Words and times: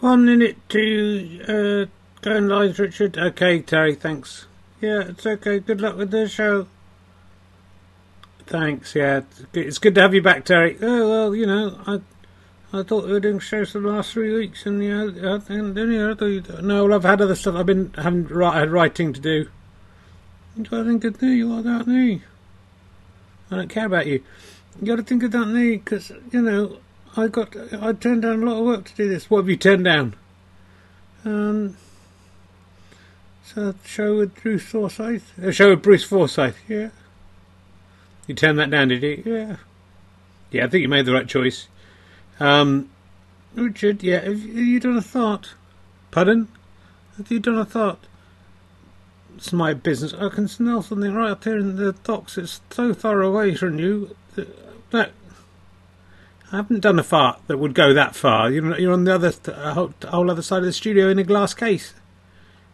One 0.00 0.24
minute 0.24 0.56
to 0.68 1.40
uh, 1.42 2.20
go 2.22 2.36
in 2.36 2.48
lines, 2.48 2.78
Richard. 2.78 3.18
Okay, 3.18 3.60
Terry, 3.60 3.96
thanks. 3.96 4.46
Yeah, 4.80 5.00
it's 5.08 5.26
okay. 5.26 5.58
Good 5.58 5.80
luck 5.80 5.96
with 5.96 6.12
the 6.12 6.28
show. 6.28 6.68
Thanks, 8.46 8.94
yeah. 8.94 9.22
It's 9.52 9.78
good 9.78 9.96
to 9.96 10.02
have 10.02 10.14
you 10.14 10.22
back, 10.22 10.44
Terry. 10.44 10.78
Oh, 10.80 11.10
well, 11.10 11.34
you 11.34 11.46
know, 11.46 11.80
I 11.86 12.00
I 12.70 12.82
thought 12.82 13.06
we 13.06 13.12
were 13.12 13.20
doing 13.20 13.38
shows 13.38 13.72
for 13.72 13.80
the 13.80 13.88
last 13.88 14.12
three 14.12 14.32
weeks, 14.32 14.66
and 14.66 14.82
yeah, 14.84 15.02
and 15.48 15.74
then 15.74 15.90
I 16.10 16.14
no, 16.60 16.84
well, 16.84 16.94
I've 16.94 17.02
had 17.02 17.20
other 17.20 17.34
stuff. 17.34 17.56
I've 17.56 17.66
been 17.66 17.92
having 17.96 18.26
had 18.26 18.70
writing 18.70 19.12
to 19.14 19.20
do. 19.20 19.48
Got 20.62 20.70
to 20.70 20.84
think 20.84 21.04
of. 21.04 21.22
You 21.22 21.58
about 21.58 21.86
me. 21.86 22.22
I 23.50 23.56
don't 23.56 23.68
care 23.68 23.86
about 23.86 24.06
you. 24.06 24.22
You 24.80 24.86
got 24.86 24.96
to 24.96 25.02
think 25.02 25.22
of 25.22 25.32
that 25.32 25.46
me 25.46 25.76
because 25.76 26.12
you 26.30 26.42
know 26.42 26.78
I 27.16 27.28
got 27.28 27.56
I 27.72 27.92
turned 27.92 28.22
down 28.22 28.42
a 28.42 28.46
lot 28.46 28.58
of 28.60 28.66
work 28.66 28.84
to 28.86 28.94
do 28.94 29.08
this. 29.08 29.30
What 29.30 29.38
have 29.38 29.48
you 29.48 29.56
turned 29.56 29.84
down? 29.84 30.14
Um, 31.24 31.76
so 33.44 33.68
a 33.68 33.74
show 33.84 34.18
with 34.18 34.34
Bruce 34.42 34.62
Forsyth. 34.62 35.36
A 35.38 35.52
show 35.52 35.70
with 35.70 35.82
Bruce 35.82 36.04
Forsyth. 36.04 36.58
Yeah. 36.68 36.90
You 38.26 38.34
turned 38.34 38.58
that 38.58 38.70
down, 38.70 38.88
did 38.88 39.02
you? 39.02 39.22
Yeah. 39.24 39.56
Yeah, 40.50 40.64
I 40.64 40.68
think 40.68 40.82
you 40.82 40.88
made 40.88 41.06
the 41.06 41.12
right 41.14 41.26
choice. 41.26 41.68
Um, 42.38 42.90
Richard, 43.54 44.02
yeah, 44.02 44.20
have, 44.20 44.40
have 44.40 44.44
you 44.44 44.80
done 44.80 44.96
a 44.96 45.02
thought? 45.02 45.54
Pardon? 46.10 46.48
Have 47.16 47.30
you 47.30 47.40
done 47.40 47.58
a 47.58 47.64
thought? 47.64 47.98
It's 49.36 49.52
my 49.52 49.74
business. 49.74 50.14
I 50.14 50.28
can 50.28 50.48
smell 50.48 50.82
something 50.82 51.14
right 51.14 51.30
up 51.30 51.44
here 51.44 51.58
in 51.58 51.76
the 51.76 51.92
docks. 51.92 52.38
It's 52.38 52.60
so 52.70 52.92
far 52.94 53.22
away 53.22 53.54
from 53.54 53.78
you. 53.78 54.16
That, 54.90 55.12
I 56.50 56.56
haven't 56.56 56.80
done 56.80 56.98
a 56.98 57.02
fart 57.02 57.40
that 57.46 57.58
would 57.58 57.74
go 57.74 57.92
that 57.92 58.16
far. 58.16 58.50
You're, 58.50 58.78
you're 58.78 58.92
on 58.92 59.04
the 59.04 59.14
other 59.14 59.32
whole, 59.72 59.92
whole 60.06 60.30
other 60.30 60.42
side 60.42 60.60
of 60.60 60.64
the 60.64 60.72
studio 60.72 61.08
in 61.08 61.18
a 61.18 61.24
glass 61.24 61.52
case. 61.52 61.94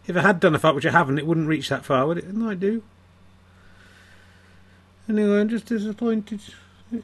If 0.07 0.15
I 0.15 0.21
had 0.21 0.39
done 0.39 0.55
a 0.55 0.59
fart, 0.59 0.75
which 0.75 0.85
I 0.85 0.91
haven't, 0.91 1.17
it 1.17 1.27
wouldn't 1.27 1.47
reach 1.47 1.69
that 1.69 1.83
far, 1.83 2.07
would 2.07 2.19
it? 2.19 2.33
Might 2.33 2.59
do. 2.59 2.83
Anyway, 5.09 5.41
I'm 5.41 5.49
just 5.49 5.65
disappointed. 5.65 6.41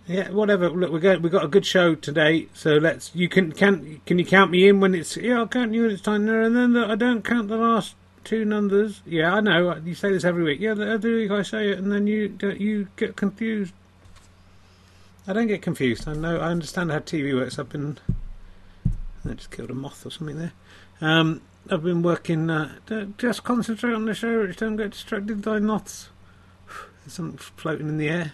Yeah, 0.07 0.29
whatever. 0.29 0.69
Look, 0.69 0.91
we 0.91 0.99
got 0.99 1.21
we've 1.21 1.31
got 1.31 1.43
a 1.43 1.47
good 1.47 1.65
show 1.65 1.95
today, 1.95 2.47
so 2.53 2.75
let's. 2.75 3.13
You 3.15 3.27
can 3.27 3.51
can 3.51 3.99
can 4.05 4.19
you 4.19 4.25
count 4.25 4.51
me 4.51 4.67
in 4.67 4.79
when 4.79 4.95
it's? 4.95 5.17
Yeah, 5.17 5.39
I'll 5.39 5.47
count 5.47 5.73
you 5.73 5.83
when 5.83 5.91
it's 5.91 6.01
time 6.01 6.25
there, 6.25 6.41
and 6.41 6.55
then 6.55 6.73
the, 6.73 6.85
I 6.85 6.95
don't 6.95 7.23
count 7.25 7.47
the 7.47 7.57
last 7.57 7.95
two 8.23 8.45
numbers. 8.45 9.01
Yeah, 9.05 9.33
I 9.33 9.41
know. 9.41 9.75
You 9.83 9.95
say 9.95 10.11
this 10.11 10.23
every 10.23 10.43
week. 10.43 10.59
Yeah, 10.59 10.75
every 10.79 11.15
week 11.15 11.31
I 11.31 11.41
say 11.41 11.69
it, 11.69 11.79
and 11.79 11.91
then 11.91 12.07
you 12.07 12.37
you 12.57 12.87
get 12.95 13.15
confused. 13.15 13.73
I 15.27 15.33
don't 15.33 15.47
get 15.47 15.61
confused. 15.61 16.07
I 16.07 16.13
know. 16.13 16.39
I 16.39 16.47
understand 16.47 16.91
how 16.91 16.99
TV 16.99 17.35
works. 17.35 17.59
I've 17.59 17.69
been. 17.69 17.97
I 19.23 19.33
just 19.33 19.51
killed 19.51 19.69
a 19.69 19.75
moth 19.75 20.05
or 20.05 20.09
something 20.09 20.37
there. 20.37 20.53
Um, 20.99 21.41
I've 21.69 21.83
been 21.83 22.01
working. 22.01 22.49
Uh, 22.49 22.77
just 23.17 23.43
concentrate 23.43 23.93
on 23.93 24.05
the 24.05 24.15
show. 24.15 24.41
Which 24.41 24.57
don't 24.57 24.77
get 24.77 24.91
distracted 24.91 25.43
by 25.43 25.59
moths. 25.59 26.09
There's 27.03 27.13
something 27.13 27.37
floating 27.37 27.87
in 27.87 27.97
the 27.97 28.09
air. 28.09 28.33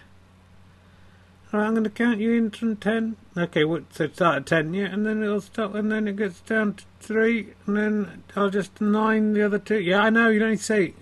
Right, 1.50 1.64
I'm 1.64 1.72
going 1.72 1.84
to 1.84 1.90
count 1.90 2.20
you 2.20 2.32
in 2.32 2.50
from 2.50 2.76
ten. 2.76 3.16
Okay, 3.36 3.64
what? 3.64 3.94
So 3.94 4.08
start 4.08 4.36
at 4.36 4.46
ten, 4.46 4.74
yeah, 4.74 4.86
and 4.86 5.06
then 5.06 5.22
it'll 5.22 5.40
stop, 5.40 5.74
and 5.74 5.90
then 5.90 6.06
it 6.06 6.16
gets 6.16 6.40
down 6.40 6.74
to 6.74 6.84
three, 7.00 7.54
and 7.66 7.74
then 7.74 8.22
I'll 8.36 8.50
just 8.50 8.82
nine 8.82 9.32
the 9.32 9.42
other 9.42 9.58
two. 9.58 9.80
Yeah, 9.80 10.00
I 10.00 10.10
know. 10.10 10.28
You 10.28 10.40
don't 10.40 10.50
need 10.50 10.58
to 10.58 10.62
say 10.62 10.94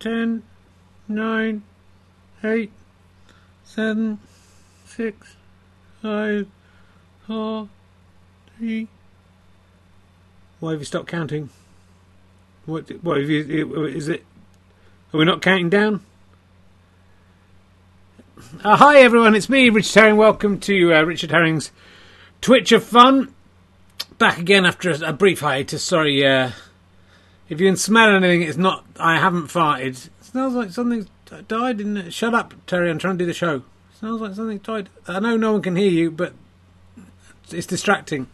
ten, 0.00 0.42
nine, 1.06 1.62
eight, 2.42 2.72
seven, 3.74 4.18
six, 4.84 5.36
five, 6.02 6.46
four, 7.26 7.68
three. 8.58 8.88
Why 10.58 10.72
have 10.72 10.80
you 10.80 10.84
stopped 10.84 11.08
counting? 11.08 11.50
What? 12.66 12.90
What 13.02 13.18
have 13.18 13.30
you? 13.30 13.84
Is 13.86 14.08
it? 14.08 14.24
Are 15.14 15.18
we 15.18 15.24
not 15.24 15.40
counting 15.40 15.70
down? 15.70 16.04
Uh, 18.64 18.76
hi 18.76 19.00
everyone, 19.00 19.34
it's 19.34 19.48
me, 19.48 19.68
Richard 19.68 20.00
Herring. 20.00 20.16
Welcome 20.16 20.58
to 20.60 20.94
uh, 20.94 21.02
Richard 21.02 21.30
Herring's 21.30 21.70
Twitch 22.40 22.72
of 22.72 22.82
Fun. 22.82 23.32
Back 24.18 24.38
again 24.38 24.66
after 24.66 24.90
a, 24.90 25.10
a 25.10 25.12
brief 25.12 25.40
hiatus. 25.40 25.84
Sorry, 25.84 26.26
uh, 26.26 26.50
if 27.48 27.60
you 27.60 27.68
can 27.68 27.76
smell 27.76 28.10
anything, 28.16 28.42
it's 28.42 28.56
not. 28.56 28.84
I 28.98 29.18
haven't 29.18 29.46
farted. 29.46 30.08
It 30.08 30.10
smells 30.22 30.54
like 30.54 30.70
something 30.70 31.06
died 31.48 31.80
in. 31.80 31.94
The, 31.94 32.10
shut 32.10 32.34
up, 32.34 32.54
Terry. 32.66 32.90
I'm 32.90 32.98
trying 32.98 33.18
to 33.18 33.24
do 33.24 33.26
the 33.26 33.34
show. 33.34 33.62
Smells 33.98 34.20
like 34.20 34.34
something 34.34 34.58
died. 34.58 34.88
I 35.06 35.20
know 35.20 35.36
no 35.36 35.52
one 35.52 35.62
can 35.62 35.76
hear 35.76 35.90
you, 35.90 36.10
but 36.10 36.32
it's 37.50 37.66
distracting. 37.66 38.28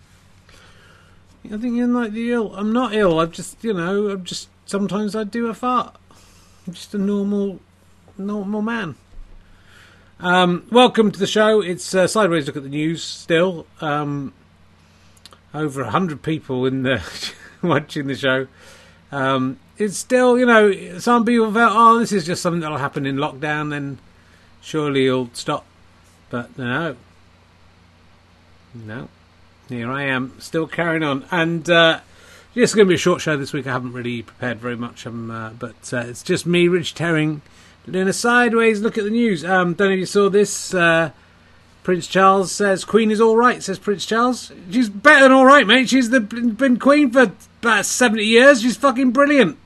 I 1.45 1.57
think 1.59 1.77
you're 1.77 1.87
like 1.87 2.13
the 2.13 2.33
ill. 2.33 2.55
I'm 2.55 2.73
not 2.73 2.95
ill. 2.95 3.21
I've 3.21 3.33
just, 3.33 3.63
you 3.63 3.75
know, 3.75 4.09
I'm 4.11 4.25
just. 4.25 4.49
Sometimes 4.65 5.15
I 5.15 5.23
do 5.25 5.47
a 5.47 5.55
fart. 5.55 5.95
I'm 6.67 6.73
just 6.73 6.93
a 6.95 6.99
normal, 6.99 7.61
normal 8.19 8.63
man. 8.63 8.97
Um, 10.19 10.67
welcome 10.73 11.13
to 11.13 11.19
the 11.19 11.27
show. 11.27 11.61
It's 11.61 11.95
uh, 11.95 12.09
Sideways 12.09 12.47
Look 12.47 12.57
at 12.57 12.65
the 12.65 12.69
News 12.69 13.05
still. 13.05 13.67
Um, 13.81 14.33
over 15.55 15.83
100 15.85 16.23
people 16.23 16.67
in 16.67 16.83
the 16.83 17.03
watching 17.63 18.07
the 18.07 18.17
show. 18.17 18.49
Um, 19.13 19.59
it's 19.79 19.97
still, 19.97 20.39
you 20.39 20.47
know, 20.47 20.99
some 20.99 21.25
people 21.25 21.53
felt, 21.53 21.73
oh, 21.75 21.99
this 21.99 22.13
is 22.13 22.25
just 22.27 22.43
something 22.43 22.61
that'll 22.61 22.79
happen 22.79 23.07
in 23.07 23.17
lockdown, 23.17 23.71
then 23.71 23.99
surely 24.61 25.07
it'll 25.07 25.31
stop. 25.33 25.65
But 26.31 26.59
no. 26.59 26.97
No. 28.75 29.09
Here 29.69 29.91
I 29.91 30.05
am, 30.05 30.35
still 30.39 30.67
carrying 30.67 31.03
on. 31.03 31.25
And 31.31 31.69
uh, 31.69 32.01
it's 32.55 32.75
going 32.75 32.87
to 32.87 32.89
be 32.89 32.95
a 32.95 32.99
short 32.99 33.21
show 33.21 33.37
this 33.37 33.53
week. 33.53 33.67
I 33.67 33.73
haven't 33.73 33.93
really 33.93 34.23
prepared 34.23 34.59
very 34.59 34.77
much, 34.77 35.07
uh, 35.07 35.11
but 35.59 35.93
uh, 35.93 35.99
it's 35.99 36.23
just 36.23 36.47
me, 36.47 36.69
Rich 36.69 36.97
Herring 36.99 37.43
Doing 37.89 38.09
a 38.09 38.13
sideways 38.13 38.81
look 38.81 38.99
at 38.99 39.05
the 39.05 39.11
news. 39.11 39.45
Um, 39.45 39.75
don't 39.75 39.89
know 39.89 39.95
if 39.95 40.01
you 40.01 40.07
saw 40.07 40.29
this. 40.29 40.75
Uh, 40.75 41.11
Prince 41.85 42.09
Charles 42.09 42.51
says 42.51 42.85
Queen 42.85 43.13
is 43.13 43.21
all 43.21 43.37
right. 43.37 43.63
Says 43.63 43.79
Prince 43.79 44.05
Charles. 44.05 44.51
She's 44.73 44.89
better 44.89 45.23
than 45.23 45.33
all 45.33 45.47
right, 45.47 45.65
mate. 45.65 45.89
She's 45.89 46.11
the, 46.11 46.19
been 46.19 46.81
Queen 46.81 47.13
for 47.13 47.31
about 47.63 47.87
seventy 47.87 48.25
years. 48.25 48.63
She's 48.63 48.77
fucking 48.77 49.13
brilliant. 49.13 49.57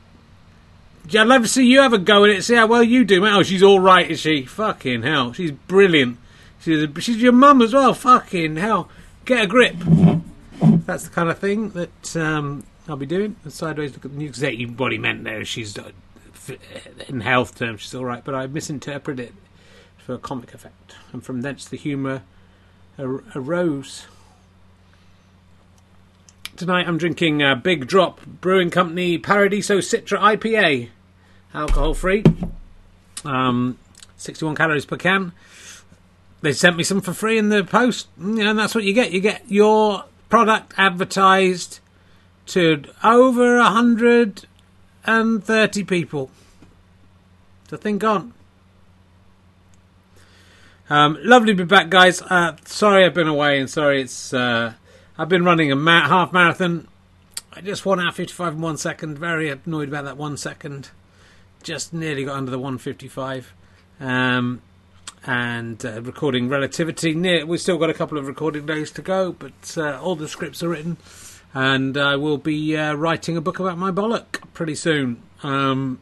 I'd 1.15 1.27
love 1.27 1.43
to 1.43 1.49
see 1.49 1.67
you 1.67 1.81
have 1.81 1.93
a 1.93 1.99
go 1.99 2.25
at 2.25 2.31
it. 2.31 2.45
See 2.45 2.55
how 2.55 2.67
well 2.67 2.83
you 2.83 3.05
do. 3.05 3.27
Oh, 3.27 3.43
she's 3.43 3.63
all 3.63 3.81
right, 3.81 4.11
is 4.11 4.21
she? 4.21 4.45
Fucking 4.45 5.03
hell, 5.03 5.33
she's 5.33 5.53
brilliant. 5.53 6.19
She's 6.61 6.83
a, 6.83 7.01
she's 7.01 7.23
your 7.23 7.33
mum 7.33 7.63
as 7.63 7.73
well. 7.73 7.95
Fucking 7.95 8.57
hell, 8.57 8.89
get 9.25 9.45
a 9.45 9.47
grip. 9.47 9.77
That's 10.63 11.05
the 11.05 11.11
kind 11.11 11.29
of 11.31 11.39
thing 11.39 11.71
that 11.71 12.17
um, 12.17 12.65
I'll 12.89 12.97
be 12.97 13.07
doing. 13.07 13.37
A 13.45 13.51
sideways 13.51 13.93
look 13.93 14.05
at 14.05 14.13
the 14.13 14.19
news. 14.19 14.43
What 14.77 14.93
he 14.93 14.99
meant 14.99 15.25
there. 15.25 15.45
She's 15.45 15.77
in 17.09 17.21
health 17.21 17.57
terms, 17.57 17.83
she's 17.83 17.95
all 17.95 18.05
right, 18.05 18.25
but 18.25 18.35
I 18.35 18.47
misinterpreted 18.47 19.29
it 19.29 19.35
for 19.99 20.15
a 20.15 20.19
comic 20.19 20.55
effect, 20.55 20.97
and 21.13 21.23
from 21.25 21.43
thence 21.43 21.67
the 21.67 21.77
humour 21.77 22.23
ar- 22.99 23.23
arose. 23.35 24.07
Tonight 26.57 26.89
I'm 26.89 26.99
drinking 26.99 27.43
a 27.43 27.57
Big 27.57 27.87
Drop 27.87 28.25
Brewing 28.27 28.71
Company 28.71 29.19
Paradiso 29.19 29.79
Citra 29.79 30.19
IPA, 30.19 30.89
alcohol 31.55 31.95
free, 31.95 32.25
um, 33.25 33.79
61 34.17 34.55
calories 34.55 34.87
per 34.87 34.97
can. 34.97 35.33
They 36.43 36.53
sent 36.53 36.77
me 36.77 36.85
some 36.85 37.01
for 37.01 37.13
free 37.13 37.37
in 37.37 37.51
the 37.51 37.65
post, 37.65 38.09
and 38.19 38.59
that's 38.59 38.75
what 38.75 38.85
you 38.85 38.93
get. 38.95 39.13
You 39.13 39.21
get 39.21 39.51
your 39.51 40.05
product 40.31 40.73
advertised 40.79 41.81
to 42.47 42.85
over 43.05 43.59
a 43.59 43.69
hundred 43.69 44.47
and 45.05 45.45
30 45.45 45.85
people. 45.85 46.31
The 47.69 47.77
thing 47.77 47.99
gone. 47.99 48.33
Um, 50.89 51.19
lovely 51.21 51.55
to 51.55 51.65
be 51.65 51.65
back, 51.65 51.89
guys. 51.89 52.21
Uh, 52.23 52.57
sorry 52.65 53.05
I've 53.05 53.15
been 53.15 53.29
away, 53.29 53.61
and 53.61 53.71
sorry 53.71 54.03
it's. 54.03 54.35
Uh, 54.35 54.75
I've 55.17 55.29
been 55.29 55.45
running 55.45 55.71
a 55.71 55.77
ma- 55.77 56.09
half 56.09 56.33
marathon. 56.33 56.89
I 57.53 57.61
just 57.61 57.85
won 57.85 58.01
out 58.01 58.15
55 58.15 58.55
in 58.55 58.61
one 58.61 58.77
second. 58.77 59.19
Very 59.19 59.51
annoyed 59.51 59.89
about 59.89 60.05
that 60.05 60.17
one 60.17 60.37
second. 60.37 60.91
Just 61.63 61.93
nearly 61.93 62.25
got 62.25 62.37
under 62.37 62.51
the 62.51 62.59
155. 62.59 63.55
Um, 64.01 64.63
and 65.27 65.85
uh, 65.85 66.01
recording 66.03 66.49
relativity. 66.49 67.15
Near, 67.15 67.45
we've 67.45 67.61
still 67.61 67.79
got 67.79 67.91
a 67.91 67.95
couple 67.95 68.17
of 68.17 68.27
recording 68.27 68.65
days 68.65 68.91
to 68.93 69.03
go, 69.03 69.33
but 69.33 69.77
uh, 69.77 70.01
all 70.01 70.17
the 70.17 70.29
scripts 70.29 70.63
are 70.63 70.69
written 70.69 70.97
and 71.55 71.97
I 71.97 72.17
will 72.17 72.39
be 72.39 72.77
uh, 72.77 72.95
writing 72.95 73.37
a 73.37 73.41
book 73.41 73.59
about 73.59 73.79
my 73.79 73.91
bollock 73.91 74.41
pretty 74.55 74.75
soon. 74.75 75.23
Um, 75.43 75.99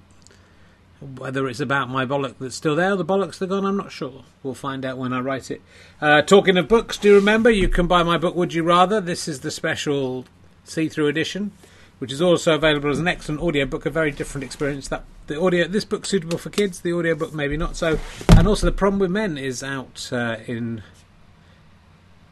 whether 1.01 1.47
it's 1.49 1.61
about 1.61 1.89
my 1.89 2.05
bollock 2.05 2.35
that's 2.41 2.57
still 2.57 2.75
there, 2.75 2.93
or 2.93 2.97
the 2.97 3.05
bollocks 3.05 3.39
that 3.39 3.45
are 3.45 3.49
gone, 3.49 3.65
I'm 3.65 3.77
not 3.77 3.93
sure. 3.93 4.25
We'll 4.43 4.55
find 4.55 4.85
out 4.85 4.99
when 4.99 5.13
I 5.13 5.21
write 5.21 5.51
it. 5.51 5.63
Uh, 6.01 6.23
talking 6.23 6.57
of 6.57 6.69
books, 6.69 6.99
do 6.99 7.09
you 7.09 7.15
remember 7.15 7.51
you 7.51 7.69
can 7.69 7.87
buy 7.87 8.03
my 8.03 8.19
book? 8.19 8.35
Would 8.35 8.53
you 8.53 8.65
rather? 8.65 9.01
This 9.01 9.29
is 9.29 9.41
the 9.41 9.51
special 9.51 10.27
see-through 10.65 11.07
edition, 11.07 11.53
which 11.99 12.13
is 12.13 12.21
also 12.21 12.55
available 12.57 12.91
as 12.91 12.99
an 12.99 13.09
excellent 13.09 13.41
audiobook. 13.41 13.87
A 13.87 13.91
very 13.91 14.11
different 14.11 14.45
experience. 14.45 14.89
That 14.89 15.05
the 15.29 15.41
audio, 15.41 15.67
this 15.69 15.85
book's 15.85 16.09
suitable 16.09 16.39
for 16.39 16.51
kids. 16.51 16.81
The 16.81 16.93
audiobook 16.93 17.33
maybe 17.33 17.57
not 17.57 17.77
so. 17.77 17.99
And 18.37 18.49
also, 18.49 18.67
the 18.67 18.73
problem 18.73 18.99
with 18.99 19.11
men 19.11 19.39
is 19.39 19.63
out 19.63 20.09
uh, 20.13 20.37
in 20.47 20.83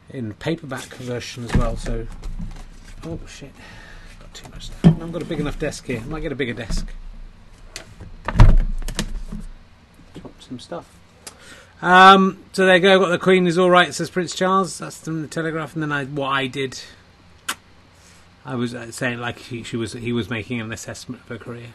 in 0.09 0.33
paperback 0.33 0.93
version 0.95 1.43
as 1.45 1.55
well. 1.55 1.75
So 1.77 2.07
Oh 3.05 3.19
shit! 3.27 3.51
Got 4.19 4.33
too 4.33 4.49
much. 4.49 4.65
Stuff. 4.65 4.85
I 4.85 4.89
haven't 4.89 5.11
got 5.11 5.21
a 5.21 5.25
big 5.25 5.39
enough 5.39 5.59
desk 5.59 5.85
here. 5.85 6.01
I 6.01 6.05
might 6.05 6.21
get 6.21 6.31
a 6.31 6.35
bigger 6.35 6.53
desk. 6.53 6.87
Drop 10.15 10.41
some 10.41 10.59
stuff. 10.59 10.93
Um, 11.81 12.43
so 12.53 12.65
there 12.65 12.75
you 12.75 12.81
go. 12.81 12.99
Got 12.99 13.09
the 13.09 13.19
Queen 13.19 13.45
is 13.47 13.57
all 13.57 13.69
right. 13.69 13.93
Says 13.93 14.09
Prince 14.09 14.35
Charles. 14.35 14.79
That's 14.79 14.99
from 14.99 15.21
the 15.21 15.27
Telegraph. 15.27 15.73
And 15.73 15.83
then 15.83 15.91
I, 15.91 16.05
what 16.05 16.29
I 16.29 16.47
did, 16.47 16.81
I 18.43 18.55
was 18.55 18.73
uh, 18.73 18.91
saying 18.91 19.19
like 19.19 19.39
he, 19.39 19.61
she 19.61 19.77
was, 19.77 19.93
he 19.93 20.11
was 20.11 20.29
making 20.29 20.59
an 20.59 20.73
assessment 20.73 21.21
of 21.21 21.29
her 21.29 21.37
career. 21.37 21.67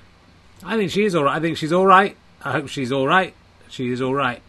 I 0.65 0.77
think 0.77 0.91
she 0.91 1.05
is 1.05 1.15
all 1.15 1.25
right. 1.25 1.37
I 1.37 1.41
think 1.41 1.57
she's 1.57 1.73
all 1.73 1.87
right. 1.87 2.17
I 2.45 2.53
hope 2.53 2.69
she's 2.69 2.93
all 2.93 3.07
right. 3.07 3.35
She 3.69 3.91
is 3.91 4.01
all 4.01 4.15
right. 4.15 4.43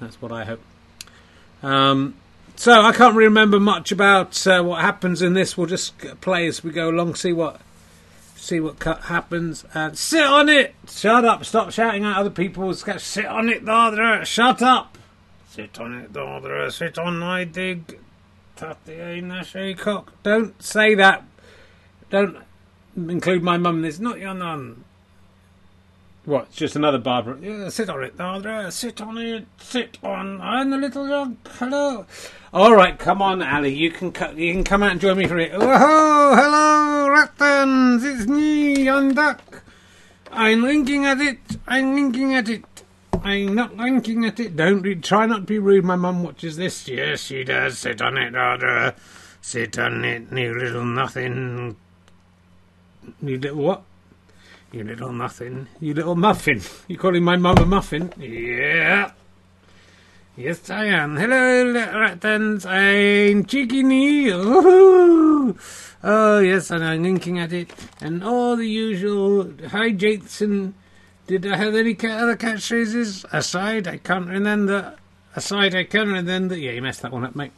That's 0.00 0.20
what 0.20 0.32
I 0.32 0.44
hope. 0.44 0.60
Um, 1.62 2.14
so 2.56 2.80
I 2.82 2.92
can't 2.92 3.14
really 3.14 3.28
remember 3.28 3.58
much 3.58 3.92
about 3.92 4.46
uh, 4.46 4.62
what 4.62 4.80
happens 4.80 5.22
in 5.22 5.34
this. 5.34 5.56
We'll 5.56 5.66
just 5.66 5.98
play 6.20 6.46
as 6.46 6.62
we 6.62 6.70
go 6.70 6.90
along, 6.90 7.14
see 7.14 7.32
what 7.32 7.60
see 8.36 8.60
what 8.60 8.82
happens, 8.82 9.64
and 9.74 9.98
sit 9.98 10.24
on 10.24 10.48
it. 10.48 10.74
Shut 10.88 11.24
up! 11.24 11.44
Stop 11.44 11.72
shouting 11.72 12.04
at 12.04 12.16
other 12.16 12.30
people. 12.30 12.72
Sit 12.74 13.26
on 13.26 13.48
it, 13.48 13.64
Dardra. 13.64 14.24
Shut 14.24 14.62
up! 14.62 14.96
Sit 15.48 15.80
on 15.80 15.94
it, 15.94 16.12
Dardra. 16.12 16.70
Sit 16.70 16.98
on 16.98 17.18
my 17.18 17.44
dig. 17.44 17.98
Don't 20.22 20.62
say 20.62 20.94
that. 20.94 21.24
Don't 22.10 22.36
include 22.96 23.42
my 23.42 23.56
mum. 23.58 23.76
Um, 23.76 23.84
it's 23.84 24.00
not 24.00 24.18
your 24.18 24.34
nun. 24.34 24.84
What? 26.24 26.50
Just 26.50 26.74
another 26.74 26.98
Barbara. 26.98 27.38
Yeah, 27.40 27.68
sit 27.68 27.88
on 27.88 28.02
it, 28.02 28.16
Dardra. 28.16 28.72
Sit 28.72 29.00
on 29.00 29.16
it. 29.18 29.46
Sit 29.58 29.98
on. 30.02 30.40
I'm 30.40 30.70
the 30.70 30.76
little 30.76 31.06
dog. 31.06 31.36
Hello. 31.58 32.04
All 32.52 32.74
right, 32.74 32.98
come 32.98 33.22
on, 33.22 33.42
Ali. 33.42 33.72
You 33.72 33.92
can 33.92 34.10
cu- 34.10 34.34
you 34.34 34.52
can 34.52 34.64
come 34.64 34.82
out 34.82 34.92
and 34.92 35.00
join 35.00 35.18
me 35.18 35.28
for 35.28 35.38
it. 35.38 35.52
Oh, 35.54 36.34
hello, 36.34 37.08
Rattans. 37.14 38.02
It's 38.02 38.26
me, 38.26 38.88
on 38.88 39.14
Duck. 39.14 39.62
I'm 40.32 40.62
winking 40.62 41.04
at 41.06 41.20
it. 41.20 41.38
I'm 41.68 41.94
winking 41.94 42.34
at 42.34 42.48
it. 42.48 42.64
I'm 43.22 43.54
not 43.54 43.76
winking 43.76 44.24
at 44.24 44.40
it. 44.40 44.56
Don't 44.56 44.82
be, 44.82 44.96
try 44.96 45.26
not 45.26 45.36
to 45.36 45.42
be 45.42 45.58
rude. 45.60 45.84
My 45.84 45.96
mum 45.96 46.24
watches 46.24 46.56
this. 46.56 46.88
Yes, 46.88 47.20
she 47.20 47.44
does. 47.44 47.78
Sit 47.78 48.02
on 48.02 48.18
it, 48.18 48.32
Dardra. 48.32 48.94
Sit 49.40 49.78
on 49.78 50.04
it, 50.04 50.32
you 50.32 50.58
little 50.58 50.84
nothing. 50.84 51.76
You 53.22 53.38
little 53.38 53.62
what? 53.62 53.82
You 54.72 54.84
little 54.84 55.12
nothing. 55.12 55.68
You 55.80 55.94
little 55.94 56.16
muffin. 56.16 56.60
You 56.88 56.98
calling 56.98 57.22
my 57.22 57.36
mum 57.36 57.58
a 57.58 57.66
muffin? 57.66 58.12
Yeah. 58.18 59.12
Yes, 60.36 60.68
I 60.68 60.86
am. 60.86 61.16
Hello, 61.16 61.72
Rattans. 61.72 62.66
I'm 62.66 63.44
Cheeky 63.46 63.82
Oh, 66.04 66.38
yes, 66.40 66.70
and 66.70 66.84
I'm 66.84 67.02
winking 67.02 67.38
at 67.38 67.52
it. 67.52 67.70
And 68.00 68.22
all 68.22 68.54
the 68.56 68.66
usual. 68.66 69.50
Hi, 69.68 69.92
Jason. 69.92 70.74
Did 71.26 71.46
I 71.46 71.56
have 71.56 71.74
any 71.74 71.92
other 71.92 72.36
catchphrases? 72.36 73.24
Aside, 73.32 73.88
I 73.88 73.96
can't 73.96 74.28
remember. 74.28 74.96
Aside, 75.34 75.74
I 75.74 75.84
can't 75.84 76.10
remember. 76.10 76.56
Yeah, 76.56 76.72
you 76.72 76.82
messed 76.82 77.02
that 77.02 77.12
one 77.12 77.24
up, 77.24 77.34
mate. 77.34 77.52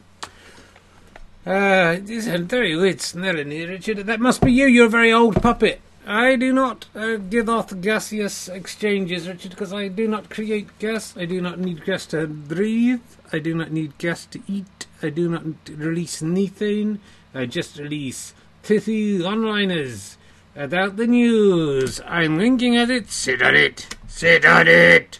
Uh, 1.45 1.97
this 2.01 2.27
is 2.27 2.41
very 2.41 2.75
weird, 2.75 3.01
Melanie, 3.15 3.65
Richard. 3.65 3.99
That 3.99 4.19
must 4.19 4.41
be 4.41 4.51
you. 4.51 4.65
You're 4.65 4.87
a 4.87 4.89
very 4.89 5.13
old 5.13 5.41
puppet. 5.41 5.81
I 6.05 6.35
do 6.35 6.51
not 6.51 6.87
uh, 6.95 7.15
give 7.15 7.47
off 7.47 7.79
gaseous 7.79 8.49
exchanges, 8.49 9.27
Richard, 9.27 9.51
because 9.51 9.71
I 9.71 9.87
do 9.87 10.07
not 10.07 10.29
create 10.29 10.77
gas. 10.79 11.15
I 11.15 11.25
do 11.25 11.39
not 11.39 11.59
need 11.59 11.85
gas 11.85 12.05
to 12.07 12.27
breathe. 12.27 13.01
I 13.31 13.39
do 13.39 13.53
not 13.53 13.71
need 13.71 13.97
gas 13.97 14.25
to 14.27 14.41
eat. 14.47 14.87
I 15.01 15.09
do 15.09 15.29
not 15.29 15.43
release 15.69 16.21
methane. 16.21 16.99
I 17.33 17.45
just 17.45 17.77
release 17.77 18.33
pithy 18.63 19.19
onliners 19.19 20.17
about 20.55 20.97
the 20.97 21.07
news. 21.07 22.01
I'm 22.05 22.37
winking 22.37 22.75
at 22.75 22.89
it. 22.89 23.09
Sit 23.11 23.41
on 23.41 23.55
it. 23.55 23.95
Sit 24.07 24.45
on 24.45 24.67
it. 24.67 25.19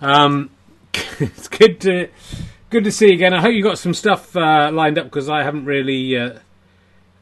Um, 0.00 0.50
it's 1.18 1.48
good 1.48 1.80
to 1.82 2.08
good 2.74 2.82
to 2.82 2.90
see 2.90 3.06
you 3.06 3.12
again. 3.12 3.32
I 3.32 3.40
hope 3.40 3.54
you 3.54 3.62
got 3.62 3.78
some 3.78 3.94
stuff 3.94 4.34
uh, 4.34 4.68
lined 4.72 4.98
up 4.98 5.04
because 5.04 5.28
I 5.28 5.44
haven't 5.44 5.64
really. 5.64 6.18
Uh, 6.18 6.40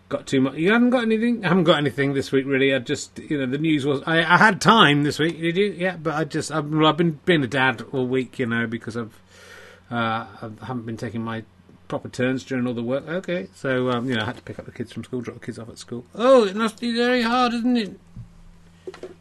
got 0.09 0.27
too 0.27 0.41
much. 0.41 0.55
You 0.55 0.73
haven't 0.73 0.89
got 0.89 1.03
anything. 1.03 1.45
I 1.45 1.49
haven't 1.49 1.65
got 1.65 1.77
anything 1.77 2.15
this 2.15 2.33
week 2.33 2.47
really. 2.47 2.75
I 2.75 2.79
just 2.79 3.19
you 3.19 3.37
know 3.37 3.45
the 3.45 3.59
news 3.59 3.85
was. 3.85 4.03
I, 4.07 4.21
I 4.21 4.39
had 4.39 4.63
time 4.63 5.03
this 5.03 5.19
week. 5.19 5.39
Did 5.39 5.59
you? 5.59 5.75
Yeah, 5.77 5.97
but 5.97 6.15
I 6.15 6.25
just 6.25 6.51
I've, 6.51 6.75
I've 6.75 6.97
been 6.97 7.21
being 7.27 7.45
a 7.45 7.47
dad 7.47 7.83
all 7.93 8.07
week. 8.07 8.39
You 8.39 8.47
know 8.47 8.67
because 8.67 8.97
I've 8.97 9.21
uh, 9.91 10.27
I 10.41 10.51
haven't 10.63 10.87
been 10.87 10.97
taking 10.97 11.23
my 11.23 11.45
proper 11.87 12.09
turns 12.09 12.45
during 12.45 12.67
all 12.67 12.73
the 12.73 12.83
work. 12.83 13.07
Okay, 13.07 13.49
so 13.55 13.91
um, 13.91 14.09
you 14.09 14.15
know 14.15 14.23
I 14.23 14.25
had 14.25 14.37
to 14.37 14.43
pick 14.43 14.59
up 14.59 14.65
the 14.65 14.73
kids 14.73 14.91
from 14.91 15.05
school, 15.05 15.21
drop 15.21 15.39
the 15.39 15.45
kids 15.45 15.59
off 15.59 15.69
at 15.69 15.77
school. 15.77 16.07
Oh, 16.15 16.47
it 16.47 16.57
must 16.57 16.81
be 16.81 16.97
very 16.97 17.21
hard, 17.21 17.53
isn't 17.53 17.77
it? 17.77 18.01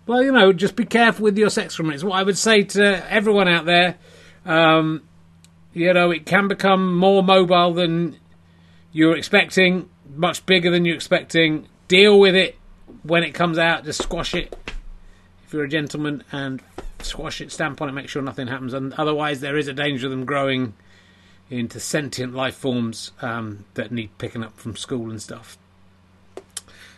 Well, 0.07 0.23
you 0.23 0.31
know, 0.31 0.53
just 0.53 0.77
be 0.77 0.85
careful 0.85 1.23
with 1.23 1.37
your 1.37 1.49
sex 1.49 1.75
from 1.75 1.91
it. 1.91 1.95
It's 1.95 2.05
what 2.05 2.15
I 2.15 2.23
would 2.23 2.37
say 2.37 2.63
to 2.63 3.11
everyone 3.11 3.49
out 3.49 3.65
there. 3.65 3.97
Um, 4.45 5.03
you 5.73 5.93
know, 5.93 6.11
it 6.11 6.25
can 6.25 6.47
become 6.47 6.95
more 6.97 7.23
mobile 7.23 7.73
than 7.73 8.17
you're 8.91 9.15
expecting 9.15 9.89
much 10.15 10.45
bigger 10.45 10.69
than 10.71 10.85
you're 10.85 10.95
expecting. 10.95 11.67
Deal 11.87 12.19
with 12.19 12.35
it 12.35 12.57
when 13.03 13.23
it 13.23 13.31
comes 13.31 13.57
out. 13.57 13.85
Just 13.85 14.01
squash 14.01 14.33
it 14.33 14.55
if 15.45 15.53
you're 15.53 15.63
a 15.63 15.69
gentleman 15.69 16.23
and 16.31 16.61
squash 16.99 17.41
it, 17.41 17.51
stamp 17.51 17.81
on 17.81 17.89
it, 17.89 17.93
make 17.93 18.09
sure 18.09 18.21
nothing 18.21 18.47
happens. 18.47 18.73
And 18.73 18.93
otherwise, 18.93 19.41
there 19.41 19.57
is 19.57 19.67
a 19.67 19.73
danger 19.73 20.07
of 20.07 20.11
them 20.11 20.25
growing 20.25 20.73
into 21.49 21.79
sentient 21.79 22.33
life 22.33 22.55
forms 22.55 23.11
um, 23.21 23.65
that 23.73 23.91
need 23.91 24.17
picking 24.17 24.43
up 24.43 24.57
from 24.57 24.77
school 24.77 25.09
and 25.09 25.21
stuff. 25.21 25.57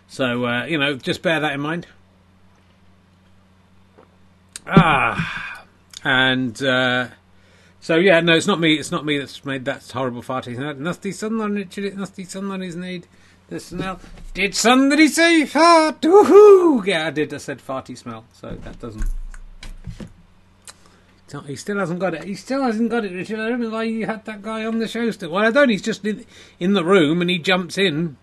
So 0.08 0.46
uh, 0.46 0.66
you 0.66 0.78
know, 0.78 0.96
just 0.96 1.22
bear 1.22 1.40
that 1.40 1.54
in 1.54 1.62
mind. 1.62 1.88
Ah, 4.68 5.66
and. 6.04 6.62
Uh, 6.62 7.08
so 7.84 7.98
yeah, 7.98 8.22
no, 8.22 8.34
it's 8.34 8.48
not 8.48 8.62
me. 8.62 8.76
It's 8.76 8.92
not 8.92 9.04
me 9.06 9.18
that's 9.18 9.44
made 9.44 9.66
that 9.66 9.92
horrible 9.92 10.22
farting. 10.22 10.78
Nasty 10.78 11.12
someone, 11.12 11.56
Richard. 11.56 11.98
Nasty 11.98 12.24
someone 12.24 12.64
is 12.64 12.78
made 12.78 13.08
the 13.50 13.60
smell. 13.60 14.00
Did 14.34 14.56
somebody 14.56 15.10
say 15.10 15.46
fart? 15.46 16.00
Woohoo! 16.00 16.86
Yeah, 16.86 17.08
I 17.08 17.12
did. 17.12 17.34
I 17.34 17.38
said 17.38 17.60
farty 17.60 17.98
smell. 17.98 18.24
So 18.32 18.52
that 18.52 18.80
doesn't. 18.80 19.04
He 21.46 21.58
still 21.58 21.80
hasn't 21.80 22.00
got 22.00 22.14
it. 22.14 22.24
He 22.24 22.36
still 22.36 22.62
hasn't 22.62 22.90
got 22.90 23.04
it, 23.04 23.12
Richard. 23.12 23.42
I 23.42 23.50
don't 23.50 23.60
know 23.60 23.72
why 23.72 23.84
you 23.84 24.06
had 24.06 24.24
that 24.26 24.44
guy 24.44 24.64
on 24.66 24.80
the 24.80 24.88
show 24.88 25.12
still. 25.12 25.32
Well, 25.32 25.44
I 25.44 25.52
don't. 25.52 25.68
He's 25.68 25.82
just 25.82 26.06
in, 26.06 26.26
in 26.62 26.74
the 26.74 26.86
room 26.86 27.20
and 27.20 27.30
he 27.30 27.38
jumps 27.38 27.78
in. 27.78 28.16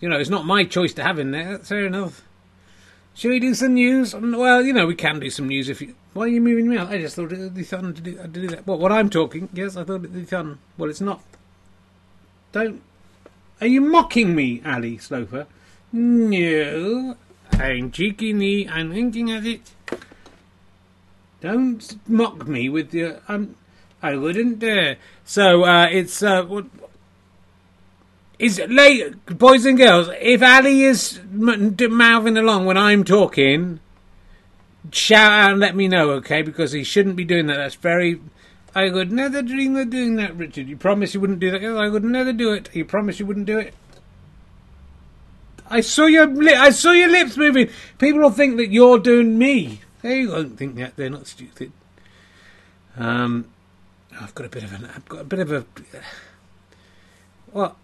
You 0.00 0.08
know, 0.08 0.18
it's 0.18 0.30
not 0.30 0.44
my 0.44 0.64
choice 0.64 0.92
to 0.94 1.04
have 1.04 1.20
him 1.20 1.30
there. 1.30 1.52
That's 1.52 1.68
fair 1.68 1.86
enough. 1.86 2.22
Should 3.18 3.30
we 3.30 3.40
do 3.40 3.52
some 3.52 3.74
news? 3.74 4.14
Well, 4.14 4.62
you 4.62 4.72
know, 4.72 4.86
we 4.86 4.94
can 4.94 5.18
do 5.18 5.28
some 5.28 5.48
news 5.48 5.68
if 5.68 5.80
you. 5.80 5.96
Why 6.12 6.26
are 6.26 6.28
you 6.28 6.40
moving 6.40 6.68
me 6.68 6.78
out? 6.78 6.90
I 6.90 6.98
just 6.98 7.16
thought 7.16 7.32
it 7.32 7.38
would 7.40 7.52
be 7.52 7.64
fun 7.64 7.92
to 7.92 8.00
do, 8.00 8.16
to 8.16 8.28
do 8.28 8.46
that. 8.46 8.64
Well, 8.64 8.78
what 8.78 8.92
I'm 8.92 9.10
talking? 9.10 9.48
Yes, 9.52 9.76
I 9.76 9.82
thought 9.82 9.96
it 9.96 10.02
would 10.02 10.14
be 10.14 10.22
fun. 10.22 10.60
Well, 10.76 10.88
it's 10.88 11.00
not. 11.00 11.20
Don't. 12.52 12.80
Are 13.60 13.66
you 13.66 13.80
mocking 13.80 14.36
me, 14.36 14.62
Ali 14.64 14.98
Sloper? 14.98 15.48
No. 15.90 17.16
I'm 17.54 17.90
cheeky 17.90 18.32
me. 18.32 18.68
I'm 18.68 18.92
thinking 18.92 19.32
of 19.32 19.44
it. 19.44 19.72
Don't 21.40 21.98
mock 22.08 22.46
me 22.46 22.68
with 22.68 22.94
your. 22.94 23.18
Um, 23.26 23.56
I 24.00 24.14
wouldn't 24.14 24.60
dare. 24.60 24.96
So, 25.24 25.64
uh, 25.64 25.88
it's. 25.90 26.22
Uh, 26.22 26.44
what, 26.44 26.66
is 28.38 28.60
late, 28.68 29.26
boys 29.26 29.66
and 29.66 29.76
girls. 29.76 30.08
If 30.20 30.42
Ali 30.42 30.84
is 30.84 31.20
mouthing 31.30 32.36
along 32.36 32.66
when 32.66 32.76
I'm 32.76 33.04
talking, 33.04 33.80
shout 34.92 35.32
out 35.32 35.50
and 35.52 35.60
let 35.60 35.74
me 35.74 35.88
know, 35.88 36.10
okay? 36.10 36.42
Because 36.42 36.72
he 36.72 36.84
shouldn't 36.84 37.16
be 37.16 37.24
doing 37.24 37.46
that. 37.46 37.56
That's 37.56 37.74
very. 37.74 38.20
I 38.74 38.90
would 38.90 39.10
never 39.10 39.42
dream 39.42 39.76
of 39.76 39.90
doing 39.90 40.16
that, 40.16 40.36
Richard. 40.36 40.68
You 40.68 40.76
promise 40.76 41.14
you 41.14 41.20
wouldn't 41.20 41.40
do 41.40 41.50
that. 41.50 41.64
I 41.64 41.88
would 41.88 42.04
never 42.04 42.32
do 42.32 42.52
it. 42.52 42.70
You 42.74 42.84
promise 42.84 43.18
you 43.18 43.26
wouldn't 43.26 43.46
do 43.46 43.58
it. 43.58 43.74
I 45.70 45.80
saw 45.80 46.06
your 46.06 46.26
li- 46.26 46.54
I 46.54 46.70
saw 46.70 46.92
your 46.92 47.08
lips 47.08 47.36
moving. 47.36 47.70
People 47.98 48.20
will 48.20 48.30
think 48.30 48.56
that 48.56 48.70
you're 48.70 48.98
doing 48.98 49.36
me. 49.36 49.80
They 50.02 50.26
won't 50.26 50.56
think 50.56 50.76
that. 50.76 50.96
They're 50.96 51.10
not 51.10 51.26
stupid. 51.26 51.72
Um, 52.96 53.46
I've 54.20 54.34
got 54.34 54.46
a 54.46 54.48
bit 54.48 54.64
of 54.64 54.72
an. 54.72 54.88
I've 54.94 55.08
got 55.08 55.20
a 55.22 55.24
bit 55.24 55.40
of 55.40 55.52
a. 55.52 55.64
What? 57.50 57.76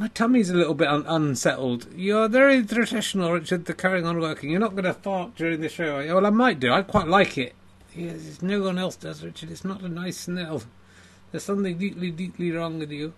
My 0.00 0.08
tummy's 0.08 0.48
a 0.48 0.54
little 0.54 0.72
bit 0.72 0.88
un- 0.88 1.04
unsettled. 1.06 1.86
You're 1.94 2.26
very 2.26 2.64
traditional, 2.64 3.32
Richard, 3.32 3.66
the 3.66 3.74
carrying 3.74 4.06
on 4.06 4.18
working. 4.18 4.48
You're 4.48 4.58
not 4.58 4.70
going 4.70 4.84
to 4.84 4.94
fart 4.94 5.36
during 5.36 5.60
the 5.60 5.68
show? 5.68 5.98
Well, 5.98 6.24
I 6.24 6.30
might 6.30 6.58
do. 6.58 6.72
I 6.72 6.80
quite 6.80 7.06
like 7.06 7.36
it. 7.36 7.54
Yes, 7.94 8.40
no 8.40 8.62
one 8.62 8.78
else 8.78 8.96
does, 8.96 9.22
Richard. 9.22 9.50
It's 9.50 9.62
not 9.62 9.82
a 9.82 9.90
nice 9.90 10.16
smell. 10.16 10.62
There's 11.30 11.42
something 11.42 11.76
deeply, 11.76 12.10
deeply 12.12 12.50
wrong 12.50 12.78
with 12.78 12.90
you. 12.90 13.12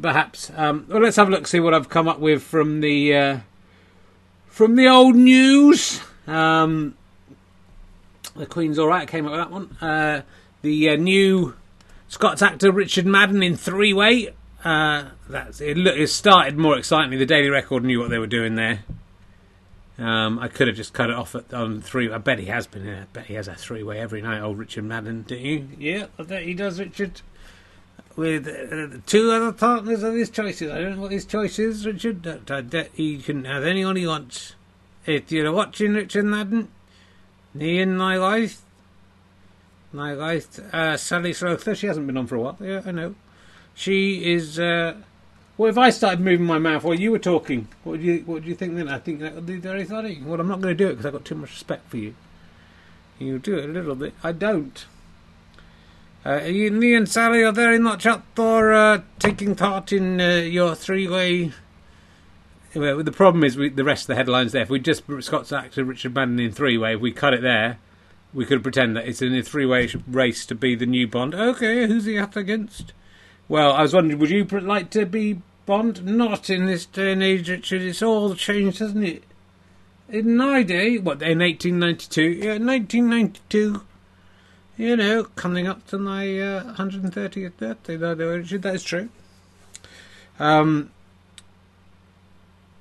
Perhaps. 0.00 0.52
Um, 0.54 0.86
well, 0.88 1.00
let's 1.00 1.16
have 1.16 1.26
a 1.26 1.30
look, 1.32 1.48
see 1.48 1.58
what 1.58 1.74
I've 1.74 1.88
come 1.88 2.06
up 2.06 2.20
with 2.20 2.40
from 2.40 2.82
the 2.82 3.12
uh, 3.12 3.38
from 4.46 4.76
the 4.76 4.86
old 4.86 5.16
news. 5.16 6.00
Um, 6.28 6.96
the 8.36 8.46
Queen's 8.46 8.78
all 8.78 8.86
right. 8.86 9.08
Came 9.08 9.26
up 9.26 9.32
with 9.32 9.40
that 9.40 9.50
one. 9.50 9.76
Uh, 9.80 10.22
the 10.62 10.90
uh, 10.90 10.94
new 10.94 11.56
Scots 12.06 12.42
actor 12.42 12.70
Richard 12.70 13.06
Madden 13.06 13.42
in 13.42 13.56
Three 13.56 13.92
Way 13.92 14.35
uh, 14.66 15.10
that's 15.28 15.60
it. 15.60 15.76
Look, 15.76 15.96
it 15.96 16.08
started 16.08 16.58
more 16.58 16.76
excitingly. 16.76 17.18
The 17.18 17.26
Daily 17.26 17.50
Record 17.50 17.84
knew 17.84 18.00
what 18.00 18.10
they 18.10 18.18
were 18.18 18.26
doing 18.26 18.56
there. 18.56 18.80
Um, 19.96 20.40
I 20.40 20.48
could 20.48 20.66
have 20.66 20.76
just 20.76 20.92
cut 20.92 21.08
it 21.08 21.14
off 21.14 21.36
at, 21.36 21.54
on 21.54 21.80
three. 21.80 22.10
I 22.10 22.18
bet 22.18 22.40
he 22.40 22.46
has 22.46 22.66
been. 22.66 22.88
I 22.88 23.04
bet 23.12 23.26
he 23.26 23.34
has 23.34 23.46
a 23.46 23.54
three-way 23.54 24.00
every 24.00 24.20
night. 24.20 24.42
Old 24.42 24.58
Richard 24.58 24.82
Madden, 24.82 25.22
do 25.22 25.36
you? 25.36 25.68
Yeah, 25.78 26.06
I 26.18 26.24
bet 26.24 26.42
he 26.42 26.52
does, 26.52 26.80
Richard. 26.80 27.22
With 28.16 28.48
uh, 28.48 28.98
two 29.06 29.30
other 29.30 29.52
partners 29.52 30.02
of 30.02 30.14
his 30.14 30.30
choices. 30.30 30.72
I 30.72 30.80
don't 30.80 30.96
know 30.96 31.02
what 31.02 31.12
his 31.12 31.26
choice 31.26 31.60
is, 31.60 31.86
Richard. 31.86 32.50
I, 32.50 32.60
bet 32.62 32.90
he 32.94 33.18
can 33.18 33.44
have 33.44 33.62
anyone 33.62 33.94
he 33.94 34.06
wants. 34.06 34.56
If 35.06 35.30
you're 35.30 35.52
watching 35.52 35.94
Richard 35.94 36.24
Madden, 36.24 36.68
me 37.54 37.78
and 37.78 37.96
my 37.96 38.18
wife, 38.18 38.62
my 39.92 40.16
wife, 40.16 40.58
uh, 40.74 40.96
Sally 40.96 41.32
Slother, 41.32 41.76
she 41.76 41.86
hasn't 41.86 42.08
been 42.08 42.16
on 42.16 42.26
for 42.26 42.34
a 42.34 42.40
while. 42.40 42.56
Yeah, 42.60 42.82
I 42.84 42.90
know. 42.90 43.14
She 43.76 44.32
is. 44.32 44.58
Uh, 44.58 44.96
well, 45.58 45.70
if 45.70 45.78
I 45.78 45.90
started 45.90 46.20
moving 46.20 46.46
my 46.46 46.58
mouth 46.58 46.82
while 46.82 46.98
you 46.98 47.12
were 47.12 47.18
talking, 47.18 47.68
what 47.84 48.00
do 48.00 48.06
you 48.06 48.22
what 48.26 48.42
do 48.42 48.48
you 48.48 48.54
think 48.54 48.74
then? 48.74 48.88
I 48.88 48.98
think 48.98 49.20
that 49.20 49.34
would 49.34 49.46
be 49.46 49.58
very 49.58 49.84
funny. 49.84 50.20
Well, 50.24 50.40
I'm 50.40 50.48
not 50.48 50.60
going 50.60 50.76
to 50.76 50.84
do 50.84 50.88
it 50.88 50.92
because 50.92 51.06
I've 51.06 51.12
got 51.12 51.24
too 51.24 51.34
much 51.36 51.50
respect 51.50 51.88
for 51.90 51.98
you. 51.98 52.14
You 53.18 53.38
do 53.38 53.56
it 53.56 53.68
a 53.68 53.72
little 53.72 53.94
bit. 53.94 54.14
I 54.24 54.32
don't. 54.32 54.84
Uh, 56.24 56.40
me 56.40 56.94
and 56.94 57.08
Sally 57.08 57.44
are 57.44 57.52
very 57.52 57.78
much 57.78 58.04
up 58.04 58.24
for 58.34 58.72
uh, 58.72 59.02
taking 59.18 59.54
part 59.54 59.92
in 59.92 60.20
uh, 60.20 60.38
your 60.38 60.74
three-way. 60.74 61.52
Well, 62.74 63.02
the 63.02 63.12
problem 63.12 63.44
is 63.44 63.56
we, 63.56 63.68
the 63.68 63.84
rest 63.84 64.04
of 64.04 64.06
the 64.08 64.16
headlines 64.16 64.52
there. 64.52 64.62
If 64.62 64.70
we 64.70 64.80
just 64.80 65.04
Scots 65.20 65.52
actor 65.52 65.84
Richard 65.84 66.14
Madden 66.14 66.40
in 66.40 66.50
three-way, 66.50 66.94
if 66.94 67.00
we 67.00 67.12
cut 67.12 67.32
it 67.32 67.42
there, 67.42 67.78
we 68.34 68.44
could 68.44 68.62
pretend 68.62 68.96
that 68.96 69.06
it's 69.06 69.22
in 69.22 69.34
a 69.34 69.42
three-way 69.42 69.88
race 70.08 70.44
to 70.46 70.54
be 70.54 70.74
the 70.74 70.84
new 70.84 71.06
Bond. 71.06 71.34
Okay, 71.34 71.86
who's 71.86 72.06
he 72.06 72.18
up 72.18 72.34
against? 72.34 72.92
Well, 73.48 73.72
I 73.72 73.82
was 73.82 73.94
wondering, 73.94 74.18
would 74.18 74.30
you 74.30 74.44
like 74.44 74.90
to 74.90 75.06
be 75.06 75.40
Bond? 75.66 76.04
Not 76.04 76.50
in 76.50 76.66
this 76.66 76.86
day 76.86 77.12
and 77.12 77.22
age, 77.22 77.48
Richard. 77.48 77.82
It's 77.82 78.02
all 78.02 78.34
changed, 78.34 78.80
hasn't 78.80 79.04
it? 79.04 79.24
In 80.08 80.36
my 80.36 80.62
day, 80.62 80.98
what, 80.98 81.22
in 81.22 81.38
1892? 81.38 82.22
Yeah, 82.22 82.58
1992. 82.58 83.82
You 84.76 84.96
know, 84.96 85.24
coming 85.24 85.66
up 85.66 85.86
to 85.88 85.98
my 85.98 86.26
uh, 86.38 86.74
130th 86.74 87.56
birthday, 87.56 87.96
though, 87.96 88.14
Richard, 88.14 88.62
that 88.62 88.74
is 88.74 88.84
true. 88.84 89.08
Um, 90.38 90.90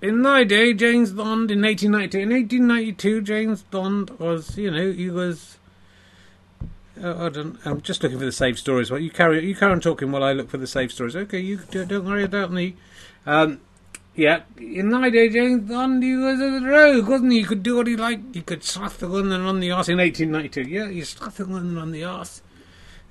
in 0.01 0.22
my 0.22 0.43
day, 0.43 0.74
James 0.74 1.12
Bond 1.12 1.51
in 1.51 1.62
1892. 1.62 2.19
In 2.19 2.29
1892, 2.29 3.22
James 3.22 3.63
Bond 3.63 4.10
was, 4.19 4.57
you 4.57 4.69
know, 4.69 4.91
he 4.91 5.10
was 5.10 5.57
uh, 7.02 7.25
I 7.25 7.30
don't. 7.30 7.58
I'm 7.66 7.82
just 7.82 8.04
looking 8.04 8.20
for 8.20 8.25
the 8.25 8.32
save 8.32 8.58
stories. 8.58 8.90
Well, 8.90 9.00
you 9.00 9.10
carry 9.10 9.46
you 9.46 9.56
carry 9.56 9.72
on 9.72 9.82
talking 9.82 10.12
while 10.12 10.24
I 10.24 10.34
look 10.34 10.50
for 10.50 10.58
the 10.58 10.68
save 10.68 10.92
stories. 10.92 11.16
Okay, 11.16 11.40
you 11.40 11.58
don't 11.58 12.06
worry 12.06 12.24
about 12.24 12.52
me. 12.52 12.75
Um, 13.25 13.62
yeah, 14.16 14.44
in 14.58 14.92
my 14.92 15.10
day, 15.10 15.28
James 15.28 15.68
Bond 15.70 16.02
he 16.02 16.16
was 16.16 16.40
a 16.40 16.66
rogue, 16.66 17.08
wasn't 17.08 17.34
he? 17.34 17.40
He 17.40 17.46
could 17.46 17.64
do 17.64 17.75
what 17.75 17.88
he 17.88 17.98
liked. 17.98 18.34
He 18.34 18.42
could 18.42 18.64
slap 18.64 18.94
the 18.94 19.10
woman 19.10 19.42
on 19.42 19.60
the 19.60 19.72
arse 19.72 19.90
in 19.90 19.98
1892. 19.98 20.62
Yeah, 20.62 20.90
he 20.90 21.04
slapped 21.04 21.38
the 21.38 21.46
woman 21.46 21.78
on 21.78 21.92
the 21.92 22.06
arse, 22.06 22.42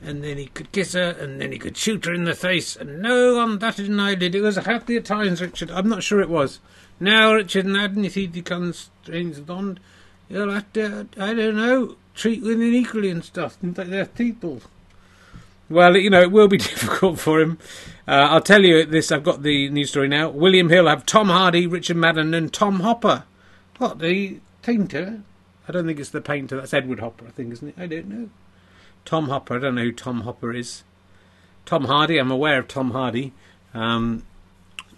and 0.00 0.24
then 0.24 0.38
he 0.38 0.46
could 0.46 0.72
kiss 0.72 0.94
her, 0.94 1.10
and 1.20 1.40
then 1.40 1.52
he 1.52 1.58
could 1.58 1.76
shoot 1.76 2.06
her 2.06 2.14
in 2.14 2.24
the 2.24 2.34
face, 2.34 2.74
and 2.74 3.02
no 3.02 3.36
one 3.36 3.58
batted 3.58 3.90
an 3.90 4.00
eyelid. 4.00 4.34
It 4.34 4.40
was 4.40 4.56
a 4.56 4.62
happier 4.62 5.02
times, 5.02 5.42
Richard. 5.42 5.70
I'm 5.70 5.90
not 5.90 6.02
sure 6.02 6.22
it 6.22 6.30
was. 6.30 6.60
Now, 6.98 7.34
Richard 7.34 7.66
Madden, 7.66 8.04
if 8.06 8.14
he 8.14 8.26
becomes 8.26 8.90
James 9.02 9.40
Bond, 9.40 9.80
you'll 10.30 10.52
have 10.52 10.72
to, 10.72 11.06
I 11.18 11.34
don't 11.34 11.56
know, 11.56 11.96
treat 12.14 12.42
women 12.42 12.72
equally 12.72 13.10
and 13.10 13.24
stuff, 13.24 13.58
and 13.62 13.74
they're 13.74 14.06
people. 14.06 14.62
Well, 15.68 15.96
you 15.96 16.10
know, 16.10 16.20
it 16.20 16.30
will 16.30 16.48
be 16.48 16.58
difficult 16.58 17.18
for 17.18 17.40
him. 17.40 17.58
Uh, 18.06 18.28
I'll 18.30 18.40
tell 18.40 18.62
you 18.62 18.84
this. 18.84 19.10
I've 19.10 19.24
got 19.24 19.42
the 19.42 19.68
news 19.70 19.90
story 19.90 20.08
now. 20.08 20.28
William 20.28 20.68
Hill 20.68 20.86
have 20.86 21.06
Tom 21.06 21.28
Hardy, 21.28 21.66
Richard 21.66 21.96
Madden, 21.96 22.34
and 22.34 22.52
Tom 22.52 22.80
Hopper. 22.80 23.24
What 23.78 23.98
the 23.98 24.38
painter? 24.62 25.22
I 25.66 25.72
don't 25.72 25.86
think 25.86 25.98
it's 25.98 26.10
the 26.10 26.20
painter. 26.20 26.56
That's 26.58 26.74
Edward 26.74 27.00
Hopper, 27.00 27.26
I 27.26 27.30
think, 27.30 27.52
isn't 27.52 27.68
it? 27.68 27.74
I 27.78 27.86
don't 27.86 28.08
know. 28.08 28.28
Tom 29.04 29.28
Hopper. 29.28 29.56
I 29.56 29.58
don't 29.58 29.74
know 29.74 29.84
who 29.84 29.92
Tom 29.92 30.22
Hopper 30.22 30.52
is. 30.52 30.84
Tom 31.64 31.84
Hardy. 31.84 32.18
I'm 32.18 32.30
aware 32.30 32.58
of 32.58 32.68
Tom 32.68 32.90
Hardy. 32.90 33.32
Um, 33.72 34.24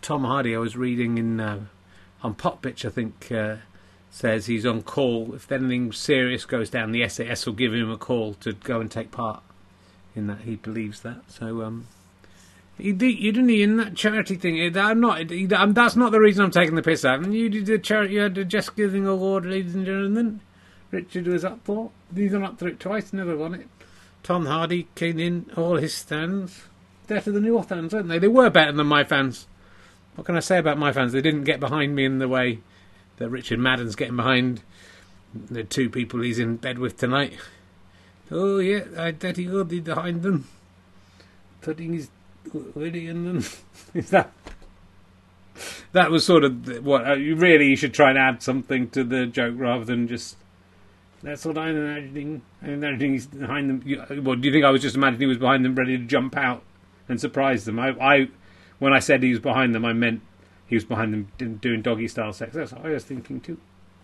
Tom 0.03 0.25
Hardy. 0.25 0.55
I 0.55 0.59
was 0.59 0.77
reading 0.77 1.19
in 1.19 1.41
uh, 1.41 1.67
on 2.23 2.35
Popbitch. 2.35 2.85
I 2.85 2.91
think 2.91 3.31
uh, 3.31 3.57
says 4.17 4.47
he's 4.47 4.65
on 4.65 4.83
call. 4.83 5.35
If 5.35 5.53
anything 5.53 5.93
serious 5.93 6.47
goes 6.47 6.71
down, 6.71 6.93
the 6.93 7.07
SAS 7.07 7.45
will 7.45 7.53
give 7.53 7.75
him 7.75 7.91
a 7.91 7.99
call 7.99 8.33
to 8.41 8.55
go 8.55 8.81
and 8.81 8.91
take 8.91 9.11
part 9.11 9.43
in 10.15 10.27
that. 10.29 10.41
He 10.41 10.57
believes 10.57 11.01
that. 11.03 11.31
So, 11.31 11.63
um, 11.63 11.87
you, 12.79 12.95
did, 12.95 13.19
you 13.19 13.31
didn't 13.31 13.51
in 13.51 13.77
that 13.77 13.95
charity 13.95 14.37
thing. 14.37 14.75
I'm 14.75 15.01
not. 15.01 15.31
I'm, 15.53 15.75
that's 15.75 15.97
not 15.97 16.13
the 16.13 16.21
reason 16.21 16.47
I'm 16.47 16.51
taking 16.51 16.77
the 16.77 16.83
piss 16.83 17.05
out. 17.05 17.21
And 17.21 17.35
you 17.35 17.51
did 17.51 17.67
the 17.67 17.79
charity. 17.79 18.15
You 18.15 18.21
had 18.21 18.35
the 18.35 18.47
Just 18.47 18.75
Giving 18.75 19.07
Award, 19.07 19.45
ladies 19.45 19.75
and 19.75 19.85
gentlemen. 19.85 20.41
Richard 20.91 21.27
was 21.27 21.45
up 21.45 21.61
for. 21.65 21.91
He's 22.15 22.33
gone 22.33 22.43
up 22.43 22.59
for 22.59 22.69
it 22.69 22.81
twice. 22.81 23.13
Never 23.13 23.37
won 23.37 23.53
it. 23.53 23.69
Tom 24.23 24.47
Hardy 24.47 24.89
came 24.95 25.19
in 25.19 25.51
all 25.59 25.77
his 25.77 25.93
stands. 25.93 26.63
Better 27.07 27.31
than 27.33 27.45
your 27.45 27.63
fans, 27.63 27.93
weren't 27.93 28.09
they? 28.09 28.19
They 28.19 28.29
were 28.29 28.49
better 28.49 28.73
than 28.73 28.87
my 28.87 29.05
fans. 29.05 29.47
What 30.15 30.25
can 30.25 30.37
I 30.37 30.41
say 30.41 30.57
about 30.57 30.79
my 30.79 30.91
fans? 30.91 31.13
They 31.13 31.21
didn't 31.21 31.45
get 31.45 31.61
behind 31.61 31.95
me 31.95 32.07
in 32.07 32.19
the 32.19 32.29
way 32.29 32.61
that 33.17 33.29
Richard 33.29 33.59
Madden's 33.59 33.97
getting 33.97 34.17
behind 34.17 34.63
the 35.35 35.65
two 35.65 35.91
people 35.91 36.21
he's 36.21 36.39
in 36.39 36.57
bed 36.57 36.79
with 36.79 36.97
tonight. 36.97 37.35
Oh 38.31 38.59
yeah, 38.59 38.85
I 38.99 39.13
bet 39.13 39.37
he 39.37 39.47
will 39.47 39.65
be 39.65 39.81
behind 39.81 40.23
them, 40.23 40.49
putting 41.61 41.93
his 41.93 42.09
willy 42.53 43.07
in 43.07 43.25
them. 43.25 43.45
Is 43.95 44.11
that? 44.11 44.33
That 45.93 46.11
was 46.11 46.27
sort 46.27 46.45
of 46.45 46.85
what 46.85 47.07
uh, 47.07 47.15
really 47.15 47.69
you 47.69 47.77
should 47.77 47.95
try 47.95 48.11
and 48.11 48.19
add 48.19 48.43
something 48.43 48.91
to 48.91 49.05
the 49.05 49.27
joke 49.27 49.55
rather 49.57 49.85
than 49.85 50.09
just. 50.09 50.37
That's 51.23 51.45
what 51.45 51.57
I'm 51.57 51.77
imagining. 51.77 52.43
I'm 52.63 52.75
imagining 52.75 53.13
he's 53.13 53.27
behind 53.27 53.71
them. 53.71 53.83
You, 53.85 54.05
well, 54.23 54.37
do 54.37 54.47
you 54.47 54.53
think 54.53 54.65
I 54.65 54.71
was 54.71 54.83
just 54.83 54.97
imagining 54.97 55.21
he 55.21 55.27
was 55.27 55.39
behind 55.39 55.65
them, 55.65 55.75
ready 55.75 55.97
to 55.97 56.05
jump 56.05 56.37
out 56.37 56.63
and 57.09 57.21
surprise 57.21 57.65
them? 57.65 57.79
I, 57.79 57.91
I 58.01 58.29
when 58.79 58.93
I 58.93 58.99
said 58.99 59.23
he 59.23 59.31
was 59.31 59.41
behind 59.41 59.75
them, 59.75 59.85
I 59.85 59.93
meant 59.93 60.21
he 60.67 60.75
was 60.75 60.85
behind 60.85 61.13
them 61.39 61.57
doing 61.61 61.83
doggy 61.83 62.09
style 62.09 62.33
sex. 62.33 62.55
That's 62.55 62.73
what 62.73 62.85
I 62.85 62.91
was 62.91 63.05
thinking 63.05 63.41
too. 63.41 63.59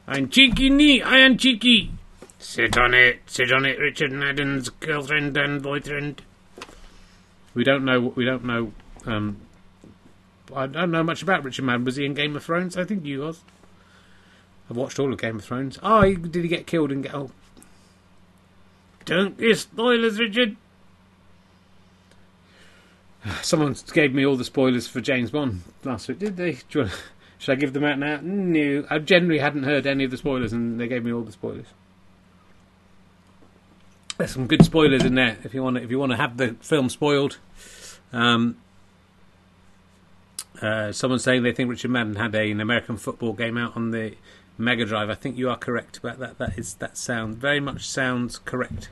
I'm 0.06 0.28
cheeky 0.28 0.70
knee, 0.70 1.02
I 1.02 1.18
am 1.18 1.36
cheeky. 1.36 1.92
Sit 2.38 2.76
on 2.76 2.92
it, 2.92 3.20
sit 3.26 3.52
on 3.52 3.64
it, 3.64 3.78
Richard 3.78 4.12
Madden's 4.12 4.68
girlfriend 4.68 5.36
and 5.36 5.62
boyfriend. 5.62 6.22
We 7.54 7.64
don't 7.64 7.84
know. 7.84 8.00
We 8.00 8.24
don't 8.24 8.44
know. 8.44 8.72
Um, 9.06 9.40
I 10.54 10.66
don't 10.66 10.90
know 10.90 11.02
much 11.02 11.22
about 11.22 11.44
Richard 11.44 11.64
Madden. 11.64 11.84
Was 11.84 11.96
he 11.96 12.04
in 12.04 12.14
Game 12.14 12.34
of 12.36 12.44
Thrones? 12.44 12.76
I 12.76 12.84
think 12.84 13.04
he 13.04 13.16
was. 13.16 13.42
I've 14.68 14.76
watched 14.76 14.98
all 14.98 15.12
of 15.12 15.20
Game 15.20 15.36
of 15.36 15.44
Thrones. 15.44 15.78
Oh, 15.82 16.02
he, 16.02 16.14
did 16.14 16.42
he 16.42 16.48
get 16.48 16.66
killed 16.66 16.90
and 16.90 17.02
get? 17.02 17.14
Oh, 17.14 17.30
don't 19.04 19.36
give 19.36 19.58
spoilers, 19.58 20.18
Richard. 20.18 20.56
Someone 23.42 23.76
gave 23.92 24.14
me 24.14 24.26
all 24.26 24.36
the 24.36 24.44
spoilers 24.44 24.88
for 24.88 25.00
James 25.00 25.30
Bond 25.30 25.62
last 25.84 26.08
week, 26.08 26.18
did 26.18 26.36
they? 26.36 26.58
Should 26.68 27.52
I 27.52 27.54
give 27.56 27.72
them 27.72 27.84
out 27.84 27.98
now? 27.98 28.20
No. 28.22 28.86
I 28.88 28.98
generally 28.98 29.40
hadn't 29.40 29.64
heard 29.64 29.86
any 29.86 30.04
of 30.04 30.10
the 30.10 30.16
spoilers, 30.16 30.52
and 30.52 30.78
they 30.78 30.86
gave 30.86 31.04
me 31.04 31.12
all 31.12 31.22
the 31.22 31.32
spoilers. 31.32 31.66
There's 34.16 34.30
some 34.30 34.46
good 34.46 34.64
spoilers 34.64 35.04
in 35.04 35.16
there 35.16 35.38
if 35.42 35.52
you 35.52 35.62
want 35.62 35.76
to, 35.76 35.82
if 35.82 35.90
you 35.90 35.98
want 35.98 36.12
to 36.12 36.16
have 36.16 36.36
the 36.36 36.54
film 36.60 36.88
spoiled. 36.88 37.38
Um, 38.12 38.58
uh, 40.60 40.92
someone's 40.92 41.24
saying 41.24 41.42
they 41.42 41.52
think 41.52 41.68
Richard 41.68 41.90
Madden 41.90 42.14
had 42.14 42.34
a, 42.34 42.50
an 42.50 42.60
American 42.60 42.96
football 42.96 43.32
game 43.32 43.58
out 43.58 43.76
on 43.76 43.90
the 43.90 44.14
Mega 44.56 44.84
Drive. 44.84 45.10
I 45.10 45.14
think 45.14 45.36
you 45.36 45.50
are 45.50 45.56
correct 45.56 45.96
about 45.96 46.20
that. 46.20 46.38
That 46.38 46.56
is 46.56 46.74
that 46.74 46.96
sound 46.96 47.38
very 47.38 47.58
much 47.58 47.88
sounds 47.88 48.38
correct 48.38 48.90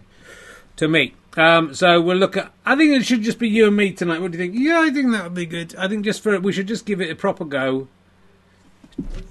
to 0.76 0.88
me. 0.88 1.14
Um, 1.36 1.74
so 1.74 2.00
we'll 2.00 2.16
look 2.16 2.36
at. 2.36 2.52
I 2.66 2.76
think 2.76 2.92
it 2.92 3.04
should 3.04 3.22
just 3.22 3.38
be 3.38 3.48
you 3.48 3.68
and 3.68 3.76
me 3.76 3.92
tonight. 3.92 4.20
What 4.20 4.32
do 4.32 4.38
you 4.38 4.44
think? 4.44 4.58
Yeah, 4.58 4.80
I 4.80 4.90
think 4.90 5.12
that 5.12 5.24
would 5.24 5.34
be 5.34 5.46
good. 5.46 5.76
I 5.76 5.88
think 5.88 6.04
just 6.04 6.22
for 6.22 6.38
we 6.40 6.52
should 6.52 6.66
just 6.66 6.86
give 6.86 7.00
it 7.00 7.10
a 7.10 7.14
proper 7.14 7.44
go. 7.44 7.88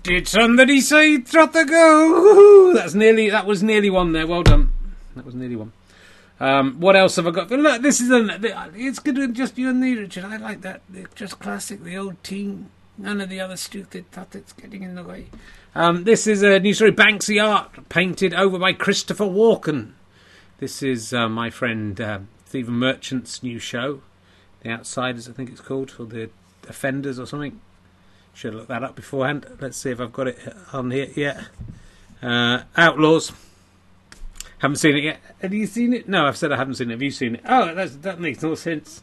Did 0.03 0.27
somebody 0.27 0.81
say 0.81 1.19
Trotter 1.19 1.65
go? 1.65 2.73
That's 2.73 2.93
nearly. 2.93 3.29
That 3.29 3.45
was 3.45 3.61
nearly 3.61 3.89
one 3.89 4.13
there. 4.13 4.25
Well 4.25 4.43
done. 4.43 4.71
That 5.15 5.25
was 5.25 5.35
nearly 5.35 5.57
one. 5.57 5.73
Um, 6.39 6.79
what 6.79 6.95
else 6.95 7.17
have 7.17 7.27
I 7.27 7.31
got? 7.31 7.51
Look, 7.51 7.81
this 7.81 7.99
is 7.99 8.09
an. 8.09 8.31
It's 8.75 8.99
good 8.99 9.17
with 9.17 9.35
just 9.35 9.57
you 9.57 9.69
and 9.69 9.79
me, 9.79 9.95
Richard. 9.95 10.23
I 10.23 10.37
like 10.37 10.61
that. 10.61 10.81
It's 10.93 11.13
just 11.13 11.39
classic. 11.39 11.83
The 11.83 11.97
old 11.97 12.23
team. 12.23 12.69
None 12.97 13.21
of 13.21 13.29
the 13.29 13.39
other 13.39 13.55
stupid 13.55 14.11
tuttets 14.11 14.51
getting 14.53 14.83
in 14.83 14.95
the 14.95 15.03
way. 15.03 15.27
Um, 15.73 16.03
this 16.03 16.27
is 16.27 16.43
a 16.43 16.59
new 16.59 16.73
story. 16.73 16.91
Banksy 16.91 17.41
art 17.41 17.89
painted 17.89 18.33
over 18.33 18.57
by 18.59 18.73
Christopher 18.73 19.25
Walken. 19.25 19.93
This 20.59 20.83
is 20.83 21.13
uh, 21.13 21.29
my 21.29 21.49
friend 21.49 22.01
uh, 22.01 22.19
Stephen 22.43 22.73
Merchant's 22.73 23.41
new 23.41 23.59
show, 23.59 24.01
The 24.61 24.71
Outsiders, 24.71 25.29
I 25.29 25.31
think 25.31 25.49
it's 25.49 25.61
called, 25.61 25.95
or 25.97 26.05
The 26.05 26.29
Offenders 26.67 27.17
or 27.17 27.25
something. 27.25 27.61
Should 28.33 28.55
looked 28.55 28.67
that 28.67 28.83
up 28.83 28.93
beforehand. 28.93 29.45
Let's 29.61 29.77
see 29.77 29.91
if 29.91 30.01
I've 30.01 30.11
got 30.11 30.27
it 30.27 30.37
on 30.73 30.91
here 30.91 31.07
yet. 31.15 31.45
Uh, 32.21 32.63
Outlaws. 32.75 33.31
Haven't 34.57 34.75
seen 34.75 34.97
it 34.97 35.03
yet. 35.05 35.21
Have 35.41 35.53
you 35.53 35.65
seen 35.65 35.93
it? 35.93 36.09
No, 36.09 36.25
I've 36.25 36.35
said 36.35 36.51
I 36.51 36.57
haven't 36.57 36.75
seen 36.75 36.89
it. 36.89 36.95
Have 36.95 37.01
you 37.01 37.11
seen 37.11 37.35
it? 37.35 37.41
Oh, 37.47 37.73
that 37.73 38.19
makes 38.19 38.43
no 38.43 38.53
sense. 38.55 39.01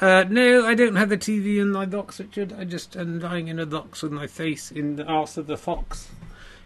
Uh, 0.00 0.24
no, 0.28 0.64
I 0.64 0.76
don't 0.76 0.94
have 0.94 1.08
the 1.08 1.18
TV 1.18 1.60
in 1.60 1.72
my 1.72 1.84
box, 1.84 2.20
Richard. 2.20 2.52
I 2.52 2.62
just 2.62 2.96
am 2.96 3.18
lying 3.18 3.48
in 3.48 3.58
a 3.58 3.66
box 3.66 4.04
with 4.04 4.12
my 4.12 4.28
face 4.28 4.70
in 4.70 4.94
the 4.94 5.04
arse 5.04 5.36
of 5.36 5.48
the 5.48 5.56
fox. 5.56 6.10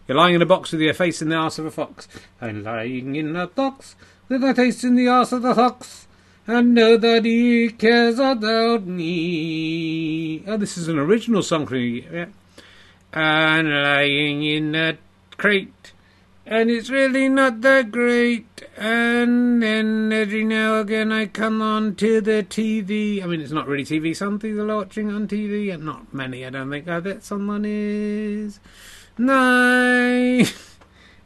You're 0.06 0.18
lying 0.18 0.34
in 0.34 0.42
a 0.42 0.46
box 0.46 0.72
with 0.72 0.82
your 0.82 0.92
face 0.92 1.22
in 1.22 1.30
the 1.30 1.36
arse 1.36 1.58
of 1.58 1.64
a 1.64 1.70
fox. 1.70 2.06
I'm 2.38 2.62
lying 2.62 3.16
in 3.16 3.34
a 3.34 3.46
box 3.46 3.96
with 4.28 4.42
my 4.42 4.54
face 4.54 4.84
in 4.84 4.94
the 4.94 5.08
arse 5.08 5.32
of 5.32 5.42
the 5.42 5.54
fox. 5.54 6.06
And 6.46 6.74
nobody 6.74 7.70
cares 7.70 8.18
about 8.18 8.86
me. 8.86 10.44
Oh, 10.46 10.56
this 10.56 10.78
is 10.78 10.88
an 10.88 10.98
original 10.98 11.42
song 11.42 11.66
from 11.66 11.78
you. 11.78 12.04
Yeah. 12.12 12.26
And 13.12 13.68
lying 13.68 14.44
in 14.44 14.74
a 14.74 14.98
crate 15.36 15.92
and 16.46 16.70
it's 16.70 16.90
really 16.90 17.28
not 17.28 17.60
that 17.62 17.90
great. 17.90 18.62
And 18.76 19.60
then 19.62 20.12
every 20.12 20.44
now 20.44 20.74
and 20.74 20.88
again 20.88 21.12
I 21.12 21.26
come 21.26 21.60
on 21.60 21.96
to 21.96 22.20
the 22.20 22.46
TV. 22.48 23.22
I 23.22 23.26
mean, 23.26 23.40
it's 23.40 23.50
not 23.50 23.66
really 23.66 23.84
TV. 23.84 24.14
Some 24.14 24.38
people 24.38 24.70
are 24.70 24.76
watching 24.76 25.10
on 25.10 25.26
TV, 25.26 25.74
and 25.74 25.84
not 25.84 26.14
many, 26.14 26.46
I 26.46 26.50
don't 26.50 26.70
think. 26.70 26.88
I 26.88 27.00
bet 27.00 27.24
someone 27.24 27.64
is. 27.66 28.60
Nine. 29.18 30.46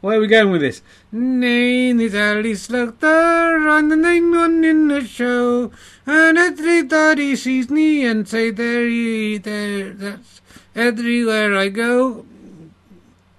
Where 0.01 0.17
are 0.17 0.21
we 0.21 0.27
going 0.27 0.51
with 0.51 0.61
this? 0.61 0.81
Name 1.11 1.99
is 1.99 2.15
Alice 2.15 2.63
Slaughter. 2.63 3.69
I'm 3.69 3.89
the 3.89 3.97
main 3.97 4.31
one 4.31 4.63
in 4.63 4.87
the 4.87 5.05
show. 5.05 5.71
And 6.05 6.37
everybody 6.37 7.35
sees 7.35 7.69
me 7.69 8.03
and 8.05 8.27
say, 8.27 8.49
there 8.49 8.89
there, 9.39 9.93
that's 9.93 10.41
everywhere 10.75 11.55
I 11.55 11.69
go 11.69 12.25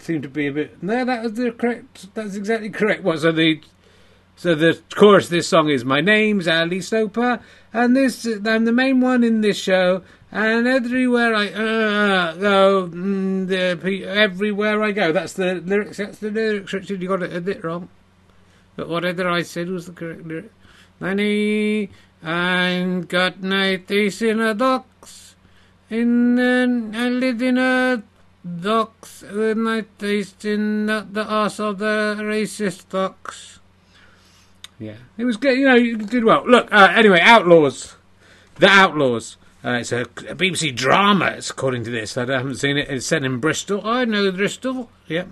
seemed 0.03 0.23
to 0.25 0.29
be 0.29 0.47
a 0.49 0.53
bit. 0.53 0.83
No, 0.83 1.05
that 1.05 1.23
was 1.23 1.35
the 1.35 1.53
correct. 1.53 2.13
That's 2.15 2.35
exactly 2.35 2.71
correct. 2.71 3.03
What? 3.03 3.21
So 3.21 3.33
the 3.33 3.61
so 4.37 4.55
the 4.55 4.81
chorus 4.95 5.27
of 5.27 5.31
this 5.31 5.49
song 5.49 5.69
is 5.69 5.85
"My 5.85 6.01
name's 6.01 6.49
Ali 6.49 6.81
Sloper, 6.81 7.41
and 7.73 7.97
this 7.97 8.27
I'm 8.27 8.65
the 8.65 8.73
main 8.73 9.01
one 9.01 9.23
in 9.25 9.41
this 9.41 9.57
show, 9.57 10.03
and 10.33 10.67
everywhere 10.67 11.35
I 11.35 11.49
uh, 11.49 12.35
go, 12.35 12.89
mm, 12.89 13.47
the, 13.47 14.05
everywhere 14.05 14.83
I 14.83 14.93
go." 14.93 15.13
That's 15.13 15.35
the 15.35 15.57
lyrics. 15.57 15.99
That's 15.99 16.19
the 16.19 16.31
lyrics. 16.31 16.73
Richard, 16.73 17.03
you 17.03 17.09
got 17.09 17.23
it 17.23 17.37
a 17.37 17.41
bit 17.41 17.63
wrong. 17.63 17.89
But 18.75 18.89
whatever 18.89 19.29
I 19.29 19.43
said 19.43 19.69
was 19.69 19.87
the 19.87 19.93
correct 19.93 20.27
lyric. 20.27 20.51
Nanny, 20.99 21.91
I 22.23 23.05
got 23.07 23.43
my 23.43 23.77
face 23.77 24.23
in 24.23 24.41
a 24.41 24.55
box, 24.55 25.37
and 25.91 26.39
then 26.39 26.93
I 26.97 27.09
lived 27.09 27.43
in 27.43 27.59
a 27.59 28.03
Docs 28.45 29.23
with 29.23 29.57
my 29.57 29.85
taste 29.99 30.45
in 30.45 30.87
the, 30.87 31.07
the 31.09 31.25
arse 31.25 31.61
of 31.61 31.79
the 31.79 32.17
racist 32.19 32.89
docs. 32.89 33.61
Yeah, 34.81 34.97
it 35.17 35.25
was 35.25 35.37
good. 35.37 35.57
You 35.57 35.67
know, 35.67 35.77
you 35.77 35.97
did 35.97 36.25
well. 36.25 36.45
Look, 36.45 36.73
uh, 36.73 36.93
anyway, 36.97 37.21
Outlaws, 37.21 37.95
The 38.57 38.67
Outlaws. 38.67 39.37
Uh, 39.65 39.75
it's 39.75 39.93
a, 39.93 40.01
a, 40.01 40.35
BBC 40.35 40.75
drama, 40.75 41.35
it's 41.37 41.51
according 41.51 41.85
to 41.85 41.91
this. 41.91 42.17
I 42.17 42.21
haven't 42.23 42.57
seen 42.57 42.77
it. 42.77 42.91
It's 42.91 43.07
set 43.07 43.23
in 43.23 43.39
Bristol. 43.39 43.81
I 43.87 44.05
know 44.05 44.33
Bristol. 44.33 44.91
Yep. 45.07 45.29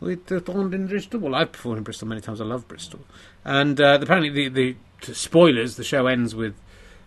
We 0.00 0.16
performed 0.16 0.74
in 0.74 0.88
Bristol. 0.88 1.20
Well, 1.20 1.34
I've 1.34 1.52
performed 1.52 1.78
in 1.78 1.84
Bristol 1.84 2.08
many 2.08 2.20
times. 2.20 2.40
I 2.40 2.44
love 2.44 2.66
Bristol. 2.66 3.00
And 3.44 3.80
uh, 3.80 3.98
apparently, 4.00 4.48
the, 4.48 4.76
the 5.06 5.14
spoilers, 5.14 5.76
the 5.76 5.84
show 5.84 6.06
ends 6.06 6.34
with 6.34 6.54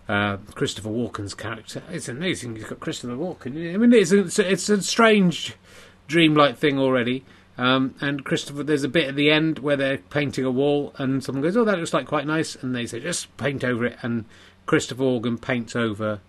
uh, 0.08 0.38
Christopher 0.54 0.90
Walken's 0.90 1.34
character. 1.34 1.84
It's 1.90 2.08
amazing. 2.08 2.56
He's 2.56 2.66
got 2.66 2.80
Christopher 2.80 3.16
Walken. 3.16 3.74
I 3.74 3.78
mean, 3.78 3.92
it's 3.94 4.12
a, 4.12 4.50
it's 4.50 4.70
a 4.70 4.82
strange, 4.82 5.56
dreamlike 6.08 6.58
thing 6.58 6.80
already. 6.80 7.26
Um, 7.58 7.96
and 8.02 8.26
Christopher, 8.26 8.64
there's 8.64 8.84
a 8.84 8.90
bit 8.90 9.10
at 9.10 9.16
the 9.16 9.30
end 9.30 9.60
where 9.60 9.76
they're 9.76 9.98
painting 9.98 10.44
a 10.44 10.52
wall, 10.52 10.94
and 10.98 11.24
someone 11.24 11.44
goes, 11.44 11.56
"Oh, 11.56 11.64
that 11.66 11.78
looks 11.78 11.94
like 11.94 12.08
quite 12.08 12.26
nice," 12.26 12.56
and 12.56 12.76
they 12.76 12.88
say, 12.88 13.00
"Just 13.00 13.36
paint 13.38 13.64
over 13.64 13.86
it." 13.86 13.98
And 14.02 14.26
Christopher 14.66 15.04
Walken 15.04 15.40
paints 15.40 15.76
over 15.76 16.20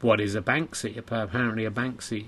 what 0.00 0.20
is 0.20 0.34
a 0.34 0.42
Banksy, 0.42 0.96
apparently 0.96 1.64
a 1.64 1.70
Banksy. 1.70 2.26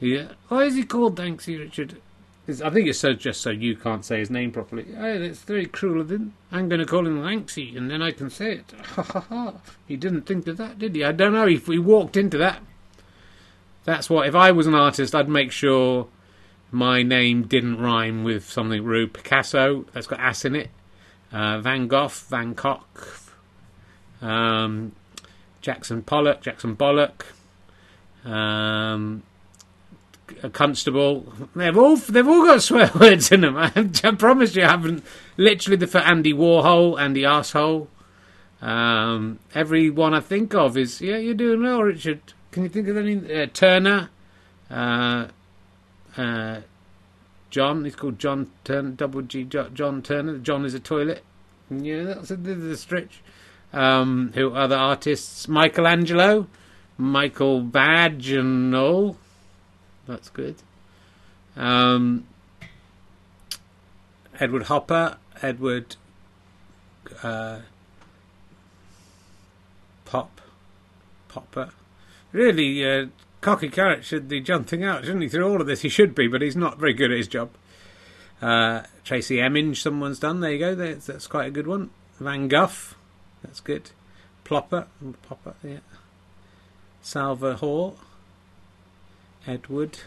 Yeah, 0.00 0.32
why 0.48 0.64
is 0.64 0.74
he 0.74 0.84
called 0.84 1.16
Banksy, 1.16 1.58
Richard? 1.58 2.00
I 2.48 2.70
think 2.70 2.86
it's 2.86 3.00
so 3.00 3.12
just 3.12 3.40
so 3.40 3.50
you 3.50 3.74
can't 3.74 4.04
say 4.04 4.20
his 4.20 4.30
name 4.30 4.52
properly. 4.52 4.86
Oh, 4.96 5.18
that's 5.18 5.40
very 5.40 5.66
cruel 5.66 6.00
of 6.00 6.12
him. 6.12 6.34
I'm 6.52 6.68
going 6.68 6.78
to 6.78 6.86
call 6.86 7.04
him 7.04 7.20
Banksy, 7.20 7.76
and 7.76 7.90
then 7.90 8.02
I 8.02 8.12
can 8.12 8.30
say 8.30 8.52
it. 8.52 8.72
Ha 8.86 9.02
ha 9.02 9.20
ha. 9.20 9.54
He 9.88 9.96
didn't 9.96 10.22
think 10.22 10.46
of 10.46 10.56
that, 10.58 10.78
did 10.78 10.94
he? 10.94 11.02
I 11.02 11.10
don't 11.10 11.32
know. 11.32 11.48
If 11.48 11.66
we 11.66 11.78
walked 11.80 12.16
into 12.16 12.38
that, 12.38 12.62
that's 13.84 14.08
what. 14.08 14.28
If 14.28 14.36
I 14.36 14.52
was 14.52 14.68
an 14.68 14.74
artist, 14.74 15.14
I'd 15.14 15.28
make 15.28 15.50
sure 15.50 16.06
my 16.70 17.02
name 17.02 17.48
didn't 17.48 17.80
rhyme 17.80 18.22
with 18.22 18.48
something 18.48 18.84
rude. 18.84 19.12
Picasso, 19.12 19.84
that's 19.92 20.06
got 20.06 20.20
ass 20.20 20.44
in 20.44 20.54
it. 20.54 20.70
Uh, 21.32 21.58
Van 21.60 21.88
Gogh, 21.88 22.08
Van 22.08 22.54
Gogh. 22.54 22.80
Um, 24.22 24.92
Jackson 25.60 26.02
Pollock, 26.02 26.42
Jackson 26.42 26.76
Bollock. 26.76 27.22
Um, 28.24 29.22
a 30.42 30.50
constable. 30.50 31.32
They've 31.54 31.76
all 31.76 31.96
they've 31.96 32.26
all 32.26 32.44
got 32.44 32.62
swear 32.62 32.90
words 32.98 33.30
in 33.30 33.42
them. 33.42 33.56
I, 33.56 33.72
I 34.04 34.10
promise 34.12 34.54
you, 34.56 34.64
I 34.64 34.68
haven't. 34.68 35.04
Literally, 35.36 35.76
the 35.76 35.86
for 35.86 35.98
Andy 35.98 36.32
Warhol, 36.32 37.00
Andy 37.00 37.24
asshole. 37.24 37.88
Um, 38.62 39.38
every 39.54 39.90
one 39.90 40.14
I 40.14 40.20
think 40.20 40.54
of 40.54 40.76
is 40.76 41.00
yeah, 41.00 41.18
you're 41.18 41.34
doing 41.34 41.62
well, 41.62 41.82
Richard. 41.82 42.20
Can 42.50 42.62
you 42.62 42.68
think 42.68 42.88
of 42.88 42.96
any 42.96 43.42
uh, 43.42 43.46
Turner? 43.52 44.10
Uh, 44.70 45.28
uh, 46.16 46.60
John. 47.50 47.84
He's 47.84 47.96
called 47.96 48.18
John 48.18 48.50
Turner. 48.64 48.90
Double 48.90 49.22
G. 49.22 49.44
John 49.44 50.02
Turner. 50.02 50.38
John 50.38 50.64
is 50.64 50.74
a 50.74 50.80
toilet. 50.80 51.22
Yeah, 51.70 52.04
that's 52.04 52.30
a, 52.30 52.34
a 52.34 52.76
stretch. 52.76 53.20
Um, 53.72 54.32
who 54.34 54.52
other 54.54 54.76
artists? 54.76 55.48
Michelangelo, 55.48 56.46
Michael 56.96 57.62
Vaginal. 57.62 59.16
That's 60.06 60.28
good. 60.30 60.56
Um, 61.56 62.26
Edward 64.38 64.64
Hopper, 64.64 65.16
Edward 65.42 65.96
uh, 67.22 67.60
Pop, 70.04 70.40
Popper. 71.28 71.70
Really, 72.32 72.84
uh, 72.84 73.06
cocky 73.40 73.68
carrot 73.68 74.04
should 74.04 74.28
be 74.28 74.40
jumping 74.40 74.84
out, 74.84 75.04
shouldn't 75.04 75.22
he? 75.22 75.28
Through 75.28 75.48
all 75.48 75.60
of 75.60 75.66
this, 75.66 75.82
he 75.82 75.88
should 75.88 76.14
be, 76.14 76.28
but 76.28 76.42
he's 76.42 76.56
not 76.56 76.78
very 76.78 76.92
good 76.92 77.10
at 77.10 77.16
his 77.16 77.28
job. 77.28 77.50
Uh, 78.42 78.82
Tracey 79.04 79.40
Eminge, 79.40 79.80
someone's 79.80 80.18
done. 80.18 80.40
There 80.40 80.52
you 80.52 80.58
go. 80.58 80.74
That's, 80.74 81.06
that's 81.06 81.26
quite 81.26 81.46
a 81.46 81.50
good 81.50 81.66
one. 81.66 81.90
Van 82.20 82.48
Gogh, 82.48 82.70
that's 83.46 83.60
good. 83.60 83.90
Plopper, 84.44 84.86
Popper, 85.28 85.54
yeah. 85.62 85.78
Salva 87.02 87.56
Hall, 87.56 87.96
Edward. 89.46 89.98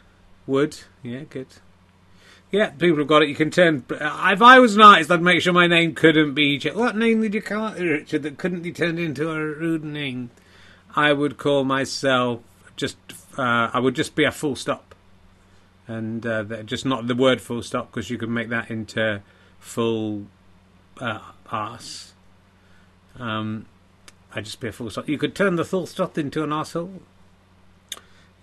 Wood. 0.49 0.80
Yeah, 1.04 1.21
good. 1.30 1.47
Yeah, 2.52 2.71
people 2.71 2.97
have 2.97 3.08
got 3.08 3.21
it. 3.21 3.30
You 3.30 3.36
can 3.36 3.52
turn. 3.52 3.86
If 3.88 4.41
I 4.41 4.60
was 4.60 4.75
an 4.75 4.82
artist, 4.82 5.12
I'd 5.12 5.21
make 5.21 5.41
sure 5.41 5.54
my 5.54 5.67
name 5.67 5.93
couldn't 5.93 6.34
be. 6.34 6.60
What 6.73 6.97
name 6.97 7.21
did 7.21 7.36
you 7.36 7.41
call 7.41 7.73
it, 7.73 7.84
Richard? 7.84 8.23
That 8.23 8.39
couldn't 8.39 8.63
be 8.63 8.71
turned 8.71 8.97
into 8.97 9.30
a 9.30 9.38
rude 9.38 9.84
name. 9.84 10.32
I 10.95 11.13
would 11.13 11.38
call 11.38 11.63
myself 11.63 12.41
just. 12.75 12.97
Uh, 13.38 13.69
I 13.71 13.80
would 13.80 13.95
just 13.95 14.15
be 14.15 14.23
a 14.23 14.32
full 14.32 14.56
stop, 14.56 14.95
and 15.88 16.25
uh, 16.25 16.63
just 16.63 16.84
not 16.84 17.06
the 17.06 17.13
word 17.13 17.39
full 17.39 17.62
stop 17.62 17.91
because 17.91 18.10
you 18.10 18.17
could 18.17 18.30
make 18.30 18.49
that 18.49 18.71
into 18.71 19.21
full 19.60 20.25
uh, 20.99 21.19
arse. 21.52 22.09
Um, 23.20 23.66
I'd 24.34 24.46
just 24.46 24.60
be 24.60 24.68
a 24.68 24.74
stop. 24.74 25.08
You 25.10 25.18
could 25.18 25.36
turn 25.36 25.56
the 25.56 25.66
full 25.66 25.86
stop 25.86 26.18
into 26.18 26.44
an 26.44 26.50
arsehole. 26.52 27.00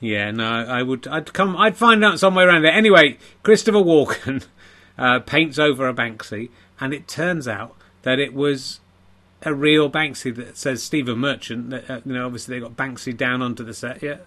Yeah, 0.01 0.31
no, 0.31 0.45
I 0.45 0.83
would. 0.83 1.07
I'd 1.07 1.33
come. 1.33 1.57
I'd 1.57 1.77
find 1.77 2.05
out 2.05 2.19
some 2.19 2.35
way 2.35 2.45
around 2.45 2.65
it. 2.65 2.75
Anyway, 2.75 3.19
Christopher 3.43 3.79
Walken 3.79 4.47
uh, 4.99 5.21
paints 5.21 5.59
over 5.59 5.89
a 5.89 5.95
Banksy, 5.95 6.51
and 6.79 6.93
it 6.93 7.09
turns 7.09 7.49
out 7.49 7.75
that 8.03 8.19
it 8.19 8.35
was 8.35 8.81
a 9.43 9.55
real 9.55 9.89
Banksy 9.89 10.35
that 10.37 10.59
says 10.59 10.83
Stephen 10.83 11.19
Merchant. 11.19 11.71
That, 11.71 11.91
uh, 11.91 12.01
you 12.05 12.13
know, 12.13 12.27
obviously 12.27 12.57
they 12.59 12.61
got 12.61 12.77
Banksy 12.77 13.17
down 13.17 13.41
onto 13.41 13.65
the 13.65 13.73
set. 13.73 14.03
Yeah, 14.03 14.19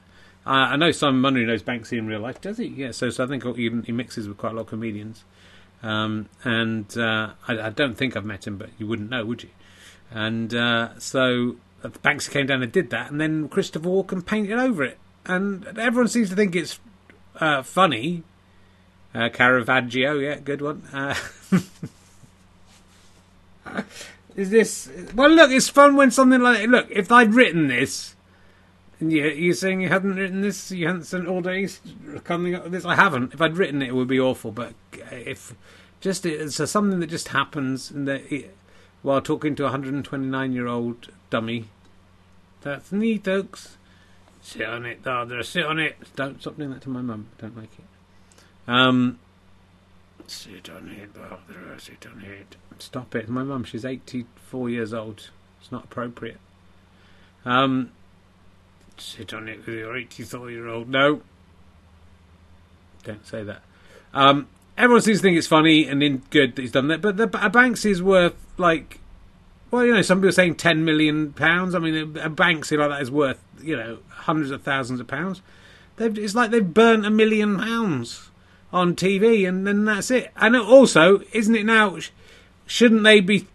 uh, 0.46 0.72
I 0.72 0.76
know 0.78 0.92
Simon 0.92 1.22
Munnery 1.22 1.46
knows 1.46 1.62
Banksy 1.62 1.98
in 1.98 2.08
real 2.08 2.22
life, 2.22 2.42
does 2.42 2.58
he? 2.58 2.66
Yeah, 2.66 2.92
so, 2.92 3.10
so 3.12 3.24
I 3.24 3.28
think 3.28 3.44
he, 3.56 3.70
he 3.86 3.92
mixes 3.92 4.28
with 4.28 4.38
quite 4.38 4.54
a 4.54 4.56
lot 4.56 4.62
of 4.62 4.68
comedians. 4.68 5.24
Um, 5.84 6.28
and 6.44 6.98
uh, 6.98 7.32
I, 7.48 7.60
I, 7.60 7.70
don't 7.70 7.96
think 7.96 8.18
I've 8.18 8.26
met 8.26 8.46
him, 8.46 8.58
but 8.58 8.70
you 8.78 8.88
wouldn't 8.88 9.10
know, 9.10 9.24
would 9.26 9.44
you? 9.44 9.50
And 10.12 10.54
uh, 10.54 10.98
so 11.00 11.58
uh, 11.84 11.89
Banksy 11.89 12.32
came 12.32 12.48
down 12.48 12.63
and 12.63 12.72
did 12.72 12.89
that, 12.89 13.12
and 13.12 13.22
then 13.22 13.50
Christopher 13.50 13.88
Walken 13.88 14.26
painted 14.26 14.58
over 14.58 14.84
it 14.84 14.98
and 15.30 15.65
everyone 15.78 16.08
seems 16.08 16.30
to 16.30 16.36
think 16.36 16.56
it's 16.56 16.80
uh, 17.39 17.62
funny. 17.62 18.24
Uh, 19.13 19.30
Caravaggio, 19.30 20.15
yeah, 20.15 20.39
good 20.39 20.62
one. 20.62 20.84
Uh, 20.93 21.15
is 24.36 24.50
this? 24.50 24.89
Well, 25.15 25.30
look, 25.30 25.52
it's 25.52 25.69
fun 25.69 25.95
when 25.95 26.12
something 26.12 26.41
like 26.41 26.67
look. 26.67 26.88
If 26.89 27.12
I'd 27.12 27.34
written 27.34 27.67
this, 27.67 28.15
and 29.00 29.12
you, 29.12 29.26
you're 29.28 29.54
saying 29.54 29.82
you 29.82 29.89
hadn't 29.89 30.15
written 30.15 30.41
this, 30.41 30.72
you 30.72 30.88
hadn't 30.88 31.04
spent 31.06 31.28
all 31.28 31.41
day 31.41 31.67
coming 32.24 32.56
up 32.56 32.63
with 32.63 32.72
this. 32.72 32.86
I 32.86 32.95
haven't. 32.95 33.34
If 33.34 33.41
I'd 33.41 33.58
written 33.58 33.82
it, 33.82 33.89
it 33.89 33.95
would 33.95 34.08
be 34.08 34.19
awful. 34.19 34.52
But 34.52 34.74
if 35.12 35.56
just 36.02 36.26
it's 36.26 36.56
something 36.69 37.00
that 37.00 37.08
just 37.08 37.30
happens, 37.30 37.89
and 37.89 38.08
that 38.08 38.32
it, 38.32 38.56
while 39.02 39.22
talking 39.22 39.56
to 39.56 39.64
a 39.64 39.68
129 39.68 40.52
year 40.52 40.68
old 40.68 41.10
dummy 41.30 41.66
That's 42.62 42.92
neat, 42.92 43.28
Oaks. 43.28 43.78
Sit 44.42 44.68
on 44.68 44.86
it, 44.86 45.04
Dada, 45.04 45.44
sit 45.44 45.66
on 45.66 45.80
it. 45.80 45.98
Don't 46.16 46.42
stop 46.42 46.58
doing 46.58 46.72
that 46.72 46.82
to 46.82 46.90
my 46.90 47.02
mum. 47.02 47.28
Don't 47.38 47.58
like 47.58 47.70
it. 47.78 47.86
Um, 48.68 49.20
sit 50.28 50.70
on 50.70 50.90
it, 50.90 51.14
Dada, 51.14 51.80
sit 51.80 52.06
on 52.06 52.22
it. 52.22 52.56
Stop 52.80 53.16
it. 53.16 53.28
My 53.28 53.44
mum, 53.44 53.64
she's 53.64 53.84
84 53.84 54.70
years 54.70 54.94
old. 54.94 55.30
It's 55.60 55.72
not 55.72 55.86
appropriate. 55.86 56.40
Um, 57.46 57.92
sit 58.98 59.34
on 59.34 59.48
it 59.48 59.66
with 59.66 59.76
your 59.76 59.96
84 59.96 60.52
year 60.52 60.68
old. 60.68 60.90
No. 60.90 61.22
Don't 63.04 63.26
say 63.26 63.44
that. 63.44 63.62
Um, 64.14 64.48
everyone 64.78 65.02
seems 65.02 65.20
to 65.20 65.24
think 65.24 65.38
it's 65.38 65.48
funny 65.48 65.88
and 65.88 66.02
in 66.02 66.24
good 66.30 66.56
that 66.56 66.62
he's 66.62 66.72
done 66.72 66.88
that, 66.88 67.02
but 67.02 67.18
the, 67.18 67.26
a 67.26 67.50
Banksy's 67.50 68.02
worth 68.02 68.36
like, 68.60 69.00
well, 69.72 69.86
you 69.86 69.93
know, 69.93 70.02
some 70.02 70.19
people 70.19 70.30
are 70.30 70.34
saying 70.34 70.56
ten 70.56 70.86
million 70.86 71.34
pounds. 71.34 71.76
I 71.76 71.80
mean, 71.80 71.95
a, 71.95 72.26
a 72.26 72.30
Banksy 72.30 72.78
like 72.78 72.89
that 72.89 73.02
is 73.02 73.12
worth 73.12 73.41
you 73.62 73.76
know 73.76 74.00
hundreds 74.10 74.52
of 74.52 74.63
thousands 74.63 75.00
of 75.00 75.08
pounds. 75.08 75.41
They've, 75.98 76.17
it's 76.17 76.36
like 76.36 76.52
they've 76.52 76.74
burnt 76.74 77.06
a 77.06 77.10
million 77.10 77.58
pounds 77.58 78.30
on 78.72 78.95
TV, 78.95 79.48
and 79.48 79.65
then 79.65 79.86
that's 79.86 80.12
it. 80.12 80.32
And 80.36 80.56
also, 80.56 81.22
isn't 81.34 81.56
it 81.56 81.65
now? 81.65 81.98
Shouldn't 82.65 83.04
they 83.04 83.19
be 83.19 83.48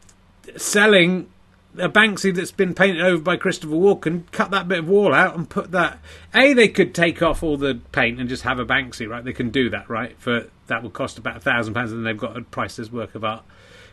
selling 0.57 1.31
a 1.79 1.89
Banksy 1.89 2.35
that's 2.35 2.53
been 2.53 2.75
painted 2.75 3.03
over 3.03 3.23
by 3.23 3.37
Christopher 3.37 3.75
Walken, 3.75 4.31
cut 4.31 4.51
that 4.53 4.69
bit 4.69 4.81
of 4.81 4.89
wall 4.89 5.13
out 5.13 5.37
and 5.37 5.49
put 5.49 5.73
that. 5.73 5.99
A, 6.35 6.53
they 6.53 6.69
could 6.69 6.95
take 6.95 7.23
off 7.23 7.43
all 7.43 7.57
the 7.57 7.81
paint 7.93 8.21
and 8.21 8.29
just 8.29 8.45
have 8.45 8.59
a 8.59 8.65
Banksy, 8.65 9.09
right? 9.09 9.25
They 9.25 9.33
can 9.33 9.51
do 9.51 9.71
that, 9.71 9.89
right? 9.91 10.17
For 10.19 10.49
that 10.69 10.83
would 10.83 10.93
cost 10.93 11.19
about 11.19 11.39
a 11.39 11.41
thousand 11.41 11.75
pounds, 11.75 11.93
and 11.93 12.07
they've 12.07 12.17
got 12.17 12.37
a 12.37 12.43
priceless 12.43 12.93
work 12.93 13.15
of 13.15 13.25
art. 13.25 13.45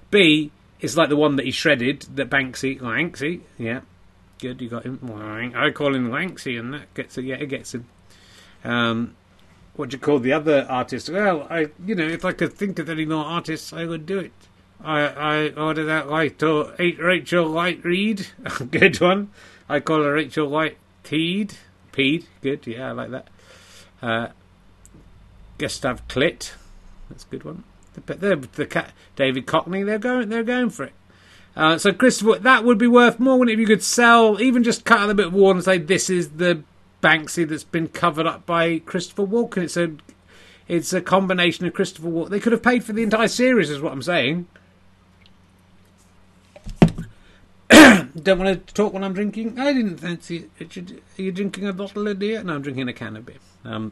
B, 0.09 0.51
it's 0.81 0.97
like 0.97 1.09
the 1.09 1.15
one 1.15 1.35
that 1.37 1.45
he 1.45 1.51
shredded, 1.51 2.01
that 2.15 2.29
Banksy, 2.29 2.79
Banksy, 2.79 3.41
yeah, 3.57 3.81
good, 4.39 4.59
you 4.61 4.69
got 4.69 4.83
him. 4.83 4.99
I 5.55 5.69
call 5.69 5.95
him 5.95 6.09
Banksy, 6.09 6.59
and 6.59 6.73
that 6.73 6.93
gets 6.93 7.17
it. 7.17 7.25
Yeah, 7.25 7.35
it 7.35 7.47
gets 7.47 7.73
him. 7.73 7.87
Um, 8.63 9.15
what 9.75 9.89
do 9.89 9.95
you 9.95 10.01
call 10.01 10.19
the 10.19 10.33
other 10.33 10.65
artist? 10.69 11.09
Well, 11.09 11.47
I, 11.49 11.69
you 11.85 11.95
know, 11.95 12.07
if 12.07 12.25
I 12.25 12.33
could 12.33 12.53
think 12.53 12.79
of 12.79 12.89
any 12.89 13.05
more 13.05 13.23
artists, 13.23 13.71
I 13.71 13.85
would 13.85 14.05
do 14.05 14.19
it. 14.19 14.33
I, 14.83 15.01
I 15.01 15.49
ordered 15.49 15.85
that 15.85 16.09
light 16.09 16.39
to 16.39 16.73
Rachel 16.77 17.49
Whiteread. 17.49 18.27
good 18.71 18.99
one. 18.99 19.29
I 19.69 19.79
call 19.79 20.03
her 20.03 20.13
Rachel 20.13 20.49
White 20.49 20.77
Teed. 21.03 21.53
Peed. 21.93 22.25
Good. 22.41 22.65
Yeah, 22.65 22.89
I 22.89 22.91
like 22.91 23.11
that. 23.11 23.27
Uh, 24.01 24.27
Gustav 25.57 26.07
Klimt. 26.07 26.53
That's 27.09 27.23
a 27.23 27.27
good 27.27 27.43
one. 27.43 27.63
The, 27.93 28.13
the, 28.13 28.47
the 28.53 28.85
David 29.15 29.45
Cockney. 29.45 29.83
They're 29.83 29.99
going. 29.99 30.29
They're 30.29 30.43
going 30.43 30.69
for 30.69 30.85
it. 30.85 30.93
Uh, 31.55 31.77
so, 31.77 31.91
Christopher, 31.91 32.39
that 32.39 32.63
would 32.63 32.77
be 32.77 32.87
worth 32.87 33.19
more, 33.19 33.37
wouldn't 33.37 33.51
it, 33.51 33.55
if 33.55 33.59
you 33.59 33.67
could 33.67 33.83
sell, 33.83 34.41
even 34.41 34.63
just 34.63 34.85
cut 34.85 34.99
out 34.99 35.09
a 35.09 35.13
bit 35.13 35.27
of 35.27 35.33
wall 35.33 35.51
and 35.51 35.63
say 35.63 35.77
this 35.77 36.09
is 36.09 36.29
the 36.31 36.63
Banksy 37.03 37.47
that's 37.47 37.65
been 37.65 37.89
covered 37.89 38.25
up 38.25 38.45
by 38.45 38.79
Christopher 38.79 39.25
Walken. 39.25 39.63
It's 39.63 39.75
a, 39.75 39.91
it's 40.67 40.93
a 40.93 41.01
combination 41.01 41.65
of 41.65 41.73
Christopher 41.73 42.07
Walken. 42.07 42.29
They 42.29 42.39
could 42.39 42.53
have 42.53 42.63
paid 42.63 42.85
for 42.85 42.93
the 42.93 43.03
entire 43.03 43.27
series, 43.27 43.69
is 43.69 43.81
what 43.81 43.91
I'm 43.91 44.01
saying. 44.01 44.47
Don't 47.69 48.39
want 48.39 48.67
to 48.67 48.73
talk 48.73 48.93
when 48.93 49.03
I'm 49.03 49.13
drinking. 49.13 49.59
I 49.59 49.73
didn't 49.73 49.97
fancy 49.97 50.49
it. 50.57 50.77
Are 50.77 51.21
you 51.21 51.31
drinking 51.33 51.67
a 51.67 51.73
bottle 51.73 52.07
of 52.07 52.19
beer? 52.19 52.41
No, 52.43 52.55
I'm 52.55 52.61
drinking 52.61 52.87
a 52.87 52.93
can 52.93 53.17
of 53.17 53.25
beer. 53.25 53.37
Um, 53.65 53.91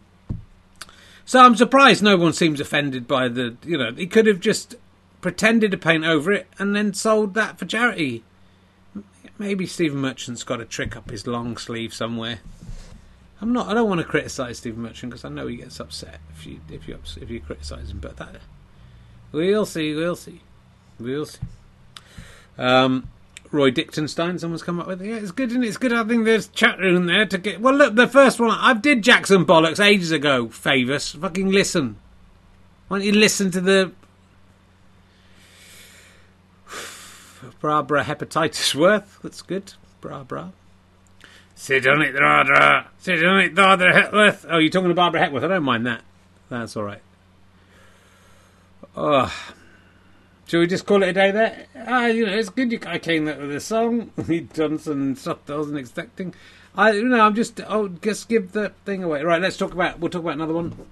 so 1.29 1.39
I'm 1.39 1.55
surprised 1.55 2.01
no 2.01 2.17
one 2.17 2.33
seems 2.33 2.59
offended 2.59 3.07
by 3.07 3.27
the. 3.27 3.55
You 3.63 3.77
know, 3.77 3.93
he 3.93 4.07
could 4.07 4.25
have 4.25 4.39
just 4.39 4.73
pretended 5.21 5.69
to 5.69 5.77
paint 5.77 6.03
over 6.03 6.31
it 6.31 6.47
and 6.57 6.75
then 6.75 6.91
sold 6.91 7.35
that 7.35 7.59
for 7.59 7.67
charity. 7.67 8.23
Maybe 9.37 9.67
Stephen 9.67 9.99
Merchant's 9.99 10.43
got 10.43 10.59
a 10.59 10.65
trick 10.65 10.95
up 10.95 11.11
his 11.11 11.27
long 11.27 11.55
sleeve 11.55 11.93
somewhere. 11.93 12.39
I'm 13.41 13.53
not. 13.53 13.67
I 13.67 13.75
don't 13.75 13.87
want 13.87 14.01
to 14.01 14.07
criticise 14.07 14.57
Stephen 14.57 14.81
Merchant 14.81 15.11
because 15.11 15.23
I 15.23 15.29
know 15.29 15.45
he 15.45 15.57
gets 15.57 15.79
upset 15.79 16.19
if 16.35 16.47
you 16.47 16.61
if 16.67 16.87
you 16.87 16.97
if 17.21 17.29
you 17.29 17.39
criticise 17.39 17.91
him. 17.91 17.99
But 17.99 18.17
that 18.17 18.37
we'll 19.31 19.67
see. 19.67 19.93
We'll 19.93 20.15
see. 20.15 20.41
We'll 20.99 21.27
see. 21.27 21.41
Um, 22.57 23.07
Roy 23.51 23.71
Dickenstein, 23.71 24.37
someone's 24.39 24.61
come 24.61 24.79
up 24.79 24.87
with. 24.87 25.01
It. 25.01 25.07
Yeah, 25.07 25.15
it's 25.15 25.31
good, 25.31 25.51
and 25.51 25.63
it? 25.63 25.67
It's 25.67 25.77
good 25.77 25.91
having 25.91 26.23
this 26.23 26.47
chat 26.47 26.77
room 26.79 27.07
there 27.07 27.25
to 27.25 27.37
get. 27.37 27.59
Well, 27.59 27.73
look, 27.73 27.95
the 27.95 28.07
first 28.07 28.39
one 28.39 28.51
I 28.51 28.73
did 28.73 29.03
Jackson 29.03 29.45
bollocks 29.45 29.83
ages 29.83 30.11
ago. 30.11 30.47
Favus, 30.47 31.19
fucking 31.19 31.49
listen. 31.49 31.97
Why 32.87 32.99
don't 32.99 33.07
you 33.07 33.13
listen 33.13 33.49
to 33.51 33.61
the 33.61 33.91
Barbara 37.61 38.03
Hepatitis 38.03 38.75
Worth? 38.75 39.19
That's 39.23 39.41
good. 39.41 39.73
Bra 40.01 40.23
bra. 40.23 40.49
Sit 41.55 41.85
on 41.87 42.01
it, 42.01 42.13
Dra 42.13 42.87
Sit 42.99 43.23
on 43.25 43.39
it, 43.41 43.53
Dra 43.53 43.77
Hepworth. 43.77 44.45
Oh, 44.47 44.59
you're 44.59 44.69
talking 44.69 44.89
to 44.89 44.95
Barbara 44.95 45.19
Hepworth. 45.21 45.43
I 45.43 45.47
don't 45.47 45.63
mind 45.63 45.85
that. 45.87 46.03
That's 46.49 46.77
all 46.77 46.83
right. 46.83 47.01
Oh, 48.95 49.33
Shall 50.49 50.61
we 50.61 50.65
just 50.65 50.87
call 50.87 51.03
it 51.03 51.09
a 51.09 51.13
day 51.13 51.29
there? 51.29 51.67
Ah, 51.85 52.07
you 52.07 52.25
know, 52.25 52.33
it's 52.33 52.49
good. 52.49 52.71
You, 52.71 52.79
I 52.87 52.97
came 52.97 53.27
up 53.27 53.39
with 53.39 53.51
a 53.51 53.59
song. 53.59 54.09
Some 54.55 55.15
stuff 55.15 55.45
that 55.45 55.53
I 55.53 55.57
wasn't 55.57 55.77
expecting. 55.77 56.33
I, 56.75 56.93
you 56.93 57.03
know, 57.03 57.21
I'm 57.21 57.35
just. 57.35 57.61
I'll 57.61 57.89
just 57.89 58.27
give 58.27 58.51
the 58.51 58.69
thing 58.83 59.03
away. 59.03 59.21
Right, 59.21 59.39
let's 59.39 59.57
talk 59.57 59.73
about. 59.73 59.99
We'll 59.99 60.09
talk 60.09 60.23
about 60.23 60.33
another 60.33 60.55
one. 60.55 60.87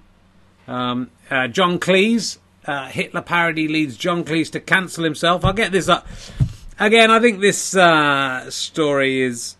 Um, 0.68 1.10
uh, 1.28 1.48
John 1.48 1.80
Cleese. 1.80 2.38
Uh, 2.66 2.86
Hitler 2.86 3.22
parody 3.22 3.66
leads 3.66 3.96
John 3.96 4.22
Cleese 4.22 4.52
to 4.52 4.60
cancel 4.60 5.02
himself. 5.02 5.44
I'll 5.44 5.52
get 5.52 5.72
this 5.72 5.88
up 5.88 6.06
again. 6.78 7.10
I 7.10 7.18
think 7.18 7.40
this 7.40 7.74
uh, 7.74 8.48
story 8.52 9.22
is. 9.22 9.56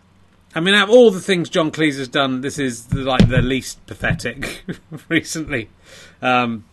I 0.54 0.60
mean, 0.60 0.74
out 0.74 0.90
of 0.90 0.94
all 0.94 1.10
the 1.10 1.20
things 1.20 1.48
John 1.48 1.72
Cleese 1.72 1.98
has 1.98 2.06
done, 2.06 2.42
this 2.42 2.60
is 2.60 2.86
the, 2.86 2.98
like 2.98 3.28
the 3.28 3.42
least 3.42 3.84
pathetic 3.86 4.62
recently. 5.08 5.70
Um, 6.22 6.66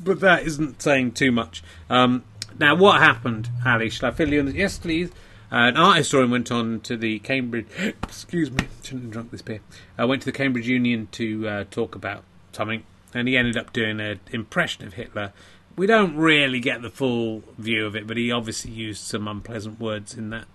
but 0.00 0.20
that 0.20 0.46
isn't 0.46 0.82
saying 0.82 1.12
too 1.12 1.32
much. 1.32 1.62
Um, 1.88 2.24
now, 2.58 2.74
what 2.74 3.00
happened, 3.00 3.50
Ali? 3.64 3.90
Shall 3.90 4.10
I 4.10 4.12
fill 4.12 4.32
you 4.32 4.40
in? 4.40 4.54
Yes, 4.54 4.78
please. 4.78 5.10
Uh, 5.52 5.68
an 5.68 5.76
art 5.76 5.98
historian 5.98 6.30
went 6.30 6.50
on 6.50 6.80
to 6.80 6.96
the 6.96 7.18
Cambridge. 7.20 7.66
excuse 8.02 8.50
me, 8.50 8.66
shouldn't 8.82 9.04
have 9.04 9.12
drunk 9.12 9.30
this 9.30 9.42
beer. 9.42 9.60
Uh, 9.98 10.06
went 10.06 10.22
to 10.22 10.26
the 10.26 10.36
Cambridge 10.36 10.68
Union 10.68 11.08
to 11.12 11.48
uh, 11.48 11.64
talk 11.70 11.94
about 11.94 12.24
something, 12.52 12.82
and 13.14 13.28
he 13.28 13.36
ended 13.36 13.56
up 13.56 13.72
doing 13.72 14.00
an 14.00 14.20
impression 14.32 14.86
of 14.86 14.94
Hitler. 14.94 15.32
We 15.76 15.86
don't 15.86 16.16
really 16.16 16.60
get 16.60 16.82
the 16.82 16.90
full 16.90 17.42
view 17.58 17.86
of 17.86 17.94
it, 17.94 18.06
but 18.06 18.16
he 18.16 18.32
obviously 18.32 18.70
used 18.70 19.02
some 19.02 19.28
unpleasant 19.28 19.78
words 19.78 20.14
in 20.14 20.30
that. 20.30 20.46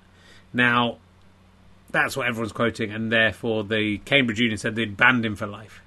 Now, 0.51 0.97
that's 1.91 2.17
what 2.17 2.27
everyone's 2.27 2.51
quoting, 2.51 2.91
and 2.91 3.11
therefore 3.11 3.63
the 3.63 3.99
Cambridge 3.99 4.39
Union 4.39 4.57
said 4.57 4.75
they'd 4.75 4.97
banned 4.97 5.25
him 5.25 5.35
for 5.35 5.45
life 5.45 5.81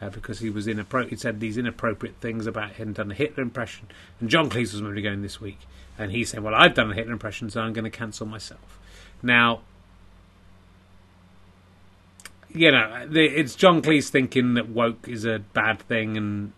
uh, 0.00 0.10
because 0.10 0.40
he 0.40 0.50
was 0.50 0.66
inappropriate. 0.66 1.10
He 1.10 1.16
said 1.16 1.40
these 1.40 1.56
inappropriate 1.56 2.16
things 2.20 2.46
about 2.46 2.72
him, 2.72 2.92
done 2.92 3.10
a 3.10 3.14
Hitler 3.14 3.42
impression. 3.42 3.88
And 4.20 4.28
John 4.28 4.50
Cleese 4.50 4.72
was 4.72 4.80
going 4.80 4.84
to 4.84 4.90
maybe 4.90 5.02
going 5.02 5.22
this 5.22 5.40
week, 5.40 5.60
and 5.98 6.12
he 6.12 6.24
said, 6.24 6.42
"Well, 6.42 6.54
I've 6.54 6.74
done 6.74 6.90
a 6.90 6.94
Hitler 6.94 7.12
impression, 7.12 7.50
so 7.50 7.60
I'm 7.60 7.72
going 7.72 7.84
to 7.84 7.90
cancel 7.90 8.26
myself." 8.26 8.78
Now, 9.22 9.60
you 12.52 12.70
know, 12.70 13.06
the, 13.06 13.24
it's 13.24 13.54
John 13.54 13.82
Cleese 13.82 14.08
thinking 14.08 14.54
that 14.54 14.68
woke 14.68 15.08
is 15.08 15.24
a 15.24 15.38
bad 15.38 15.80
thing, 15.80 16.16
and 16.16 16.52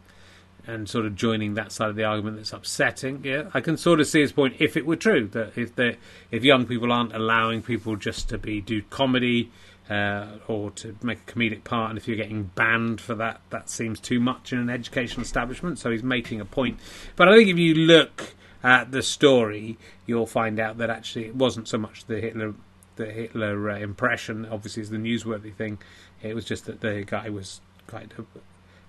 and 0.69 0.87
sort 0.87 1.07
of 1.07 1.17
joining 1.17 1.55
that 1.55 1.73
side 1.73 1.89
of 1.89 1.97
the 1.97 2.05
argument 2.05 2.37
that's 2.37 2.53
upsetting. 2.53 3.23
Yeah, 3.25 3.45
I 3.55 3.61
can 3.61 3.79
sort 3.79 4.01
of 4.01 4.07
see 4.07 4.21
his 4.21 4.33
point 4.33 4.57
if 4.59 4.77
it 4.77 4.85
were 4.85 4.97
true 4.97 5.27
that 5.29 5.57
if 5.57 5.75
the 5.75 5.97
if 6.31 6.45
young 6.45 6.67
people 6.67 6.93
aren't 6.93 7.15
allowing 7.15 7.63
people 7.63 7.97
just 7.97 8.29
to 8.29 8.39
be 8.39 8.61
do 8.61 8.83
comedy 8.83 9.51
uh, 9.91 10.39
or 10.47 10.71
to 10.73 10.95
make 11.03 11.19
a 11.27 11.33
comedic 11.33 11.65
part, 11.65 11.91
and 11.91 11.99
if 11.99 12.07
you're 12.07 12.17
getting 12.17 12.45
banned 12.55 13.01
for 13.01 13.15
that, 13.15 13.41
that 13.51 13.71
seems 13.71 14.01
too 14.01 14.21
much 14.21 14.53
in 14.53 14.59
an 14.59 14.71
educational 14.71 15.23
establishment. 15.23 15.79
So 15.79 15.91
he's 15.91 16.03
making 16.03 16.41
a 16.41 16.45
point. 16.45 16.79
But 17.17 17.29
I 17.29 17.37
think 17.37 17.49
if 17.49 17.59
you 17.59 17.75
look 17.75 18.35
at 18.63 18.91
the 18.91 19.03
story, 19.03 19.79
you'll 20.07 20.27
find 20.27 20.61
out 20.61 20.79
that 20.79 20.91
actually 20.91 21.27
it 21.27 21.37
wasn't 21.37 21.69
so 21.69 21.79
much 21.79 22.05
the 22.07 22.21
Hitler 22.21 22.55
the 22.97 23.07
Hitler 23.07 23.71
uh, 23.71 23.79
impression. 23.79 24.47
Obviously, 24.47 24.83
is 24.83 24.91
the 24.91 24.97
newsworthy 24.99 25.55
thing. 25.55 25.79
It 26.23 26.35
was 26.35 26.45
just 26.45 26.67
that 26.67 26.81
the 26.81 27.05
guy 27.07 27.31
was 27.31 27.61
quite 27.87 28.13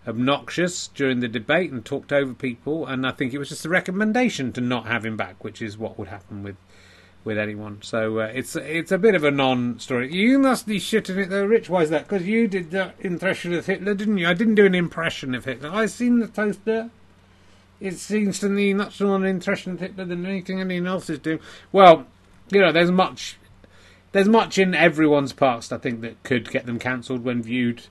obnoxious 0.07 0.87
during 0.87 1.19
the 1.19 1.27
debate 1.27 1.71
and 1.71 1.85
talked 1.85 2.11
over 2.11 2.33
people, 2.33 2.85
and 2.85 3.05
I 3.05 3.11
think 3.11 3.33
it 3.33 3.37
was 3.37 3.49
just 3.49 3.65
a 3.65 3.69
recommendation 3.69 4.51
to 4.53 4.61
not 4.61 4.87
have 4.87 5.05
him 5.05 5.15
back, 5.15 5.43
which 5.43 5.61
is 5.61 5.77
what 5.77 5.97
would 5.99 6.07
happen 6.07 6.43
with 6.43 6.55
with 7.23 7.37
anyone. 7.37 7.81
So 7.81 8.19
uh, 8.19 8.31
it's 8.33 8.55
it's 8.55 8.91
a 8.91 8.97
bit 8.97 9.15
of 9.15 9.23
a 9.23 9.31
non-story. 9.31 10.13
You 10.13 10.39
must 10.39 10.67
be 10.67 10.79
shitting 10.79 11.17
it 11.17 11.29
though, 11.29 11.45
Rich. 11.45 11.69
Why 11.69 11.83
is 11.83 11.89
that? 11.89 12.07
Because 12.07 12.27
you 12.27 12.47
did 12.47 12.71
that 12.71 12.95
impression 12.99 13.53
of 13.53 13.65
Hitler, 13.65 13.93
didn't 13.93 14.17
you? 14.17 14.27
I 14.27 14.33
didn't 14.33 14.55
do 14.55 14.65
an 14.65 14.75
impression 14.75 15.35
of 15.35 15.45
Hitler. 15.45 15.69
I 15.71 15.85
seen 15.85 16.19
the 16.19 16.27
toaster. 16.27 16.89
It 17.79 17.97
seems 17.97 18.39
to 18.39 18.49
me 18.49 18.73
much 18.73 18.99
more 18.99 19.15
an 19.15 19.25
impression 19.25 19.73
of 19.73 19.79
Hitler 19.79 20.05
than 20.05 20.25
anything 20.25 20.59
anyone 20.59 20.87
else 20.87 21.09
is 21.09 21.19
doing. 21.19 21.39
Well, 21.71 22.05
you 22.49 22.61
know, 22.61 22.71
there's 22.71 22.91
much. 22.91 23.37
There's 24.11 24.27
much 24.27 24.57
in 24.57 24.73
everyone's 24.73 25.33
past, 25.33 25.71
I 25.71 25.77
think, 25.77 26.01
that 26.01 26.23
could 26.23 26.49
get 26.49 26.65
them 26.65 26.79
cancelled 26.79 27.23
when 27.23 27.43
viewed 27.43 27.83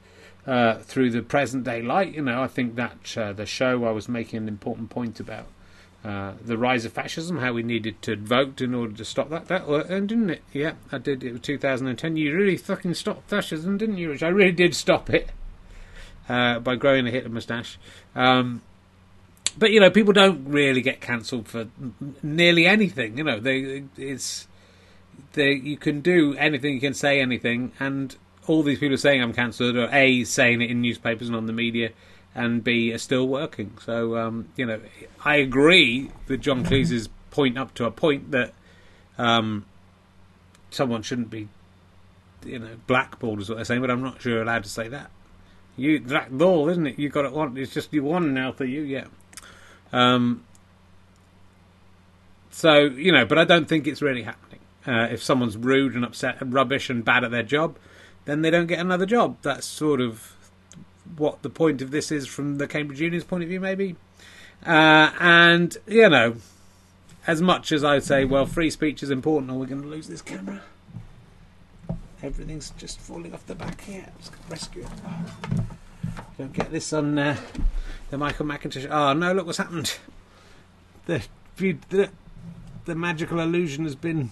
uh, 0.48 0.78
through 0.78 1.10
the 1.10 1.22
present 1.22 1.62
day 1.62 1.80
light. 1.80 2.14
You 2.14 2.22
know, 2.22 2.42
I 2.42 2.48
think 2.48 2.74
that 2.74 3.16
uh, 3.16 3.32
the 3.32 3.46
show 3.46 3.84
I 3.84 3.92
was 3.92 4.08
making 4.08 4.38
an 4.38 4.48
important 4.48 4.90
point 4.90 5.20
about 5.20 5.46
uh, 6.08 6.32
the 6.42 6.56
rise 6.56 6.86
of 6.86 6.92
fascism, 6.94 7.36
how 7.36 7.52
we 7.52 7.62
needed 7.62 8.00
to 8.00 8.16
vote 8.16 8.62
in 8.62 8.74
order 8.74 8.94
to 8.94 9.04
stop 9.04 9.28
that. 9.28 9.48
That 9.48 9.68
worked, 9.68 9.90
didn't 9.90 10.30
it? 10.30 10.42
Yeah, 10.54 10.72
I 10.90 10.96
did. 10.96 11.22
It 11.22 11.32
was 11.32 11.40
2010. 11.42 12.16
You 12.16 12.34
really 12.34 12.56
fucking 12.56 12.94
stopped 12.94 13.28
fascism, 13.28 13.76
didn't 13.76 13.98
you, 13.98 14.08
Rich? 14.08 14.22
I 14.22 14.28
really 14.28 14.52
did 14.52 14.74
stop 14.74 15.10
it 15.10 15.28
uh, 16.26 16.60
by 16.60 16.76
growing 16.76 17.06
a 17.06 17.10
Hitler 17.10 17.28
moustache. 17.28 17.78
Um, 18.14 18.62
but 19.58 19.70
you 19.70 19.80
know, 19.80 19.90
people 19.90 20.14
don't 20.14 20.48
really 20.48 20.80
get 20.80 21.02
cancelled 21.02 21.46
for 21.46 21.66
nearly 22.22 22.66
anything. 22.66 23.18
You 23.18 23.24
know, 23.24 23.38
they 23.38 23.84
it's 23.98 24.48
they 25.34 25.52
you 25.52 25.76
can 25.76 26.00
do 26.00 26.34
anything, 26.38 26.72
you 26.72 26.80
can 26.80 26.94
say 26.94 27.20
anything, 27.20 27.72
and 27.78 28.16
all 28.46 28.62
these 28.62 28.78
people 28.78 28.94
are 28.94 28.96
saying 28.96 29.22
I'm 29.22 29.34
cancelled 29.34 29.76
are 29.76 29.90
a 29.92 30.24
saying 30.24 30.62
it 30.62 30.70
in 30.70 30.80
newspapers 30.80 31.28
and 31.28 31.36
on 31.36 31.44
the 31.44 31.52
media, 31.52 31.90
and 32.38 32.62
b 32.62 32.92
are 32.92 32.98
still 32.98 33.26
working. 33.26 33.76
So 33.84 34.16
um, 34.16 34.48
you 34.56 34.64
know, 34.64 34.80
I 35.24 35.36
agree 35.36 36.10
with 36.28 36.40
John 36.40 36.64
Cleese's 36.64 37.08
point 37.30 37.58
up 37.58 37.74
to 37.74 37.84
a 37.84 37.90
point 37.90 38.30
that 38.30 38.54
um, 39.18 39.66
someone 40.70 41.02
shouldn't 41.02 41.30
be 41.30 41.48
you 42.44 42.60
know 42.60 42.76
blackballed 42.86 43.40
is 43.40 43.48
what 43.48 43.56
they're 43.56 43.64
saying, 43.64 43.80
but 43.80 43.90
I'm 43.90 44.02
not 44.02 44.22
sure 44.22 44.32
you're 44.32 44.42
allowed 44.42 44.62
to 44.62 44.70
say 44.70 44.88
that. 44.88 45.10
You 45.76 45.98
that 45.98 46.36
ball, 46.36 46.68
isn't 46.68 46.86
it? 46.86 46.98
You 46.98 47.08
got 47.08 47.24
it 47.24 47.32
one. 47.32 47.56
It's 47.56 47.74
just 47.74 47.92
you 47.92 48.04
one 48.04 48.32
now 48.32 48.52
for 48.52 48.64
you, 48.64 48.82
yeah. 48.82 49.06
Um, 49.92 50.44
so 52.50 52.84
you 52.84 53.10
know, 53.10 53.26
but 53.26 53.38
I 53.38 53.44
don't 53.44 53.68
think 53.68 53.88
it's 53.88 54.00
really 54.00 54.22
happening. 54.22 54.60
Uh, 54.86 55.08
if 55.10 55.22
someone's 55.22 55.56
rude 55.56 55.94
and 55.94 56.04
upset 56.04 56.40
and 56.40 56.54
rubbish 56.54 56.88
and 56.88 57.04
bad 57.04 57.24
at 57.24 57.32
their 57.32 57.42
job, 57.42 57.76
then 58.26 58.42
they 58.42 58.50
don't 58.50 58.68
get 58.68 58.78
another 58.78 59.06
job. 59.06 59.38
That's 59.42 59.66
sort 59.66 60.00
of 60.00 60.36
what 61.16 61.42
the 61.42 61.50
point 61.50 61.82
of 61.82 61.90
this 61.90 62.12
is 62.12 62.26
from 62.26 62.58
the 62.58 62.66
Cambridge 62.66 63.00
Union's 63.00 63.24
point 63.24 63.42
of 63.42 63.48
view, 63.48 63.60
maybe. 63.60 63.96
Uh, 64.66 65.10
and 65.20 65.76
you 65.86 66.08
know, 66.08 66.36
as 67.26 67.40
much 67.40 67.72
as 67.72 67.84
I 67.84 67.98
say, 68.00 68.24
well, 68.24 68.46
free 68.46 68.70
speech 68.70 69.02
is 69.02 69.10
important, 69.10 69.50
or 69.50 69.58
we're 69.58 69.66
going 69.66 69.82
to 69.82 69.88
lose 69.88 70.08
this 70.08 70.22
camera. 70.22 70.62
Everything's 72.22 72.70
just 72.70 72.98
falling 72.98 73.32
off 73.32 73.46
the 73.46 73.54
back 73.54 73.82
here. 73.82 74.06
Let's 74.16 74.30
rescue 74.48 74.82
it. 74.82 75.62
Don't 76.36 76.52
get 76.52 76.72
this 76.72 76.92
on 76.92 77.18
uh, 77.18 77.36
the 78.10 78.18
Michael 78.18 78.46
McIntosh. 78.46 78.88
Oh 78.90 79.12
no! 79.12 79.32
Look 79.32 79.46
what's 79.46 79.58
happened. 79.58 79.96
The 81.06 81.24
the, 81.56 82.10
the 82.84 82.94
magical 82.94 83.40
illusion 83.40 83.84
has 83.84 83.94
been. 83.94 84.30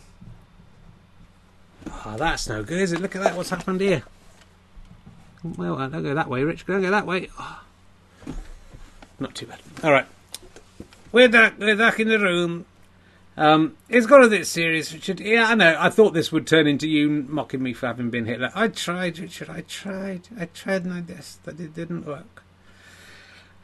Oh, 2.04 2.16
that's 2.16 2.48
no 2.48 2.64
good, 2.64 2.80
is 2.80 2.92
it? 2.92 3.00
Look 3.00 3.14
at 3.14 3.22
that. 3.22 3.36
What's 3.36 3.50
happened 3.50 3.80
here? 3.80 4.02
Well, 5.56 5.76
don't 5.76 6.02
go 6.02 6.14
that 6.14 6.28
way, 6.28 6.42
Rich. 6.42 6.66
Don't 6.66 6.82
go 6.82 6.90
that 6.90 7.06
way. 7.06 7.28
Oh. 7.38 7.62
Not 9.18 9.35
too 9.35 9.46
bad. 9.46 9.61
All 9.82 9.92
right. 9.92 10.06
We're 11.12 11.28
back. 11.28 11.59
We're 11.59 11.76
back 11.76 12.00
in 12.00 12.09
the 12.09 12.18
room. 12.18 12.66
Um, 13.38 13.76
it's 13.88 14.06
got 14.06 14.24
a 14.24 14.28
bit 14.28 14.46
serious, 14.46 14.92
Richard. 14.92 15.20
Yeah, 15.20 15.48
I 15.48 15.54
know. 15.54 15.76
I 15.78 15.90
thought 15.90 16.14
this 16.14 16.32
would 16.32 16.46
turn 16.46 16.66
into 16.66 16.88
you 16.88 17.26
mocking 17.28 17.62
me 17.62 17.74
for 17.74 17.87
having 17.87 18.09
been 18.09 18.24
Hitler. 18.24 18.50
I 18.54 18.68
tried, 18.68 19.18
Richard. 19.18 19.50
I 19.50 19.61
tried. 19.62 20.28
I 20.38 20.46
tried 20.46 20.87
my 20.87 21.00
best, 21.00 21.40
but 21.44 21.61
it 21.61 21.74
didn't 21.74 22.06
work. 22.06 22.42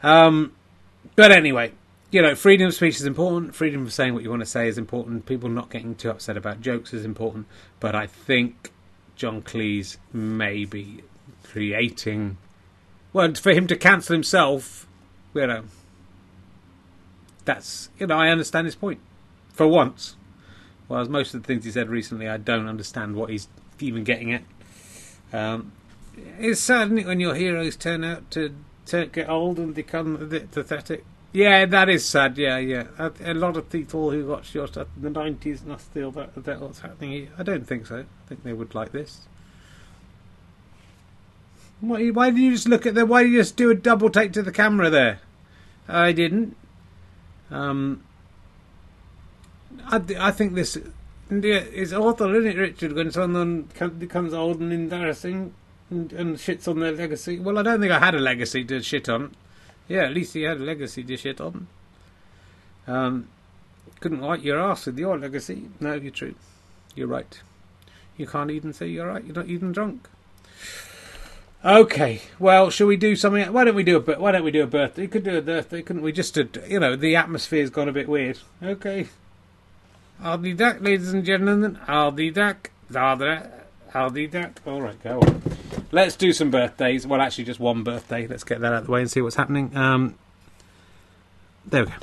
Um, 0.03 0.53
but 1.17 1.33
anyway, 1.33 1.73
you 2.11 2.21
know, 2.21 2.35
freedom 2.35 2.69
of 2.69 2.75
speech 2.75 2.97
is 2.97 3.07
important. 3.07 3.55
Freedom 3.55 3.83
of 3.83 3.93
saying 3.93 4.13
what 4.13 4.23
you 4.23 4.31
want 4.31 4.41
to 4.41 4.47
say 4.47 4.69
is 4.69 4.77
important. 4.77 5.25
People 5.25 5.49
not 5.49 5.71
getting 5.71 5.95
too 5.95 6.11
upset 6.11 6.37
about 6.37 6.61
jokes 6.61 6.93
is 6.93 7.07
important. 7.07 7.47
But 7.81 7.95
I 7.95 8.07
think 8.07 8.73
John 9.17 9.41
Cleese 9.41 9.97
may 10.13 10.67
be 10.67 11.03
creating. 11.53 12.39
Well, 13.13 13.35
for 13.35 13.53
him 13.53 13.67
to 13.67 13.77
cancel 13.77 14.15
himself, 14.15 14.87
you 15.35 15.47
know, 15.47 15.65
that's 17.45 17.91
you 17.99 18.07
know, 18.07 18.17
I 18.17 18.29
understand 18.29 18.67
his 18.67 18.75
point 18.75 19.01
for 19.53 19.69
once. 19.69 20.17
Whereas 20.89 21.09
most 21.09 21.35
of 21.35 21.43
the 21.43 21.47
things 21.47 21.65
he 21.65 21.71
said 21.71 21.89
recently, 21.89 22.29
I 22.29 22.39
don't 22.39 22.67
understand 22.67 23.17
what 23.17 23.31
he's 23.31 23.49
even 23.81 24.05
getting 24.05 24.33
at. 24.33 24.43
Um, 25.33 25.73
it's 26.39 26.61
sad, 26.61 26.93
it, 26.93 27.07
when 27.07 27.21
your 27.21 27.35
heroes 27.35 27.77
turn 27.77 28.05
out 28.05 28.31
to, 28.33 28.55
to 28.87 29.07
get 29.07 29.29
old 29.29 29.59
and 29.59 29.75
become 29.75 30.17
a 30.17 30.27
bit 30.27 30.51
pathetic? 30.51 31.05
Yeah, 31.33 31.65
that 31.65 31.89
is 31.89 32.05
sad. 32.05 32.37
Yeah, 32.37 32.59
yeah. 32.59 32.89
A, 32.99 33.13
a 33.25 33.35
lot 33.35 33.57
of 33.57 33.71
people 33.71 34.11
who 34.11 34.27
watched 34.27 34.55
your 34.55 34.67
stuff 34.67 34.89
in 34.97 35.03
the 35.03 35.11
nineties 35.11 35.65
must 35.65 35.91
feel 35.93 36.11
that 36.13 36.35
that 36.45 36.61
what's 36.61 36.81
happening. 36.81 37.11
Here. 37.13 37.29
I 37.39 37.43
don't 37.43 37.67
think 37.67 37.87
so. 37.87 38.01
I 38.01 38.29
think 38.29 38.43
they 38.43 38.53
would 38.53 38.75
like 38.75 38.93
this. 38.93 39.29
Why, 41.83 42.11
why 42.11 42.31
did 42.31 42.39
you 42.39 42.53
just 42.53 42.69
look 42.69 42.87
at 42.87 42.95
the? 42.95 43.05
Why 43.05 43.25
did 43.25 43.33
you 43.33 43.41
just 43.41 43.57
do 43.57 43.69
a 43.69 43.75
double 43.75 44.09
take 44.09 44.33
to 44.35 44.43
the 44.43 44.53
camera 44.53 44.89
there? 44.89 45.19
I 45.89 46.13
didn't. 46.13 46.57
Um, 47.51 48.05
I, 49.87 50.01
I 50.17 50.31
think 50.31 50.55
this 50.55 50.79
is 51.29 51.93
awful, 51.93 52.35
isn't 52.37 52.51
it, 52.51 52.57
Richard, 52.57 52.93
when 52.93 53.11
someone 53.11 53.69
becomes 53.99 54.33
old 54.33 54.61
and 54.61 54.73
embarrassing 54.73 55.55
and, 55.91 56.13
and 56.13 56.37
shits 56.37 56.69
on 56.69 56.79
their 56.79 56.93
legacy? 56.93 57.41
Well, 57.41 57.59
I 57.59 57.63
don't 57.63 57.81
think 57.81 57.91
I 57.91 57.99
had 57.99 58.15
a 58.15 58.21
legacy 58.21 58.65
to 58.65 58.81
shit 58.81 59.09
on. 59.09 59.35
Yeah, 59.89 60.05
at 60.05 60.15
least 60.15 60.35
he 60.35 60.43
had 60.43 60.59
a 60.59 60.65
legacy 60.65 61.03
to 61.03 61.17
shit 61.17 61.41
on. 61.41 61.67
Um, 62.87 63.29
couldn't 63.99 64.21
wipe 64.21 64.45
your 64.45 64.61
ass 64.61 64.87
with 64.87 65.01
your 65.01 65.19
legacy. 65.19 65.69
No, 65.81 65.95
you're 65.95 66.13
true. 66.13 66.37
You're 66.95 67.09
right. 67.09 67.41
You 68.17 68.29
can't 68.29 68.53
even 68.53 68.73
say 68.73 68.87
you're 68.87 69.09
right. 69.09 69.25
You're 69.25 69.35
not 69.35 69.49
even 69.49 69.73
drunk. 69.73 70.09
Okay, 71.65 72.23
well, 72.41 72.71
shall 72.71 72.89
we 72.89 72.97
do 72.97 73.15
something? 73.15 73.53
Why 73.53 73.63
don't 73.65 73.77
we 73.77 73.85
do 73.85 73.97
a 73.97 74.19
why 74.19 74.33
don't 74.33 74.43
we 74.43 74.51
do 74.51 74.65
a 74.65 74.67
birthday? 74.67 75.03
We 75.03 75.09
could 75.09 75.23
do 75.23 75.39
a 75.39 75.43
birthday, 75.43 75.81
couldn't 75.81 76.03
we? 76.03 76.11
Just 76.11 76.35
to, 76.35 76.49
you 76.69 76.81
know, 76.81 76.97
the 76.97 77.15
atmosphere's 77.15 77.71
gone 77.71 77.89
a 77.89 77.93
bit 77.93 78.09
weird. 78.09 78.39
Okay, 78.61 79.09
be 80.41 80.55
back, 80.55 80.81
ladies 80.81 81.13
and 81.13 81.25
gentlemen. 81.25 81.75
Back. 81.75 81.89
I'll 81.89 82.11
be 82.11 82.31
back. 84.27 84.61
All 84.67 84.83
right, 84.83 85.01
go 85.03 85.21
on. 85.21 85.43
Let's 85.93 86.17
do 86.17 86.33
some 86.33 86.51
birthdays. 86.51 87.07
Well, 87.07 87.21
actually, 87.21 87.45
just 87.45 87.61
one 87.61 87.85
birthday. 87.85 88.27
Let's 88.27 88.45
get 88.45 88.61
that 88.61 88.73
out 88.73 88.81
of 88.81 88.87
the 88.87 88.93
way 88.93 89.01
and 89.01 89.11
see 89.11 89.21
what's 89.21 89.37
happening. 89.37 89.77
Um, 89.77 90.17
there 91.65 91.85
we 91.85 91.91
go. 91.91 91.97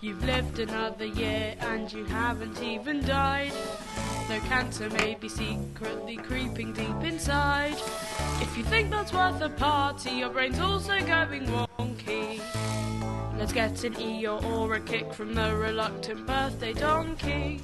You've 0.00 0.24
lived 0.24 0.58
another 0.58 1.06
year 1.06 1.56
and 1.60 1.92
you 1.92 2.04
haven't 2.06 2.62
even 2.62 3.04
died. 3.04 3.52
Though 4.32 4.40
cancer 4.48 4.88
may 4.88 5.14
be 5.20 5.28
secretly 5.28 6.16
creeping 6.16 6.72
deep 6.72 7.04
inside. 7.04 7.76
If 8.40 8.56
you 8.56 8.64
think 8.64 8.88
that's 8.88 9.12
worth 9.12 9.42
a 9.42 9.50
party, 9.50 10.12
your 10.12 10.30
brain's 10.30 10.58
also 10.58 10.98
going 11.00 11.44
wonky. 11.48 12.40
Let's 13.36 13.52
get 13.52 13.84
an 13.84 13.92
eeyore 13.92 14.42
or 14.42 14.72
a 14.72 14.80
kick 14.80 15.12
from 15.12 15.34
the 15.34 15.54
reluctant 15.54 16.26
birthday 16.26 16.72
donkey. 16.72 17.60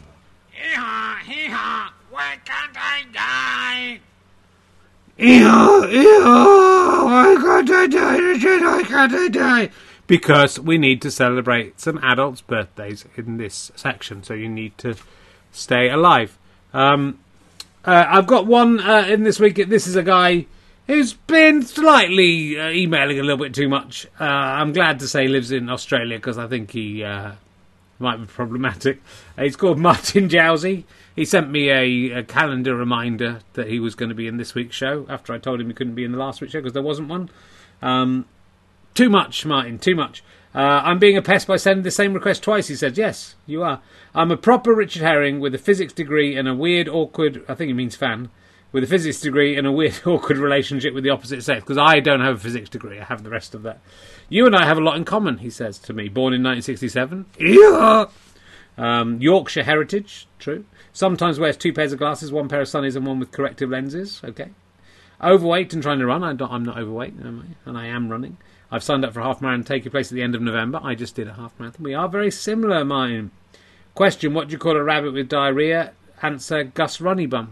Hee-haw, 0.51 1.17
hee-haw, 1.25 1.91
why 2.11 2.37
can't 2.45 2.77
I 2.77 3.05
die? 3.15 4.01
Eeyore, 5.19 5.91
eeyore, 5.91 7.05
why 7.07 7.35
can't 7.41 7.71
I 7.71 7.87
die, 7.87 8.59
why 8.61 8.83
can't 8.83 9.15
I 9.15 9.29
die? 9.29 9.71
Because 10.07 10.61
we 10.61 10.77
need 10.77 11.01
to 11.01 11.11
celebrate 11.11 11.81
some 11.81 11.99
adults' 12.03 12.43
birthdays 12.43 13.07
in 13.17 13.39
this 13.39 13.73
section, 13.75 14.23
so 14.23 14.35
you 14.35 14.51
need 14.51 14.77
to 14.77 14.97
stay 15.51 15.89
alive. 15.89 16.37
Um, 16.73 17.19
uh, 17.85 18.05
I've 18.09 18.27
got 18.27 18.47
one 18.47 18.81
uh, 18.81 19.07
in 19.09 19.23
this 19.23 19.41
week. 19.41 19.57
This 19.69 19.87
is 19.87 19.97
a 19.97 20.03
guy 20.03 20.47
who's 20.87 21.13
been 21.13 21.63
slightly 21.63 22.59
uh, 22.59 22.71
emailing 22.71 23.19
a 23.19 23.23
little 23.23 23.45
bit 23.45 23.55
too 23.55 23.69
much. 23.69 24.07
Uh, 24.21 24.25
I'm 24.25 24.73
glad 24.73 25.01
to 25.01 25.09
say 25.09 25.29
lives 25.29 25.53
in 25.53 25.69
Australia 25.69 26.19
because 26.19 26.39
I 26.39 26.49
think 26.49 26.71
he 26.71 27.05
uh, 27.05 27.33
might 27.99 28.17
be 28.17 28.27
problematic. 28.27 29.01
Uh, 29.37 29.45
he's 29.45 29.57
called 29.57 29.79
Martin 29.89 30.29
Jowsey. 30.29 30.85
He 31.15 31.25
sent 31.25 31.51
me 31.51 31.71
a, 31.71 32.19
a, 32.19 32.23
calendar 32.23 32.77
reminder 32.77 33.41
that 33.55 33.69
he 33.69 33.81
was 33.81 33.95
going 33.95 34.09
to 34.09 34.15
be 34.15 34.27
in 34.27 34.37
this 34.37 34.55
week's 34.55 34.77
show 34.77 35.05
after 35.09 35.33
I 35.33 35.39
told 35.39 35.61
him 35.61 35.69
he 35.69 35.75
couldn't 35.75 35.95
be 35.95 36.05
in 36.05 36.13
the 36.13 36.19
last 36.19 36.41
week's 36.41 36.53
show 36.53 36.61
because 36.61 36.75
there 36.75 36.83
wasn't 36.83 37.09
one. 37.09 37.29
Um, 37.83 38.27
too 38.95 39.11
much, 39.11 39.45
Martin, 39.45 39.79
too 39.79 39.95
much. 39.95 40.23
Uh, 40.55 40.81
I'm 40.85 40.99
being 40.99 41.17
a 41.17 41.23
pest 41.23 41.47
by 41.47 41.57
sending 41.57 41.85
the 41.85 41.91
same 41.91 42.15
request 42.15 42.43
twice, 42.43 42.69
he 42.69 42.75
said. 42.75 42.97
Yes, 42.97 43.35
you 43.47 43.63
are. 43.63 43.81
I'm 44.15 44.31
a 44.31 44.37
proper 44.37 44.75
Richard 44.75 45.03
Herring 45.03 45.41
with 45.41 45.55
a 45.55 45.59
physics 45.59 45.93
degree 45.93 46.37
and 46.37 46.49
a 46.49 46.55
weird, 46.55 46.89
awkward, 46.89 47.45
I 47.49 47.55
think 47.55 47.69
he 47.69 47.75
means 47.75 47.97
fan, 47.97 48.31
with 48.73 48.83
a 48.83 48.87
physics 48.87 49.21
degree 49.21 49.57
and 49.57 49.67
a 49.67 49.73
weird, 49.73 50.01
awkward 50.07 50.39
relationship 50.39 50.95
with 50.95 51.05
the 51.05 51.11
opposite 51.11 51.43
sex, 51.43 51.61
because 51.61 51.79
I 51.79 52.01
don't 52.01 52.21
have 52.21 52.37
a 52.37 52.41
physics 52.41 52.71
degree, 52.71 52.99
I 52.99 53.05
have 53.05 53.23
the 53.23 53.31
rest 53.31 53.55
of 53.55 53.63
that. 53.63 53.81
You 54.29 54.47
and 54.47 54.57
I 54.57 54.65
have 54.65 54.79
a 54.79 54.83
lot 54.83 54.97
in 54.97 55.05
common, 55.05 55.39
he 55.39 55.51
says 55.51 55.79
to 55.81 55.93
me. 55.93 56.09
Born 56.09 56.33
in 56.33 56.43
1967. 56.43 57.27
Yeah. 57.39 58.07
Um, 58.79 59.21
Yorkshire 59.21 59.65
heritage, 59.65 60.29
true. 60.39 60.65
Sometimes 60.93 61.39
wears 61.39 61.57
two 61.57 61.73
pairs 61.73 61.93
of 61.93 61.99
glasses, 61.99 62.33
one 62.33 62.49
pair 62.49 62.63
of 62.63 62.69
sunnies 62.69 62.97
and 62.97 63.07
one 63.07 63.19
with 63.19 63.33
corrective 63.33 63.71
lenses, 63.71 64.21
okay. 64.25 64.51
Overweight 65.23 65.73
and 65.75 65.83
trying 65.83 65.99
to 65.99 66.07
run. 66.07 66.23
I 66.23 66.31
am 66.31 66.65
not 66.65 66.79
overweight, 66.79 67.15
I? 67.23 67.29
and 67.67 67.77
I 67.77 67.87
am 67.87 68.09
running. 68.09 68.39
I've 68.71 68.83
signed 68.83 69.05
up 69.05 69.15
for 69.15 69.21
a 69.21 69.25
half 69.25 69.41
marathon 69.41 69.65
taking 69.65 69.91
place 69.91 70.13
at 70.13 70.15
the 70.15 70.23
end 70.23 70.35
of 70.35 70.43
November. 70.43 70.81
I 70.83 70.95
just 70.95 71.15
did 71.15 71.29
a 71.29 71.35
half 71.35 71.59
marathon. 71.59 71.85
We 71.85 71.95
are 71.95 72.09
very 72.09 72.31
similar, 72.31 72.85
mine. 72.85 73.31
Question: 73.95 74.35
What 74.35 74.49
do 74.49 74.53
you 74.53 74.59
call 74.59 74.77
a 74.77 74.85
rabbit 74.85 75.15
with 75.15 75.29
diarrhea? 75.29 75.93
Answer: 76.23 76.65
Gus 76.65 76.99
Runnybum. 76.99 77.49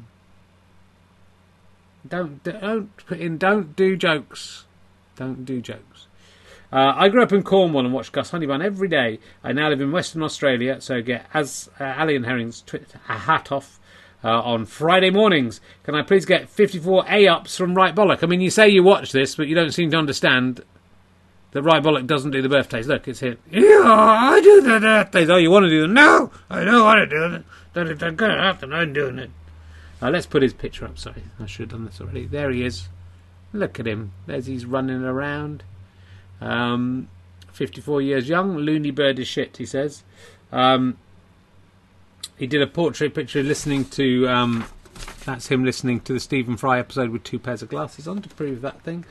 Don't 2.06 2.42
don't 2.44 2.96
put 3.06 3.18
in. 3.18 3.38
Don't 3.38 3.74
do 3.74 3.96
jokes. 3.96 4.64
Don't 5.16 5.44
do 5.44 5.60
jokes. 5.60 6.06
Uh, 6.72 6.92
I 6.96 7.08
grew 7.08 7.22
up 7.22 7.32
in 7.32 7.42
Cornwall 7.42 7.84
and 7.84 7.94
watched 7.94 8.12
Gus 8.12 8.32
Honeybun 8.32 8.62
every 8.62 8.88
day. 8.88 9.20
I 9.42 9.52
now 9.52 9.68
live 9.68 9.80
in 9.80 9.92
Western 9.92 10.22
Australia, 10.22 10.80
so 10.80 11.00
get 11.00 11.26
as 11.32 11.70
uh, 11.80 11.94
Ali 11.96 12.16
and 12.16 12.26
Herring's 12.26 12.62
twi- 12.62 12.80
a 13.08 13.18
hat 13.18 13.52
off 13.52 13.78
uh, 14.24 14.42
on 14.42 14.66
Friday 14.66 15.10
mornings. 15.10 15.60
Can 15.84 15.94
I 15.94 16.02
please 16.02 16.26
get 16.26 16.48
54 16.50 17.04
A 17.08 17.28
ups 17.28 17.56
from 17.56 17.74
Right 17.74 17.94
Bollock? 17.94 18.22
I 18.22 18.26
mean, 18.26 18.40
you 18.40 18.50
say 18.50 18.68
you 18.68 18.82
watch 18.82 19.12
this, 19.12 19.36
but 19.36 19.46
you 19.46 19.54
don't 19.54 19.72
seem 19.72 19.90
to 19.92 19.96
understand 19.96 20.62
that 21.52 21.62
Right 21.62 21.82
Bollock 21.82 22.06
doesn't 22.06 22.32
do 22.32 22.42
the 22.42 22.48
birthdays. 22.48 22.86
Look, 22.86 23.08
it's 23.08 23.20
here. 23.20 23.36
Yeah, 23.50 23.82
I 23.84 24.40
do 24.42 24.60
the 24.60 24.80
birthdays. 24.80 25.30
Oh, 25.30 25.36
you 25.36 25.50
want 25.50 25.64
to 25.64 25.70
do 25.70 25.82
them? 25.82 25.94
No, 25.94 26.30
I 26.50 26.64
don't 26.64 26.84
want 26.84 26.98
to 26.98 27.06
do 27.06 27.20
them. 27.28 27.44
Don't 27.74 27.88
it's 27.88 28.00
good 28.00 28.30
enough, 28.30 28.62
and 28.62 28.74
I'm 28.74 28.92
doing 28.92 29.18
it. 29.18 29.30
Let's 30.00 30.26
put 30.26 30.42
his 30.42 30.52
picture 30.52 30.84
up. 30.84 30.98
Sorry, 30.98 31.24
I 31.40 31.46
should 31.46 31.70
have 31.70 31.70
done 31.70 31.86
this 31.86 32.00
already. 32.00 32.26
There 32.26 32.50
he 32.50 32.64
is. 32.64 32.88
Look 33.52 33.80
at 33.80 33.86
him. 33.86 34.12
There's 34.26 34.46
he's 34.46 34.66
running 34.66 35.02
around. 35.02 35.62
Um, 36.40 37.08
54 37.52 38.02
years 38.02 38.28
young. 38.28 38.56
Loony 38.56 38.90
bird 38.90 39.18
is 39.18 39.26
shit, 39.26 39.56
he 39.56 39.64
says. 39.64 40.02
Um, 40.52 40.98
he 42.36 42.46
did 42.46 42.60
a 42.60 42.66
portrait 42.66 43.14
picture 43.14 43.42
listening 43.42 43.86
to. 43.86 44.28
Um, 44.28 44.66
that's 45.24 45.48
him 45.48 45.64
listening 45.64 46.00
to 46.00 46.12
the 46.12 46.20
Stephen 46.20 46.56
Fry 46.56 46.78
episode 46.78 47.10
with 47.10 47.24
two 47.24 47.38
pairs 47.38 47.62
of 47.62 47.68
glasses 47.68 48.06
on 48.06 48.22
to 48.22 48.28
prove 48.28 48.60
that 48.60 48.82
thing. 48.82 49.04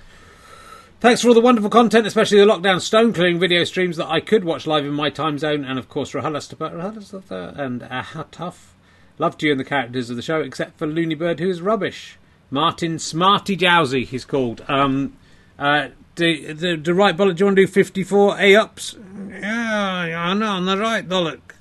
Thanks 1.05 1.21
for 1.21 1.27
all 1.27 1.35
the 1.35 1.39
wonderful 1.39 1.69
content, 1.69 2.07
especially 2.07 2.39
the 2.39 2.45
lockdown 2.45 2.81
stone 2.81 3.13
clearing 3.13 3.37
video 3.37 3.63
streams 3.63 3.95
that 3.97 4.07
I 4.07 4.19
could 4.19 4.43
watch 4.43 4.65
live 4.65 4.85
in 4.85 4.93
my 4.93 5.11
time 5.11 5.37
zone, 5.37 5.63
and 5.63 5.77
of 5.77 5.87
course 5.87 6.13
Rahalastapa 6.13 7.59
and 7.59 7.81
Ahatuf. 7.81 8.55
Loved 9.19 9.43
you 9.43 9.51
and 9.51 9.59
the 9.59 9.65
characters 9.65 10.09
of 10.09 10.15
the 10.15 10.23
show, 10.23 10.41
except 10.41 10.79
for 10.79 10.87
Loony 10.87 11.13
Bird, 11.13 11.39
who 11.39 11.47
is 11.47 11.61
rubbish. 11.61 12.17
Martin 12.49 12.97
Smarty 12.97 13.55
Jowsey, 13.55 14.03
he's 14.03 14.25
called. 14.25 14.65
Um, 14.67 15.15
uh, 15.59 15.89
do, 16.15 16.55
do, 16.55 16.75
do 16.75 16.93
right 16.93 17.15
bollock, 17.15 17.35
do 17.35 17.41
you 17.41 17.45
want 17.45 17.57
to 17.57 17.67
do 17.67 17.71
54 17.71 18.39
A 18.39 18.55
ups? 18.55 18.95
Yeah, 19.29 20.05
yeah, 20.07 20.23
I 20.23 20.33
know, 20.33 20.53
on 20.53 20.65
the 20.65 20.75
right 20.75 21.07
bollock. 21.07 21.53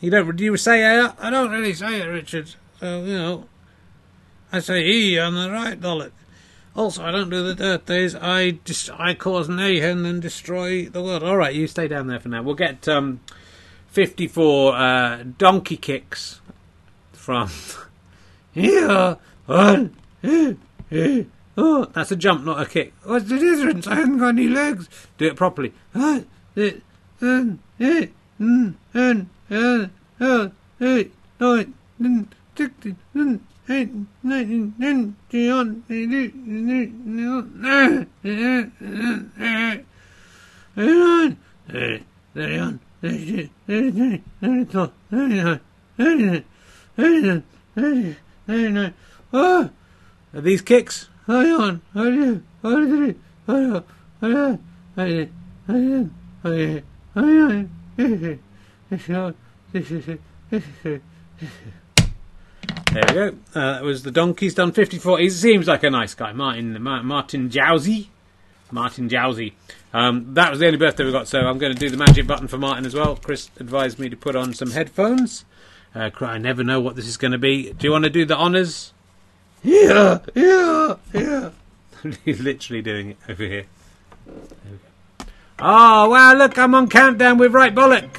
You 0.00 0.12
don't, 0.12 0.36
do 0.36 0.44
you 0.44 0.56
say 0.56 0.84
A 0.84 1.06
up? 1.06 1.18
I 1.18 1.30
don't 1.30 1.50
really 1.50 1.74
say 1.74 2.02
it, 2.02 2.04
Richard. 2.04 2.54
So, 2.78 3.02
you 3.02 3.18
know, 3.18 3.48
I 4.52 4.60
say 4.60 4.86
E 4.86 5.18
on 5.18 5.34
the 5.34 5.50
right 5.50 5.80
bollock. 5.80 6.12
Also, 6.76 7.02
I 7.02 7.10
don't 7.10 7.30
do 7.30 7.42
the 7.42 7.54
dirt 7.54 7.86
days. 7.86 8.14
I 8.14 8.58
just 8.64 8.90
I 8.90 9.14
cause 9.14 9.48
mayhem 9.48 10.04
and 10.04 10.20
destroy 10.20 10.86
the 10.86 11.02
world. 11.02 11.22
All 11.22 11.38
right, 11.38 11.54
you 11.54 11.66
stay 11.66 11.88
down 11.88 12.06
there 12.06 12.20
for 12.20 12.28
now. 12.28 12.42
We'll 12.42 12.54
get 12.54 12.86
um, 12.86 13.20
54 13.88 14.76
uh, 14.76 15.24
donkey 15.38 15.78
kicks 15.78 16.42
from 17.12 17.50
here. 18.52 19.16
Eh, 19.48 20.54
eh. 20.90 21.22
Oh, 21.56 21.86
that's 21.86 22.10
a 22.10 22.16
jump, 22.16 22.44
not 22.44 22.60
a 22.60 22.66
kick. 22.66 22.92
What's 23.04 23.28
the 23.28 23.38
difference? 23.38 23.86
I 23.86 23.94
haven't 23.94 24.18
got 24.18 24.30
any 24.30 24.48
legs. 24.48 24.88
Do 25.16 25.28
it 25.28 25.36
properly. 25.36 25.72
Ah, 33.68 33.72
eh, 33.72 33.88
um, 42.60 42.78
eh, 43.02 43.48
mm, 44.40 44.66
uh, 44.72 44.76
uh, 44.76 44.88
mm, 45.98 45.98
mm, 45.98 46.00
eh, 46.04 46.42
eh, 46.96 46.96
eh, 46.96 47.42
eh, 47.76 48.14
eh, 48.48 48.76
eh. 48.76 48.90
Oh, 49.32 49.68
are 50.32 50.40
these 50.40 50.62
kicks? 50.62 51.08
There 62.92 63.04
we 63.08 63.14
go. 63.14 63.28
Uh, 63.54 63.72
that 63.72 63.82
was 63.82 64.02
the 64.02 64.10
donkeys 64.10 64.54
done 64.54 64.72
54. 64.72 65.18
He 65.18 65.30
seems 65.30 65.66
like 65.66 65.82
a 65.82 65.90
nice 65.90 66.14
guy, 66.14 66.32
Martin 66.32 66.80
Martin 66.82 67.50
Jowsey. 67.50 68.08
Martin 68.70 69.08
Jowsey. 69.08 69.52
Um, 69.92 70.34
that 70.34 70.50
was 70.50 70.58
the 70.58 70.66
only 70.66 70.78
birthday 70.78 71.04
we 71.04 71.12
got, 71.12 71.28
so 71.28 71.40
I'm 71.40 71.58
going 71.58 71.72
to 71.72 71.78
do 71.78 71.88
the 71.88 71.96
magic 71.96 72.26
button 72.26 72.48
for 72.48 72.58
Martin 72.58 72.84
as 72.84 72.94
well. 72.94 73.16
Chris 73.16 73.50
advised 73.58 73.98
me 73.98 74.08
to 74.08 74.16
put 74.16 74.36
on 74.36 74.52
some 74.52 74.72
headphones. 74.72 75.44
Uh, 75.94 76.10
I 76.20 76.38
never 76.38 76.62
know 76.62 76.80
what 76.80 76.96
this 76.96 77.06
is 77.06 77.16
going 77.16 77.32
to 77.32 77.38
be. 77.38 77.72
Do 77.72 77.86
you 77.86 77.92
want 77.92 78.04
to 78.04 78.10
do 78.10 78.24
the 78.24 78.36
honours? 78.36 78.92
Yeah, 79.62 80.18
yeah, 80.34 80.96
yeah. 81.14 81.50
He's 82.24 82.40
literally 82.40 82.82
doing 82.82 83.10
it 83.10 83.16
over 83.28 83.42
here. 83.42 83.66
There 84.26 84.36
we 84.64 84.78
go. 84.78 85.26
Oh, 85.58 86.10
wow, 86.10 86.34
look, 86.34 86.58
I'm 86.58 86.74
on 86.74 86.88
countdown 86.88 87.38
with 87.38 87.54
Right 87.54 87.74
Bollock. 87.74 88.10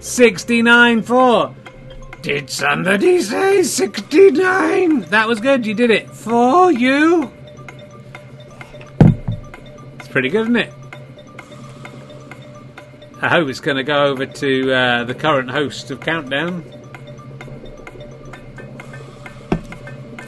69 0.00 1.02
4. 1.02 1.54
Did 2.22 2.50
somebody 2.50 3.20
say 3.20 3.62
69? 3.62 5.00
That 5.02 5.28
was 5.28 5.40
good, 5.40 5.64
you 5.64 5.74
did 5.74 5.90
it. 5.90 6.10
For 6.10 6.72
you? 6.72 7.32
It's 9.98 10.08
pretty 10.08 10.28
good, 10.28 10.42
isn't 10.42 10.56
it? 10.56 10.72
I 13.20 13.28
hope 13.28 13.48
it's 13.48 13.60
going 13.60 13.76
to 13.76 13.84
go 13.84 14.06
over 14.06 14.26
to 14.26 14.72
uh, 14.72 15.04
the 15.04 15.14
current 15.14 15.50
host 15.50 15.90
of 15.90 16.00
Countdown. 16.00 16.64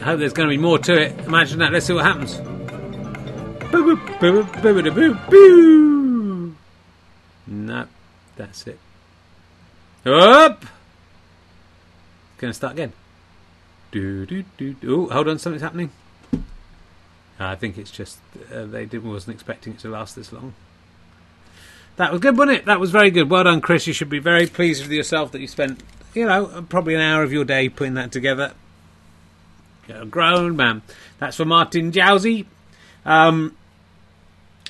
I 0.01 0.05
hope 0.05 0.19
there's 0.19 0.33
going 0.33 0.49
to 0.49 0.57
be 0.57 0.61
more 0.61 0.79
to 0.79 1.01
it. 1.01 1.19
Imagine 1.21 1.59
that. 1.59 1.73
Let's 1.73 1.87
see 1.87 1.93
what 1.93 2.05
happens. 2.05 2.37
Boo, 3.71 3.97
boo, 3.97 4.19
boo, 4.19 4.45
boo, 4.45 4.83
boo, 4.83 4.91
boo, 4.91 5.15
boo. 5.29 6.57
No, 7.47 7.87
that's 8.37 8.67
it. 8.67 8.79
Up. 10.07 10.65
Going 12.41 12.49
to 12.49 12.55
start 12.55 12.73
again. 12.73 12.95
Do 13.91 14.25
do 14.25 14.45
do. 14.57 14.73
do. 14.73 15.09
Oh, 15.11 15.13
hold 15.13 15.29
on, 15.29 15.39
something's 15.39 15.61
happening. 15.61 15.91
I 17.39 17.55
think 17.55 17.77
it's 17.77 17.91
just 17.91 18.19
uh, 18.51 18.65
they 18.65 18.87
didn't 18.87 19.11
wasn't 19.11 19.35
expecting 19.35 19.75
it 19.75 19.79
to 19.81 19.91
last 19.91 20.17
this 20.17 20.33
long. 20.33 20.55
That 21.97 22.13
was 22.13 22.23
good, 22.23 22.39
wasn't 22.39 22.59
it? 22.59 22.65
That 22.65 22.81
was 22.81 22.91
very 22.91 23.11
good. 23.11 23.29
Well 23.29 23.45
done, 23.45 23.61
Chris. 23.61 23.87
You 23.87 23.93
should 23.93 24.09
be 24.09 24.21
very 24.21 24.47
pleased 24.47 24.83
with 24.83 24.91
yourself 24.91 25.33
that 25.33 25.41
you 25.41 25.49
spent, 25.49 25.83
you 26.15 26.25
know, 26.25 26.65
probably 26.71 26.95
an 26.95 27.03
hour 27.03 27.23
of 27.23 27.31
your 27.31 27.45
day 27.45 27.69
putting 27.69 27.93
that 27.95 28.11
together. 28.11 28.53
You're 29.87 30.03
a 30.03 30.07
grown 30.07 30.57
man. 30.57 30.81
That's 31.19 31.37
for 31.37 31.45
Martin 31.45 31.93
Jowsey. 31.93 32.47
Um, 33.05 33.55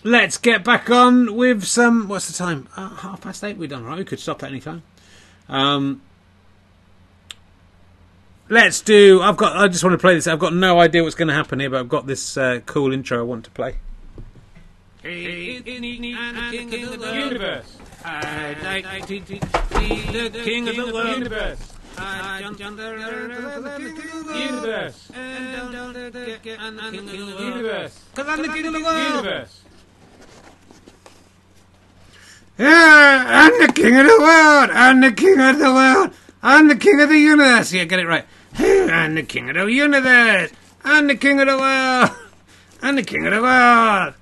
let's 0.02 0.38
get 0.38 0.64
back 0.64 0.90
on 0.90 1.36
with 1.36 1.62
some. 1.62 2.08
What's 2.08 2.26
the 2.26 2.34
time? 2.34 2.68
Uh, 2.76 2.96
half 2.96 3.20
past 3.20 3.44
eight. 3.44 3.58
We're 3.58 3.68
done, 3.68 3.84
right? 3.84 3.98
We 3.98 4.04
could 4.04 4.18
stop 4.18 4.42
at 4.42 4.50
any 4.50 4.60
time. 4.60 4.82
Um, 5.48 6.02
let's 8.50 8.82
do. 8.82 9.22
I've 9.22 9.38
got. 9.38 9.56
I 9.56 9.68
just 9.68 9.82
want 9.82 9.94
to 9.94 9.98
play 9.98 10.14
this. 10.14 10.26
I've 10.26 10.38
got 10.38 10.52
no 10.52 10.78
idea 10.80 11.02
what's 11.02 11.14
going 11.14 11.28
to 11.28 11.34
happen 11.34 11.60
here, 11.60 11.70
but 11.70 11.80
I've 11.80 11.88
got 11.88 12.06
this 12.06 12.36
uh, 12.36 12.60
cool 12.66 12.92
intro 12.92 13.20
I 13.20 13.22
want 13.22 13.44
to 13.44 13.50
play. 13.50 13.76
The 15.02 15.62
Universe. 17.14 17.78
I'd 18.04 18.58
like 18.62 19.06
to 19.06 19.06
be 19.06 19.20
the 19.20 19.38
king 20.44 20.68
of 20.68 20.74
the. 20.74 20.82
Universe. 21.16 21.72
I 21.96 22.42
jumped 22.42 22.60
under 22.60 22.98
Universe. 24.38 25.10
Universe. 27.40 27.98
Because 28.14 28.28
I'm 28.28 28.42
the 28.42 28.48
king 28.48 28.66
of 28.66 28.74
the. 28.74 28.78
Universe. 28.78 29.62
Yeah, 32.58 33.24
I'm 33.26 33.58
the 33.66 33.72
king 33.72 33.96
of 33.96 34.04
the 34.04 34.18
world. 34.20 34.70
I'm 34.70 35.00
the 35.00 35.12
king 35.12 35.40
of 35.40 35.58
the 35.58 35.72
world. 35.72 36.10
I'm 36.42 36.68
the 36.68 36.76
king 36.76 37.00
of 37.00 37.08
the 37.08 37.18
universe. 37.18 37.72
Yeah, 37.72 37.84
get 37.84 38.00
it 38.00 38.06
right. 38.06 38.26
I'm 38.58 39.14
the 39.14 39.22
king 39.22 39.48
of 39.48 39.54
the 39.54 39.66
universe. 39.66 40.50
I'm 40.84 41.06
the 41.06 41.16
king 41.16 41.40
of 41.40 41.46
the 41.46 41.58
world. 41.58 42.10
I'm 42.82 42.96
the 42.96 43.02
king 43.02 43.26
of 43.26 43.32
the 43.32 43.42
world. 43.42 44.14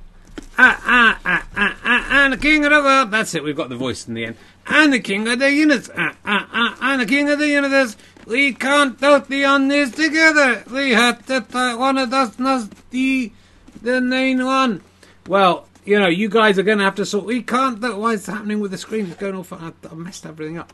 Ah, 0.61 0.83
ah, 0.85 1.21
ah, 1.25 1.47
ah, 1.57 1.77
ah, 1.85 2.07
I'm 2.11 2.33
the 2.33 2.37
king 2.37 2.65
of 2.65 2.71
the 2.71 2.83
world. 2.83 3.11
That's 3.11 3.35
it. 3.35 3.45
We've 3.45 3.57
got 3.57 3.69
the 3.69 3.77
voice 3.77 4.09
in 4.09 4.15
the 4.15 4.25
end. 4.25 4.37
I'm 4.67 4.91
the 4.91 5.01
king 5.01 5.29
of 5.29 5.39
the 5.39 5.53
universe. 5.53 5.89
Ah, 5.97 6.17
ah, 6.25 6.49
ah, 6.53 6.77
I'm 6.81 6.99
the 6.99 7.07
king 7.07 7.29
of 7.31 7.39
the 7.39 7.49
universe. 7.49 7.97
We 8.27 8.53
can't 8.53 9.01
totally 9.01 9.45
on 9.45 9.69
this 9.69 9.93
together. 9.93 10.65
We 10.71 10.91
have 10.91 11.25
to 11.27 11.43
fight 11.43 11.77
one 11.77 11.97
of 11.97 12.13
us 12.13 12.39
must 12.39 12.91
be 12.91 13.33
the 13.81 14.01
main 14.01 14.45
one. 14.45 14.83
Well, 15.27 15.69
you 15.85 15.99
know, 15.99 16.09
you 16.09 16.29
guys 16.29 16.59
are 16.59 16.63
going 16.63 16.79
to 16.79 16.85
have 16.85 16.97
to 16.97 17.07
sort. 17.07 17.25
We 17.25 17.43
can't. 17.43 17.81
Why 17.81 18.15
is 18.15 18.27
happening 18.27 18.61
with 18.61 18.73
the 18.73 18.79
screen? 18.79 19.07
It's 19.07 19.17
going 19.17 19.37
off. 19.37 19.53
I 19.53 19.73
messed 19.95 20.27
everything 20.27 20.59
up. 20.59 20.73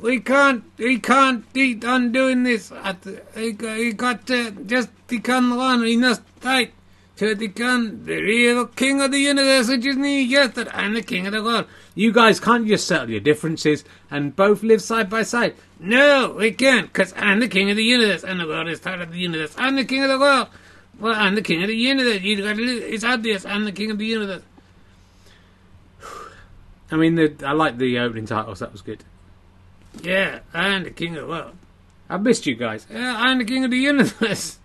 We 0.00 0.20
can't. 0.20 0.64
We 0.78 0.98
can't 0.98 1.44
keep 1.52 1.84
on 1.84 2.12
doing 2.12 2.42
this. 2.42 2.72
We 3.36 3.52
got, 3.92 4.26
to 4.28 4.50
just 4.64 4.88
become 5.08 5.56
one. 5.56 5.82
We 5.82 5.96
must 5.98 6.22
fight 6.40 6.72
to 7.16 7.36
become 7.36 8.06
the 8.06 8.16
real 8.16 8.64
king 8.66 9.02
of 9.02 9.12
the 9.12 9.18
universe, 9.18 9.68
which 9.68 9.84
is 9.84 9.96
me. 9.96 10.22
Yes, 10.22 10.54
that 10.54 10.74
I'm 10.74 10.94
the 10.94 11.02
king 11.02 11.26
of 11.26 11.32
the 11.32 11.42
world. 11.42 11.66
You 11.94 12.12
guys 12.12 12.40
can't 12.40 12.66
just 12.66 12.86
settle 12.86 13.10
your 13.10 13.20
differences 13.20 13.84
and 14.10 14.34
both 14.34 14.62
live 14.62 14.80
side 14.80 15.10
by 15.10 15.22
side. 15.22 15.54
No, 15.78 16.34
we 16.38 16.52
can't, 16.52 16.90
because 16.90 17.12
I'm 17.16 17.40
the 17.40 17.48
king 17.48 17.68
of 17.68 17.76
the 17.76 17.84
universe, 17.84 18.24
and 18.24 18.40
the 18.40 18.46
world 18.46 18.68
is 18.68 18.80
part 18.80 19.02
of 19.02 19.12
the 19.12 19.18
universe. 19.18 19.54
I'm 19.58 19.76
the 19.76 19.84
king 19.84 20.02
of 20.02 20.08
the 20.08 20.18
world. 20.18 20.48
Well, 20.98 21.14
I'm 21.14 21.34
the 21.34 21.42
king 21.42 21.62
of 21.62 21.68
the 21.68 21.76
universe. 21.76 22.22
You 22.22 22.42
got. 22.42 22.58
It's 22.58 23.04
obvious. 23.04 23.44
I'm 23.44 23.66
the 23.66 23.72
king 23.72 23.90
of 23.90 23.98
the 23.98 24.06
universe. 24.06 24.42
I 26.90 26.96
mean, 26.96 27.16
the, 27.16 27.34
I 27.46 27.52
like 27.52 27.76
the 27.76 27.98
opening 27.98 28.26
titles. 28.26 28.60
That 28.60 28.72
was 28.72 28.80
good. 28.80 29.04
Yeah, 30.02 30.40
I'm 30.54 30.84
the 30.84 30.90
king 30.90 31.16
of 31.16 31.22
the 31.22 31.28
world. 31.28 31.54
I 32.08 32.16
missed 32.16 32.46
you 32.46 32.54
guys. 32.54 32.86
Yeah, 32.90 33.14
I'm 33.16 33.38
the 33.38 33.44
king 33.44 33.64
of 33.64 33.70
the 33.70 33.76
universe. 33.76 34.58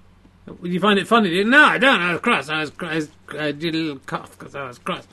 Did 0.45 0.57
you 0.73 0.79
find 0.79 0.99
it 0.99 1.07
funny? 1.07 1.29
Did 1.29 1.37
you? 1.37 1.45
No, 1.45 1.63
I 1.63 1.77
don't. 1.77 2.01
I 2.01 2.13
was 2.13 2.21
cross. 2.21 2.49
I 2.49 2.61
was. 2.61 2.71
I, 2.79 2.95
was, 2.95 3.09
I 3.37 3.51
did 3.51 3.75
a 3.75 3.77
little 3.77 3.99
cough 3.99 4.37
because 4.37 4.55
I 4.55 4.67
was 4.67 4.77
cross. 4.77 5.07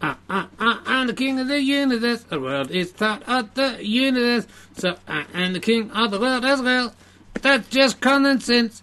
Uh, 0.00 0.14
uh, 0.28 0.46
uh, 0.58 0.78
I'm 0.86 1.06
the 1.06 1.12
king 1.12 1.38
of 1.38 1.48
the 1.48 1.60
universe. 1.60 2.22
The 2.22 2.40
world 2.40 2.70
is 2.70 2.92
part 2.92 3.22
of 3.28 3.54
the 3.54 3.84
universe, 3.84 4.46
so 4.76 4.96
I 5.06 5.26
am 5.34 5.52
the 5.52 5.60
king 5.60 5.90
of 5.90 6.10
the 6.10 6.18
world 6.18 6.44
as 6.44 6.62
well. 6.62 6.94
That's 7.40 7.68
just 7.68 8.00
common 8.00 8.40
sense. 8.40 8.82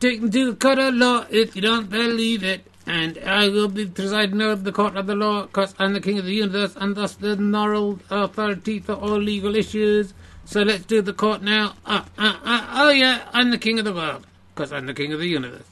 Taken 0.00 0.30
to 0.30 0.52
the 0.52 0.56
court 0.56 0.78
of 0.78 0.94
law 0.94 1.26
if 1.30 1.56
you 1.56 1.62
don't 1.62 1.90
believe 1.90 2.44
it. 2.44 2.64
And 2.88 3.18
I 3.18 3.50
will 3.50 3.68
be 3.68 3.84
presiding 3.84 4.40
over 4.40 4.62
the 4.62 4.72
court 4.72 4.96
of 4.96 5.06
the 5.06 5.14
law 5.14 5.42
because 5.42 5.74
I'm 5.78 5.92
the 5.92 6.00
king 6.00 6.18
of 6.18 6.24
the 6.24 6.32
universe 6.32 6.74
and 6.74 6.96
thus 6.96 7.14
the 7.14 7.36
moral 7.36 8.00
authority 8.08 8.80
for 8.80 8.94
all 8.94 9.18
legal 9.18 9.54
issues. 9.54 10.14
So 10.46 10.62
let's 10.62 10.86
do 10.86 11.02
the 11.02 11.12
court 11.12 11.42
now. 11.42 11.74
Uh, 11.84 12.04
uh, 12.16 12.38
uh, 12.42 12.66
oh 12.72 12.88
yeah, 12.88 13.28
I'm 13.34 13.50
the 13.50 13.58
king 13.58 13.78
of 13.78 13.84
the 13.84 13.92
world 13.92 14.26
because 14.54 14.72
I'm 14.72 14.86
the 14.86 14.94
king 14.94 15.12
of 15.12 15.20
the 15.20 15.28
universe. 15.28 15.66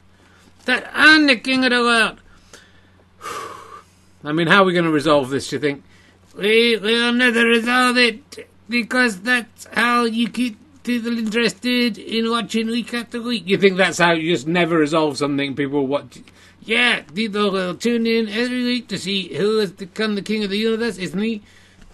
That 0.67 0.91
I'm 0.93 1.27
the 1.27 1.37
king 1.37 1.65
of 1.65 1.71
the 1.71 1.81
world. 1.81 2.21
I 4.23 4.33
mean, 4.33 4.49
how 4.49 4.63
are 4.63 4.67
we 4.67 4.75
going 4.75 4.85
to 4.85 4.91
resolve 4.91 5.31
this, 5.31 5.51
you 5.53 5.59
think? 5.59 5.83
We 6.37 6.77
will 6.77 7.15
never 7.15 7.47
resolve 7.47 7.97
it 7.97 8.47
because 8.69 9.23
that's 9.23 9.67
how 9.73 10.05
you 10.05 10.29
keep 10.29 10.59
people 10.85 11.19
interested 11.19 11.97
in 11.97 12.31
watching 12.31 12.67
week 12.67 12.93
after 12.93 13.23
week. 13.23 13.45
You 13.47 13.57
think 13.57 13.79
that's 13.79 13.97
how 13.97 14.13
you 14.13 14.35
just 14.35 14.47
never 14.47 14.77
resolve 14.77 15.17
something? 15.17 15.57
People 15.57 15.87
watch. 15.87 16.19
Yeah, 16.67 17.03
people 17.03 17.53
will 17.53 17.77
tune 17.77 18.09
in 18.09 18.29
every 18.29 18.65
week 18.65 18.89
to 18.89 18.99
see 18.99 19.33
who 19.33 19.59
has 19.59 19.71
become 19.71 20.17
the 20.17 20.23
king 20.23 20.43
of 20.43 20.51
the 20.51 20.59
universe, 20.59 20.99
It's 20.99 21.15
me. 21.15 21.43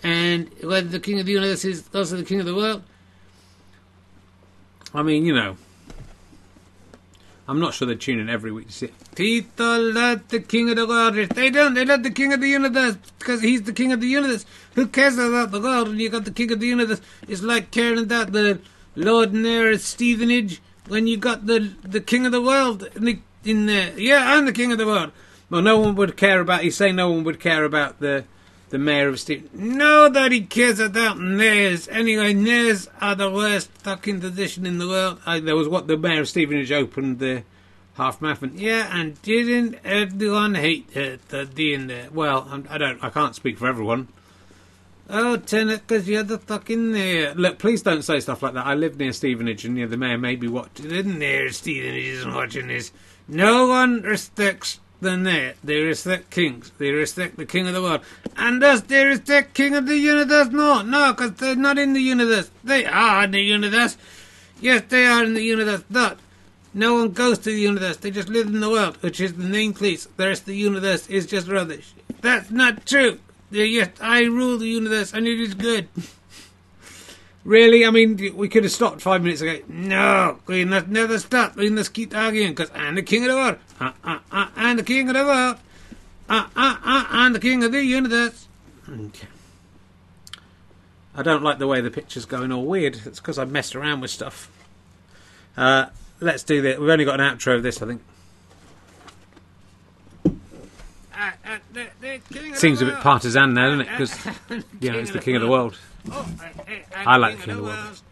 And 0.03 0.51
whether 0.63 0.89
the 0.89 0.99
king 0.99 1.21
of 1.21 1.27
the 1.27 1.33
universe 1.33 1.65
is 1.65 1.85
also 1.95 2.17
the 2.17 2.25
king 2.25 2.41
of 2.41 2.47
the 2.47 2.55
world. 2.55 2.83
I 4.95 5.03
mean, 5.03 5.27
you 5.27 5.35
know, 5.35 5.57
I'm 7.47 7.61
not 7.61 7.75
sure 7.75 7.87
they 7.87 7.97
tune 7.97 8.19
in 8.19 8.31
every 8.31 8.51
week 8.51 8.69
to 8.69 8.73
see. 8.73 8.93
People 9.15 9.93
love 9.93 10.27
the 10.29 10.41
king 10.41 10.71
of 10.71 10.77
the 10.77 10.87
world. 10.87 11.19
If 11.19 11.29
they 11.31 11.51
don't, 11.51 11.75
they 11.75 11.85
love 11.85 12.03
the 12.03 12.11
king 12.11 12.33
of 12.33 12.41
the 12.41 12.49
universe 12.49 12.97
because 13.19 13.43
he's 13.43 13.63
the 13.63 13.75
king 13.75 13.93
of 13.93 14.01
the 14.01 14.07
universe. 14.07 14.47
Who 14.75 14.87
cares 14.87 15.19
about 15.19 15.51
the 15.51 15.61
world 15.61 15.89
when 15.89 16.01
you 16.01 16.09
got 16.09 16.25
the 16.25 16.31
king 16.31 16.51
of 16.51 16.61
the 16.61 16.67
universe? 16.67 17.03
It's 17.29 17.43
like 17.43 17.71
caring 17.71 17.99
about 17.99 18.33
the 18.33 18.59
Lord 18.97 19.35
Mayor 19.35 19.71
of 19.71 19.83
Stevenage 19.83 20.63
when 20.89 21.07
you 21.07 21.19
got 21.19 21.47
the 21.47 21.75
the 21.83 22.01
king 22.01 22.25
of 22.27 22.33
the 22.33 22.43
world 22.43 22.89
in, 22.97 23.05
the, 23.05 23.19
in 23.45 23.67
there. 23.67 23.99
Yeah, 23.99 24.35
I'm 24.35 24.47
the 24.47 24.53
king 24.53 24.73
of 24.73 24.79
the 24.79 24.87
world. 24.87 25.13
Well, 25.51 25.63
no 25.63 25.79
one 25.79 25.95
would 25.97 26.17
care 26.17 26.41
about. 26.41 26.65
You 26.65 26.71
say 26.71 26.93
no 26.93 27.11
one 27.11 27.25
would 27.25 27.41
care 27.41 27.65
about 27.65 28.01
the 28.01 28.25
the 28.71 28.79
mayor 28.79 29.09
of 29.09 29.21
Stevenage. 29.21 29.53
Nobody 29.53 30.41
cares 30.41 30.81
about 30.81 31.19
mayors. 31.19 31.89
Anyway, 31.89 32.33
mayors 32.33 32.89
are 33.03 33.15
the 33.15 33.31
worst 33.31 33.71
fucking 33.73 34.21
position 34.21 34.65
in 34.65 34.79
the 34.79 34.89
world. 34.89 35.21
I, 35.27 35.41
there 35.41 35.57
was 35.57 35.69
what 35.69 35.89
the 35.89 35.99
mayor 35.99 36.23
of 36.23 36.29
Stevenage 36.29 36.73
opened 36.73 37.19
the 37.19 37.45
half 37.95 38.23
marathon. 38.23 38.53
Yeah, 38.55 38.89
and 38.91 39.21
didn't 39.21 39.79
everyone 39.85 40.55
hate 40.55 40.89
uh, 40.97 41.19
the 41.29 41.45
D 41.45 41.75
in 41.75 41.87
there? 41.87 42.09
Well, 42.11 42.49
I'm, 42.51 42.67
I 42.71 42.79
don't. 42.79 43.05
I 43.05 43.11
can't 43.11 43.35
speak 43.35 43.59
for 43.59 43.67
everyone. 43.67 44.09
Oh, 45.11 45.37
Tennant, 45.37 45.87
because 45.87 46.09
you're 46.09 46.23
the 46.23 46.39
fucking 46.39 46.93
mayor. 46.93 47.35
Look, 47.35 47.59
please 47.59 47.83
don't 47.83 48.03
say 48.03 48.21
stuff 48.21 48.43
like 48.43 48.55
that. 48.55 48.65
I 48.65 48.75
live 48.75 48.97
near 48.97 49.13
Stevenage, 49.13 49.67
and 49.67 49.77
yeah, 49.77 49.85
the 49.85 49.99
mayor 49.99 50.17
may 50.17 50.37
be 50.37 50.49
watching. 50.49 50.89
The 50.89 51.03
mayor 51.03 51.47
of 51.47 51.55
Stevenage 51.55 52.05
isn't 52.05 52.35
watching 52.35 52.69
this. 52.69 52.93
No 53.33 53.67
one 53.67 54.03
respects 54.03 54.79
the 55.01 55.17
net. 55.17 55.57
They 55.65 55.81
respect 55.81 56.29
kings. 56.29 56.71
They 56.77 56.91
respect 56.91 57.39
the 57.39 57.47
king 57.47 57.67
of 57.67 57.73
the 57.73 57.81
world. 57.81 58.03
And 58.37 58.61
thus 58.61 58.83
they 58.83 59.07
respect 59.07 59.55
king 59.55 59.75
of 59.75 59.87
the 59.87 59.97
universe. 59.97 60.49
No, 60.49 60.83
no, 60.83 61.15
because 61.15 61.33
they're 61.37 61.57
not 61.57 61.79
in 61.79 61.95
the 61.95 62.03
universe. 62.03 62.51
They 62.63 62.85
are 62.85 63.25
in 63.25 63.31
the 63.31 63.41
universe. 63.41 63.97
Yes, 64.61 64.83
they 64.87 65.07
are 65.07 65.25
in 65.25 65.33
the 65.33 65.43
universe. 65.43 65.83
But 65.91 66.19
no 66.75 66.93
one 66.93 67.13
goes 67.13 67.39
to 67.39 67.45
the 67.51 67.59
universe. 67.59 67.97
They 67.97 68.11
just 68.11 68.29
live 68.29 68.49
in 68.49 68.61
the 68.61 68.69
world, 68.69 68.99
which 68.99 69.19
is 69.19 69.33
the 69.33 69.49
name 69.49 69.73
place. 69.73 70.07
The 70.19 70.27
rest 70.27 70.43
of 70.43 70.49
the 70.49 70.57
universe 70.57 71.09
is 71.09 71.25
just 71.25 71.49
rubbish. 71.49 71.95
That's 72.21 72.51
not 72.51 72.85
true. 72.85 73.19
Yes, 73.51 73.89
I 73.99 74.25
rule 74.25 74.59
the 74.59 74.69
universe, 74.69 75.15
and 75.15 75.27
it 75.27 75.41
is 75.41 75.55
good. 75.55 75.89
Really? 77.45 77.85
I 77.85 77.91
mean, 77.91 78.37
we 78.37 78.49
could 78.49 78.63
have 78.63 78.73
stopped 78.73 79.01
five 79.01 79.23
minutes 79.23 79.41
ago. 79.41 79.59
No, 79.67 80.39
we 80.47 80.65
must 80.65 80.87
never 80.87 81.19
stop. 81.19 81.57
We 81.57 81.71
must 81.71 81.93
keep 81.93 82.15
arguing 82.15 82.51
because 82.51 82.71
I'm 82.73 82.95
the 82.95 83.03
king 83.03 83.25
of 83.25 83.31
the 83.31 83.37
world. 83.37 83.59
Uh, 83.81 83.93
uh, 84.05 84.49
I'm 84.55 84.77
the 84.77 84.85
king 84.85 85.09
of 85.09 85.15
the 85.15 85.25
world. 85.25 85.57
Uh, 86.29 86.47
uh, 86.57 86.77
uh, 86.85 87.05
I'm 87.11 87.33
the 87.33 87.41
king 87.41 87.65
of 87.65 87.73
the 87.73 87.85
universe. 87.85 88.47
Okay. 88.89 89.27
I 91.15 91.23
don't 91.23 91.43
like 91.43 91.59
the 91.59 91.67
way 91.67 91.81
the 91.81 91.91
picture's 91.91 92.25
going 92.25 92.53
all 92.53 92.65
weird. 92.65 93.01
It's 93.05 93.19
because 93.19 93.39
I've 93.39 93.51
messed 93.51 93.75
around 93.75 94.01
with 94.01 94.11
stuff. 94.11 94.51
Uh, 95.57 95.87
let's 96.21 96.43
do 96.45 96.63
this. 96.63 96.79
We've 96.79 96.89
only 96.89 97.05
got 97.05 97.21
an 97.21 97.37
outro 97.37 97.57
of 97.57 97.63
this, 97.63 97.83
I 97.83 97.87
think. 97.87 98.03
Seems 102.55 102.81
a 102.83 102.85
bit 102.87 103.01
partisan 103.01 103.55
now, 103.55 103.71
doesn't 103.71 103.81
it? 103.83 103.89
Because 103.91 104.65
yeah, 104.81 104.93
it's 104.95 105.11
the 105.11 105.19
king 105.21 105.37
of 105.37 105.43
the 105.43 105.49
world. 105.49 105.77
Oh, 106.11 106.27
I 106.97 107.17
like 107.17 107.39
the 107.39 107.43
king 107.45 107.51
of 107.53 107.57
the 107.59 107.63
world. 107.63 108.03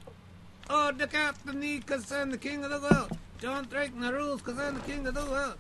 Oh, 0.69 0.93
look 0.97 1.15
after 1.15 1.53
me, 1.53 1.79
because 1.79 2.11
I'm 2.13 2.31
the 2.31 2.39
king 2.39 2.63
of 2.65 2.71
the 2.71 2.81
world. 2.81 3.11
Don't 3.41 3.69
break 3.69 3.95
my 3.95 4.11
rules, 4.11 4.41
because 4.43 4.59
I'm 4.61 4.75
the 4.75 4.81
king 4.83 5.07
of 5.07 5.15
the 5.15 5.25
world. 5.27 5.55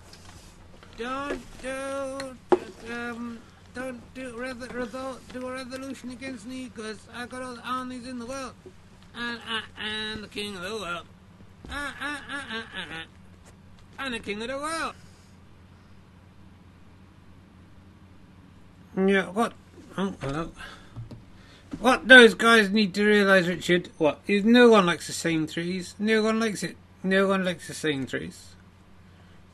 Don't 0.96 1.40
do, 1.62 2.36
um, 2.92 3.38
don't 3.74 4.14
do, 4.14 4.32
revo- 4.34 4.68
revo- 4.68 5.18
do 5.32 5.48
a 5.48 5.52
resolution 5.52 6.10
against 6.10 6.46
me, 6.46 6.70
because 6.72 6.98
I 7.14 7.26
got 7.26 7.42
all 7.42 7.54
the 7.54 7.62
armies 7.66 8.06
in 8.06 8.18
the 8.18 8.26
world. 8.26 8.52
And 9.16 9.40
I 9.48 9.62
am 10.12 10.22
the 10.22 10.28
king 10.28 10.54
of 10.56 10.62
the 10.62 10.76
world. 10.76 11.06
Uh, 11.68 11.72
uh, 11.74 12.06
uh, 12.06 12.34
uh, 12.34 12.56
uh, 12.58 12.80
uh. 12.80 13.04
I'm 13.98 14.12
the 14.12 14.20
king 14.20 14.40
of 14.42 14.48
the 14.48 14.56
world. 14.56 14.94
Yeah, 18.96 19.26
what? 19.26 19.52
Oh, 19.96 20.14
hello. 20.20 20.50
What 21.78 22.08
those 22.08 22.34
guys 22.34 22.70
need 22.70 22.94
to 22.94 23.04
realise, 23.04 23.46
Richard, 23.46 23.90
what? 23.98 24.20
Is 24.26 24.44
no 24.44 24.68
one 24.68 24.86
likes 24.86 25.06
the 25.06 25.12
same 25.12 25.46
trees. 25.46 25.94
No 25.98 26.22
one 26.22 26.40
likes 26.40 26.62
it. 26.62 26.76
No 27.02 27.28
one 27.28 27.44
likes 27.44 27.68
the 27.68 27.74
same 27.74 28.06
trees. 28.06 28.54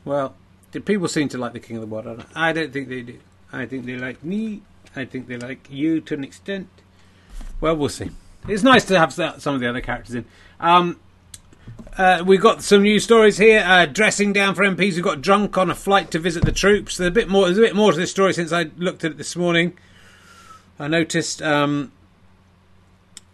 Well, 0.03 0.35
the 0.71 0.81
people 0.81 1.07
seem 1.07 1.29
to 1.29 1.37
like 1.37 1.53
the 1.53 1.59
King 1.59 1.77
of 1.77 1.89
the 1.89 2.01
don't- 2.01 2.25
I 2.35 2.51
don't 2.53 2.73
think 2.73 2.89
they 2.89 3.01
do. 3.01 3.19
I 3.53 3.65
think 3.65 3.85
they 3.85 3.95
like 3.97 4.23
me. 4.23 4.63
I 4.95 5.05
think 5.05 5.27
they 5.27 5.37
like 5.37 5.67
you 5.69 6.01
to 6.01 6.13
an 6.15 6.23
extent. 6.23 6.67
Well, 7.61 7.75
we'll 7.77 7.89
see. 7.89 8.09
It's 8.47 8.63
nice 8.63 8.85
to 8.85 8.97
have 8.97 9.13
some 9.13 9.55
of 9.55 9.59
the 9.61 9.69
other 9.69 9.81
characters 9.81 10.15
in. 10.15 10.25
Um, 10.59 10.99
uh, 11.97 12.23
we've 12.25 12.41
got 12.41 12.61
some 12.61 12.83
news 12.83 13.03
stories 13.03 13.37
here. 13.37 13.63
Uh, 13.65 13.85
dressing 13.85 14.31
down 14.31 14.53
for 14.53 14.63
MPs 14.63 14.93
who 14.93 15.01
got 15.01 15.21
drunk 15.21 15.57
on 15.57 15.71
a 15.71 15.75
flight 15.75 16.11
to 16.11 16.19
visit 16.19 16.45
the 16.45 16.51
troops. 16.51 16.97
There's 16.97 17.07
a 17.07 17.11
bit 17.11 17.27
more. 17.27 17.45
There's 17.45 17.57
a 17.57 17.61
bit 17.61 17.75
more 17.75 17.91
to 17.91 17.97
this 17.97 18.11
story 18.11 18.33
since 18.33 18.51
I 18.51 18.69
looked 18.77 19.03
at 19.03 19.11
it 19.11 19.17
this 19.17 19.35
morning. 19.35 19.77
I 20.79 20.87
noticed 20.87 21.41
um, 21.41 21.91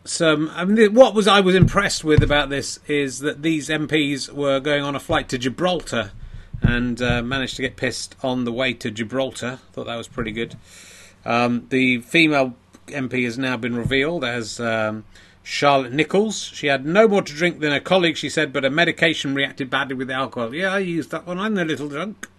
some. 0.05 0.49
I 0.53 0.63
mean, 0.63 0.93
what 0.93 1.13
was 1.13 1.27
I 1.27 1.41
was 1.41 1.55
impressed 1.55 2.05
with 2.05 2.23
about 2.23 2.49
this 2.49 2.79
is 2.87 3.19
that 3.19 3.41
these 3.41 3.67
MPs 3.67 4.31
were 4.31 4.61
going 4.61 4.83
on 4.83 4.95
a 4.95 4.99
flight 4.99 5.27
to 5.29 5.37
Gibraltar 5.37 6.11
and 6.61 7.01
uh, 7.01 7.21
managed 7.21 7.57
to 7.57 7.61
get 7.61 7.75
pissed 7.75 8.15
on 8.23 8.45
the 8.45 8.53
way 8.53 8.73
to 8.75 8.89
Gibraltar. 8.89 9.59
Thought 9.73 9.87
that 9.87 9.97
was 9.97 10.07
pretty 10.07 10.31
good. 10.31 10.55
Um, 11.25 11.67
the 11.69 11.99
female 11.99 12.55
MP 12.87 13.25
has 13.25 13.37
now 13.37 13.57
been 13.57 13.75
revealed 13.75 14.23
as 14.23 14.59
um, 14.61 15.03
Charlotte 15.43 15.91
Nichols. 15.91 16.45
She 16.53 16.67
had 16.67 16.85
no 16.85 17.07
more 17.07 17.21
to 17.21 17.33
drink 17.33 17.59
than 17.59 17.73
her 17.73 17.79
colleague, 17.81 18.17
she 18.17 18.29
said, 18.29 18.53
but 18.53 18.63
her 18.63 18.69
medication 18.69 19.35
reacted 19.35 19.69
badly 19.69 19.95
with 19.95 20.07
the 20.07 20.13
alcohol. 20.13 20.55
Yeah, 20.55 20.73
I 20.73 20.79
used 20.79 21.11
that 21.11 21.27
one. 21.27 21.37
I'm 21.37 21.57
a 21.57 21.65
little 21.65 21.89
drunk. 21.89 22.29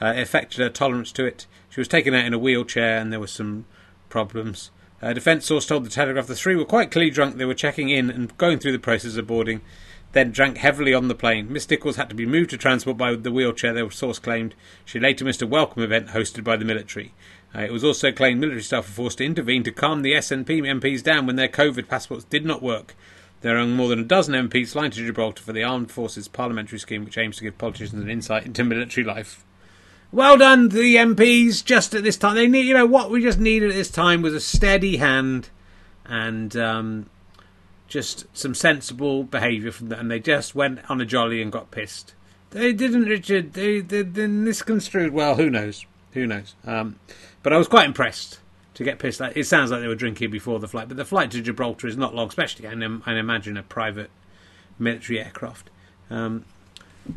Uh, 0.00 0.12
it 0.16 0.20
affected 0.20 0.60
her 0.60 0.68
tolerance 0.68 1.10
to 1.12 1.24
it. 1.24 1.46
She 1.70 1.80
was 1.80 1.88
taken 1.88 2.14
out 2.14 2.26
in 2.26 2.34
a 2.34 2.38
wheelchair, 2.38 2.98
and 2.98 3.10
there 3.10 3.20
were 3.20 3.26
some 3.26 3.64
problems. 4.10 4.70
A 5.02 5.14
defence 5.14 5.46
source 5.46 5.66
told 5.66 5.84
the 5.84 5.90
Telegraph 5.90 6.26
the 6.26 6.34
three 6.34 6.56
were 6.56 6.64
quite 6.64 6.90
clearly 6.90 7.10
drunk. 7.10 7.36
They 7.36 7.44
were 7.44 7.54
checking 7.54 7.88
in 7.88 8.10
and 8.10 8.36
going 8.36 8.58
through 8.58 8.72
the 8.72 8.78
process 8.78 9.16
of 9.16 9.26
boarding, 9.26 9.62
then 10.12 10.30
drank 10.30 10.58
heavily 10.58 10.94
on 10.94 11.08
the 11.08 11.14
plane. 11.14 11.52
Miss 11.52 11.68
Nichols 11.68 11.96
had 11.96 12.08
to 12.08 12.14
be 12.14 12.26
moved 12.26 12.50
to 12.50 12.56
transport 12.56 12.96
by 12.96 13.14
the 13.14 13.32
wheelchair, 13.32 13.72
the 13.74 13.90
source 13.90 14.18
claimed. 14.18 14.54
She 14.84 14.98
later 14.98 15.24
missed 15.24 15.42
a 15.42 15.46
welcome 15.46 15.82
event 15.82 16.08
hosted 16.08 16.44
by 16.44 16.56
the 16.56 16.64
military. 16.64 17.12
Uh, 17.54 17.60
it 17.60 17.72
was 17.72 17.84
also 17.84 18.12
claimed 18.12 18.40
military 18.40 18.62
staff 18.62 18.86
were 18.86 18.92
forced 19.04 19.18
to 19.18 19.24
intervene 19.24 19.64
to 19.64 19.72
calm 19.72 20.02
the 20.02 20.12
SNP 20.12 20.46
MPs 20.46 21.02
down 21.02 21.26
when 21.26 21.36
their 21.36 21.48
COVID 21.48 21.88
passports 21.88 22.24
did 22.24 22.44
not 22.44 22.62
work. 22.62 22.94
There 23.40 23.58
are 23.58 23.66
more 23.66 23.88
than 23.88 24.00
a 24.00 24.04
dozen 24.04 24.34
MPs 24.34 24.72
flying 24.72 24.90
to 24.90 25.06
Gibraltar 25.06 25.42
for 25.42 25.52
the 25.52 25.62
Armed 25.62 25.90
Forces 25.90 26.28
Parliamentary 26.28 26.78
Scheme, 26.78 27.04
which 27.04 27.18
aims 27.18 27.36
to 27.36 27.44
give 27.44 27.58
politicians 27.58 28.02
an 28.02 28.10
insight 28.10 28.46
into 28.46 28.64
military 28.64 29.04
life. 29.04 29.44
Well 30.12 30.36
done, 30.36 30.68
the 30.68 30.96
MPs. 30.96 31.64
Just 31.64 31.94
at 31.94 32.02
this 32.02 32.16
time, 32.16 32.36
they 32.36 32.46
need. 32.46 32.66
You 32.66 32.74
know 32.74 32.86
what 32.86 33.10
we 33.10 33.22
just 33.22 33.38
needed 33.38 33.70
at 33.70 33.76
this 33.76 33.90
time 33.90 34.22
was 34.22 34.34
a 34.34 34.40
steady 34.40 34.96
hand, 34.96 35.50
and 36.04 36.56
um, 36.56 37.10
just 37.88 38.26
some 38.36 38.54
sensible 38.54 39.24
behaviour 39.24 39.72
from 39.72 39.88
them. 39.88 40.00
And 40.00 40.10
they 40.10 40.20
just 40.20 40.54
went 40.54 40.88
on 40.90 41.00
a 41.00 41.04
jolly 41.04 41.42
and 41.42 41.52
got 41.52 41.70
pissed. 41.70 42.14
They 42.50 42.72
didn't, 42.72 43.04
Richard. 43.04 43.52
They 43.52 43.80
they, 43.80 44.02
they 44.02 44.26
misconstrued. 44.26 45.12
Well, 45.12 45.34
who 45.34 45.50
knows? 45.50 45.84
Who 46.12 46.26
knows? 46.26 46.54
Um, 46.64 46.98
but 47.46 47.52
I 47.52 47.58
was 47.58 47.68
quite 47.68 47.86
impressed. 47.86 48.40
to 48.74 48.82
get 48.82 48.98
pissed. 48.98 49.20
It 49.20 49.46
sounds 49.46 49.70
like 49.70 49.80
they 49.80 49.86
were 49.86 49.94
drinking 49.94 50.32
before 50.32 50.58
the 50.58 50.66
flight, 50.66 50.88
but 50.88 50.96
the 50.96 51.04
flight 51.04 51.30
to 51.30 51.40
Gibraltar 51.40 51.86
is 51.86 51.96
not 51.96 52.12
long, 52.12 52.26
especially 52.26 52.66
I 52.66 52.72
imagine 52.72 53.56
a 53.56 53.62
private 53.62 54.10
military 54.80 55.20
aircraft. 55.20 55.70
Um, 56.10 56.44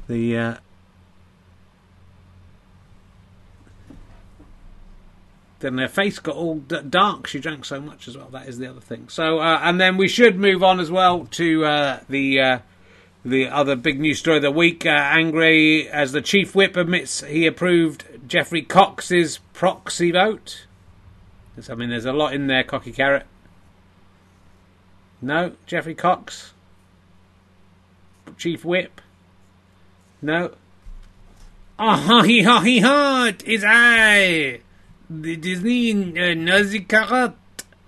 the 0.07 0.38
uh, 0.38 0.57
then 5.61 5.80
her 5.80 5.88
face 5.88 6.19
got 6.19 6.36
all 6.36 6.57
dark. 6.57 7.25
She 7.25 7.39
drank 7.39 7.65
so 7.65 7.82
much 7.82 8.07
as 8.07 8.15
well. 8.15 8.30
That 8.30 8.47
is 8.47 8.59
the 8.59 8.69
other 8.69 8.82
thing. 8.82 9.09
So, 9.09 9.39
uh, 9.39 9.61
and 9.63 9.82
then 9.82 9.97
we 9.97 10.07
should 10.07 10.38
move 10.38 10.61
on 10.61 10.80
as 10.80 10.91
well 10.91 11.25
to 11.25 11.65
uh, 11.65 11.99
the 12.07 12.39
uh, 12.39 12.59
the 13.24 13.47
other 13.47 13.76
big 13.76 13.99
news 13.99 14.20
story 14.20 14.38
of 14.38 14.43
the 14.43 14.51
week. 14.51 14.86
Uh, 14.86 14.89
Angry 14.89 15.88
as 15.89 16.11
the 16.11 16.22
chief 16.22 16.55
whip 16.55 16.76
admits 16.76 17.22
he 17.24 17.45
approved 17.45 18.05
Geoffrey 18.28 18.61
Cox's 18.61 19.39
proxy 19.53 20.11
vote. 20.11 20.65
I 21.70 21.76
mean, 21.76 21.89
there's 21.89 22.05
a 22.05 22.13
lot 22.13 22.34
in 22.34 22.47
there, 22.47 22.63
Cocky 22.63 22.93
Carrot. 22.93 23.26
No, 25.22 25.53
Geoffrey 25.65 25.95
Cox, 25.95 26.53
chief 28.38 28.63
whip. 28.63 29.01
No. 30.22 30.55
Ah, 31.78 32.24
he 32.26 32.43
ha 32.43 32.61
he 32.61 32.80
ha! 32.80 33.26
It 33.28 33.43
is 33.43 33.63
I 33.67 34.61
the 35.09 35.36
Disney 35.36 35.91
uh, 35.91 36.34
Nazi 36.36 36.82
Carrot. 36.82 37.34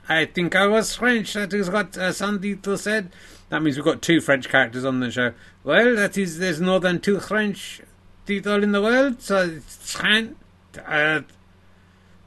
I 0.09 0.25
think 0.25 0.55
I 0.55 0.67
was 0.67 0.95
French. 0.95 1.34
That 1.34 1.53
is 1.53 1.69
what 1.69 1.97
uh, 1.97 2.09
Sandito 2.11 2.77
said. 2.77 3.11
That 3.52 3.62
means 3.62 3.76
we've 3.76 3.86
got 3.86 4.02
two 4.02 4.20
French 4.20 4.49
characters 4.49 4.84
on 4.84 4.99
the 5.02 5.12
show. 5.12 5.34
Well, 5.64 5.95
that 5.95 6.18
is, 6.18 6.39
there's 6.39 6.60
more 6.60 6.80
than 6.80 6.99
two 6.99 7.20
French 7.20 7.82
people 8.26 8.64
in 8.64 8.72
the 8.72 8.82
world, 8.82 9.22
so 9.22 9.43
it's. 9.58 9.95
Uh, 9.99 11.22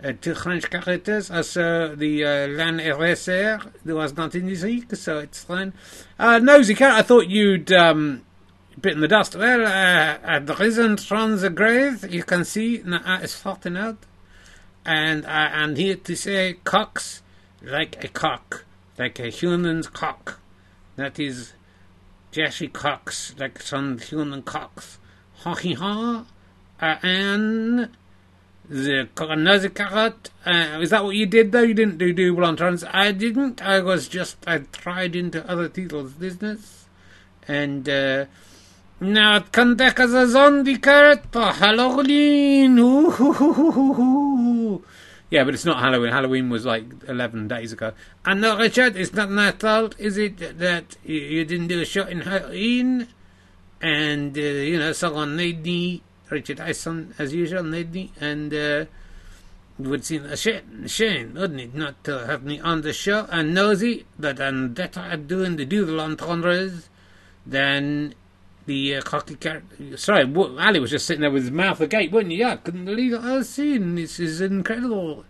uh, 0.03 0.13
two 0.21 0.35
French 0.35 0.69
characters 0.69 1.31
as 1.31 1.57
uh, 1.57 1.95
the 1.97 2.25
uh, 2.25 2.47
Lan 2.49 2.79
RSR. 2.79 3.73
There 3.85 3.97
was 3.97 4.15
not 4.15 4.35
in 4.35 4.47
this 4.47 5.03
so 5.03 5.19
it's 5.19 5.43
fine. 5.43 5.73
Uh, 6.19 6.39
Nosy 6.39 6.75
Carrot, 6.75 6.97
I 6.97 7.03
thought 7.03 7.27
you'd 7.27 7.73
um, 7.73 8.23
bitten 8.79 9.01
the 9.01 9.09
dust. 9.09 9.35
Well, 9.35 9.65
uh, 9.65 10.19
I've 10.23 10.61
risen 10.61 10.99
from 10.99 11.41
the 11.41 11.49
grave. 11.49 12.13
You 12.13 12.23
can 12.23 12.45
see, 12.45 12.83
uh, 12.83 13.19
it's 13.23 13.43
farting 13.43 13.79
out 13.79 13.97
and 14.85 15.27
I 15.27 15.63
am 15.63 15.77
here 15.77 15.97
to 15.97 16.17
say 16.17 16.57
cocks 16.65 17.23
like 17.63 18.03
a 18.05 18.09
cock, 18.09 18.65
like 18.99 19.19
a 19.19 19.29
human's 19.29 19.89
cock. 19.89 20.41
That 20.97 21.19
is 21.19 21.53
Jesse 22.31 22.69
Cox, 22.69 23.35
like 23.39 23.61
some 23.63 23.99
human 23.99 24.43
cocks. 24.43 24.99
Ha 25.43 25.55
he 25.55 25.75
ha. 25.75 26.27
Uh, 26.81 26.97
and 27.03 27.89
the 28.69 29.09
another 29.19 29.69
carrot. 29.69 30.31
Uh, 30.45 30.79
is 30.81 30.91
that 30.91 31.05
what 31.05 31.17
you 31.17 31.27
did 31.27 31.53
though? 31.53 31.63
You 31.63 31.75
didn't 31.75 31.99
do 31.99 32.13
double 32.13 32.45
entendres. 32.45 32.85
I 32.91 33.13
didn't. 33.13 33.63
I 33.63 33.81
was 33.81 34.09
just 34.09 34.37
I 34.47 34.59
tried 34.59 35.15
into 35.15 35.49
other 35.49 35.69
people's 35.69 36.13
business, 36.13 36.87
and 37.47 37.89
uh, 37.89 38.25
now 39.01 39.41
kan 39.41 39.77
dekka 39.77 40.11
the 40.11 40.27
zombie 40.27 40.79
carrot 40.79 41.31
på 41.31 41.41
Halloween. 41.41 42.79
Yeah, 45.31 45.45
but 45.45 45.55
it's 45.55 45.65
not 45.65 45.81
Halloween. 45.81 46.13
Halloween 46.13 46.51
was 46.51 46.65
like 46.65 46.85
11 47.09 47.49
days 47.49 47.73
ago. 47.73 47.93
And 48.25 48.41
no, 48.41 48.59
Richard, 48.59 48.97
it's 48.97 49.13
not 49.13 49.31
my 49.31 49.53
fault, 49.53 49.95
is 49.99 50.17
it, 50.19 50.59
that 50.59 50.97
you 51.05 51.45
didn't 51.45 51.69
do 51.69 51.81
a 51.81 51.85
shot 51.85 52.11
in 52.11 52.21
Halloween? 52.21 53.09
And, 53.81 54.37
uh, 54.37 54.41
you 54.41 54.79
know, 54.79 54.93
someone 54.93 55.37
need 55.37 55.65
me, 55.65 56.03
Richard 56.31 56.61
Ison, 56.61 57.15
as 57.19 57.35
usual, 57.35 57.63
need 57.63 57.93
me, 57.93 58.13
and, 58.21 58.55
uh, 58.55 58.85
would 59.79 60.05
seem 60.05 60.25
a 60.27 60.37
shame, 60.37 60.87
shame, 60.87 61.35
wouldn't 61.35 61.61
it, 61.61 61.75
not 61.75 62.03
to 62.05 62.27
have 62.27 62.45
me 62.45 62.61
on 62.61 62.83
the 62.83 62.93
show 62.93 63.27
and 63.31 63.53
nosy 63.55 64.07
that 64.19 64.41
I'm 64.41 64.73
better 64.73 65.01
at 65.01 65.27
doing 65.27 65.57
the 65.57 65.65
doodle 65.65 66.01
entendres 66.01 66.89
than 67.45 68.15
the 68.67 68.97
uh, 68.97 69.03
cocky 69.03 69.35
character. 69.37 69.97
Sorry, 69.97 70.33
Ali 70.35 70.81
was 70.81 70.91
just 70.91 71.07
sitting 71.07 71.21
there 71.21 71.31
with 71.31 71.45
his 71.45 71.51
mouth 71.51 71.81
agape, 71.81 72.13
wasn't 72.13 72.33
you? 72.33 72.39
Yeah, 72.39 72.53
I 72.53 72.57
couldn't 72.57 72.85
believe 72.85 73.13
what 73.13 73.25
I 73.25 73.37
was 73.37 73.49
seeing. 73.49 73.95
This 73.95 74.19
is 74.19 74.41
incredible. 74.41 75.25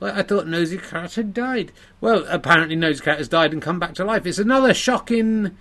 Well, 0.00 0.14
I 0.14 0.22
thought 0.22 0.46
Nosy 0.46 0.78
Carrot 0.78 1.14
had 1.14 1.32
died. 1.32 1.72
Well, 2.00 2.26
apparently 2.28 2.76
Nosy 2.76 3.02
Carrot 3.02 3.18
has 3.18 3.28
died 3.28 3.52
and 3.52 3.62
come 3.62 3.78
back 3.78 3.94
to 3.94 4.04
life. 4.04 4.26
It's 4.26 4.38
another 4.38 4.74
shocking. 4.74 5.56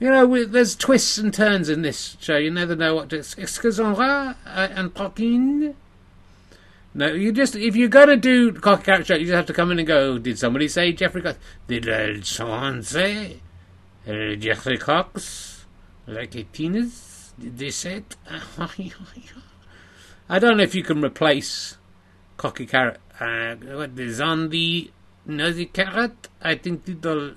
You 0.00 0.10
know, 0.10 0.44
there's 0.44 0.76
twists 0.76 1.18
and 1.18 1.32
turns 1.32 1.68
in 1.68 1.82
this 1.82 2.16
show. 2.20 2.36
You 2.36 2.50
never 2.50 2.76
know 2.76 2.94
what 2.94 3.10
to. 3.10 3.18
Excusez-moi, 3.18 4.34
uh, 4.46 4.68
and 4.70 4.94
talking. 4.94 5.74
No, 6.94 7.12
you 7.12 7.32
just 7.32 7.54
if 7.56 7.76
you're 7.76 7.88
gonna 7.88 8.16
do 8.16 8.52
cocky 8.52 8.84
character, 8.84 9.16
you 9.16 9.26
just 9.26 9.34
have 9.34 9.46
to 9.46 9.52
come 9.52 9.70
in 9.70 9.78
and 9.78 9.88
go. 9.88 10.18
Did 10.18 10.38
somebody 10.38 10.68
say 10.68 10.92
Geoffrey 10.92 11.22
Cox? 11.22 11.38
Did 11.66 11.88
uh, 11.88 12.22
someone 12.22 12.82
say 12.82 13.40
uh, 14.06 14.34
Geoffrey 14.34 14.78
Cox? 14.78 15.47
Like 16.08 16.34
a 16.34 16.44
penis? 16.44 17.32
They 17.38 17.70
say 17.70 17.98
it? 17.98 18.16
I 20.28 20.38
don't 20.38 20.56
know 20.56 20.62
if 20.62 20.74
you 20.74 20.82
can 20.82 21.04
replace 21.04 21.76
cocky 22.36 22.66
carrot. 22.66 22.98
Uh, 23.20 23.54
what 23.56 23.94
the 23.96 24.90
nosy 25.26 25.66
carrot? 25.66 26.28
I 26.42 26.54
think 26.56 26.84
people 26.84 27.34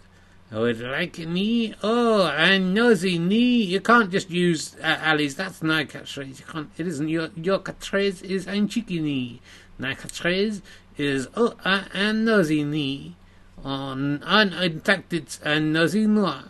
would 0.51 0.82
like 0.82 1.19
me. 1.19 1.74
Oh, 1.84 2.28
and 2.28 2.74
nosy 2.74 3.17
knee. 3.19 3.63
You 3.63 3.82
can't 3.82 4.11
just 4.11 4.30
use 4.30 4.76
uh, 4.82 4.99
Ali's. 5.03 5.36
That's 5.36 5.61
my 5.61 5.86
catchphrase. 5.86 6.39
You 6.39 6.45
can't. 6.45 6.69
It 6.78 6.88
isn't 6.88 7.09
your 7.09 7.30
your 7.36 7.59
catchphrase. 7.59 8.24
Is 8.24 8.47
I'm 8.47 8.67
cheeky 8.67 8.99
knee. 8.99 9.41
My 9.78 9.93
catchphrase 9.95 10.61
is 10.97 11.28
oh 11.36 11.55
uh, 11.63 11.84
and 11.93 12.26
nosy 12.26 12.63
knee. 12.63 13.15
On, 13.63 14.24
on 14.24 14.53
in 14.53 14.80
fact 14.80 15.13
it's 15.13 15.39
a 15.43 15.59
nosy 15.59 16.07
noir. 16.07 16.45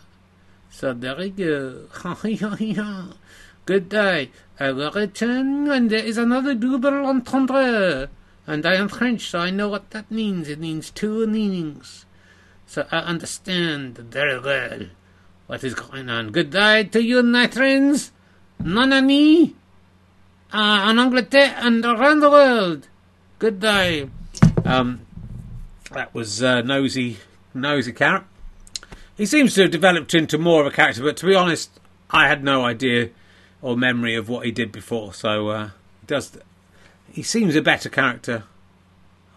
So 0.72 0.94
there 0.94 1.14
we 1.14 1.28
go. 1.30 1.84
Good 3.66 3.88
day. 3.90 4.30
I 4.58 4.72
will 4.72 4.90
return 4.90 5.68
when 5.68 5.88
there 5.88 6.02
is 6.02 6.16
another 6.16 6.54
double 6.54 7.06
entendre. 7.06 8.08
And 8.46 8.66
I 8.66 8.74
am 8.74 8.88
French, 8.88 9.28
so 9.28 9.38
I 9.38 9.50
know 9.50 9.68
what 9.68 9.90
that 9.90 10.10
means. 10.10 10.48
It 10.48 10.58
means 10.58 10.90
two 10.90 11.26
meanings. 11.26 12.06
So 12.66 12.86
I 12.90 12.98
understand 13.00 13.98
very 13.98 14.40
well 14.40 14.88
what 15.46 15.62
is 15.62 15.74
going 15.74 16.08
on. 16.08 16.32
Good 16.32 16.50
day 16.50 16.84
to 16.84 17.02
you, 17.02 17.22
my 17.22 17.46
friends. 17.48 18.10
Mon 18.58 18.92
ami. 18.92 19.54
Uh, 20.52 20.86
en 20.88 20.98
Angleterre 20.98 21.54
and 21.58 21.84
around 21.84 22.20
the 22.20 22.30
world. 22.30 22.88
Good 23.38 23.60
day. 23.60 24.08
Um, 24.64 25.06
that 25.92 26.14
was 26.14 26.42
uh, 26.42 26.62
Nosy, 26.62 27.18
Nosy 27.54 27.92
Carrot. 27.92 28.24
He 29.16 29.26
seems 29.26 29.54
to 29.54 29.62
have 29.62 29.70
developed 29.70 30.14
into 30.14 30.38
more 30.38 30.62
of 30.62 30.66
a 30.66 30.70
character, 30.70 31.02
but 31.02 31.16
to 31.18 31.26
be 31.26 31.34
honest, 31.34 31.70
I 32.10 32.28
had 32.28 32.42
no 32.42 32.64
idea 32.64 33.10
or 33.60 33.76
memory 33.76 34.14
of 34.14 34.28
what 34.28 34.44
he 34.44 34.52
did 34.52 34.72
before. 34.72 35.14
So 35.14 35.48
uh, 35.48 35.66
he 36.00 36.06
does. 36.06 36.36
He 37.10 37.22
seems 37.22 37.54
a 37.54 37.62
better 37.62 37.88
character. 37.88 38.44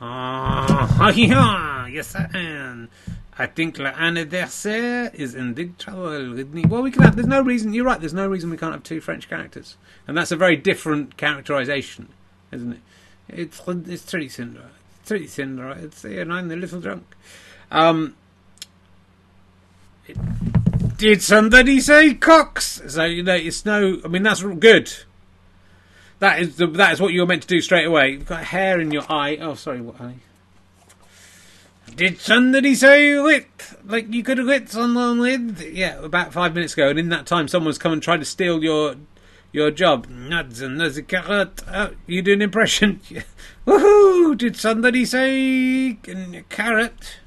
Ah, 0.02 1.10
yeah, 1.16 1.88
yes, 1.88 2.16
I 2.16 2.30
am. 2.34 2.90
I 3.38 3.48
think 3.48 3.78
l'anniversaire 3.78 5.12
is 5.14 5.36
in 5.36 5.54
big 5.54 5.78
trouble. 5.78 6.36
Well, 6.68 6.82
we 6.82 6.92
can 6.92 7.04
have. 7.04 7.16
There's 7.16 7.28
no 7.28 7.42
reason. 7.42 7.74
You're 7.74 7.86
right. 7.86 8.00
There's 8.00 8.14
no 8.14 8.28
reason 8.28 8.50
we 8.50 8.58
can't 8.58 8.74
have 8.74 8.84
two 8.84 9.02
French 9.02 9.30
characters, 9.30 9.78
and 10.08 10.18
that's 10.18 10.32
a 10.32 10.38
very 10.38 10.56
different 10.56 11.18
characterization, 11.18 12.10
isn't 12.52 12.74
it? 12.74 12.80
It's 13.28 13.62
it's 13.68 14.34
similar. 14.34 14.70
It's 15.00 15.10
pretty 15.10 15.28
similar. 15.28 15.72
It's 15.72 16.04
and 16.06 16.34
I'm 16.34 16.50
a 16.50 16.56
little 16.56 16.80
drunk. 16.80 17.04
Um, 17.72 18.16
did 20.98 21.22
somebody 21.22 21.80
say 21.80 22.14
Cox? 22.14 22.82
So 22.88 23.06
you 23.06 23.24
know, 23.24 23.36
it's 23.36 23.66
no. 23.66 24.00
I 24.04 24.08
mean, 24.08 24.24
that's 24.24 24.44
good. 24.44 24.94
That 26.20 26.40
is 26.40 26.56
the, 26.56 26.68
that 26.68 26.94
is 26.94 27.02
what 27.02 27.14
you're 27.14 27.26
meant 27.26 27.42
to 27.42 27.48
do 27.48 27.60
straight 27.60 27.86
away. 27.86 28.12
You've 28.12 28.26
got 28.26 28.46
hair 28.46 28.80
in 28.80 28.92
your 28.92 29.04
eye. 29.12 29.38
Oh, 29.42 29.56
sorry, 29.56 29.82
what? 29.82 30.00
Eye? 30.00 30.16
Did 31.94 32.20
somebody 32.20 32.76
say 32.76 33.20
wit? 33.20 33.48
Like 33.86 34.12
you 34.14 34.24
could 34.24 34.38
have 34.38 34.48
wit 34.48 34.70
someone 34.70 35.20
with? 35.20 35.62
Yeah, 35.62 36.00
about 36.04 36.34
five 36.34 36.54
minutes 36.54 36.74
ago, 36.74 36.90
and 36.90 37.00
in 37.00 37.10
that 37.10 37.26
time, 37.26 37.48
someone's 37.48 37.78
come 37.78 37.94
and 37.94 38.02
tried 38.02 38.18
to 38.18 38.26
steal 38.26 38.64
your 38.64 38.96
your 39.52 39.72
job. 39.72 40.08
Nuts 40.10 40.62
and 40.62 40.80
there's 40.80 40.98
a 40.98 41.04
carrot. 41.04 41.62
Oh, 41.72 41.92
you 42.08 42.22
do 42.22 42.34
an 42.34 42.42
impression. 42.42 43.00
Woohoo! 43.68 44.38
Did 44.38 44.56
somebody 44.58 45.06
say 45.06 45.98
carrot? 46.50 47.18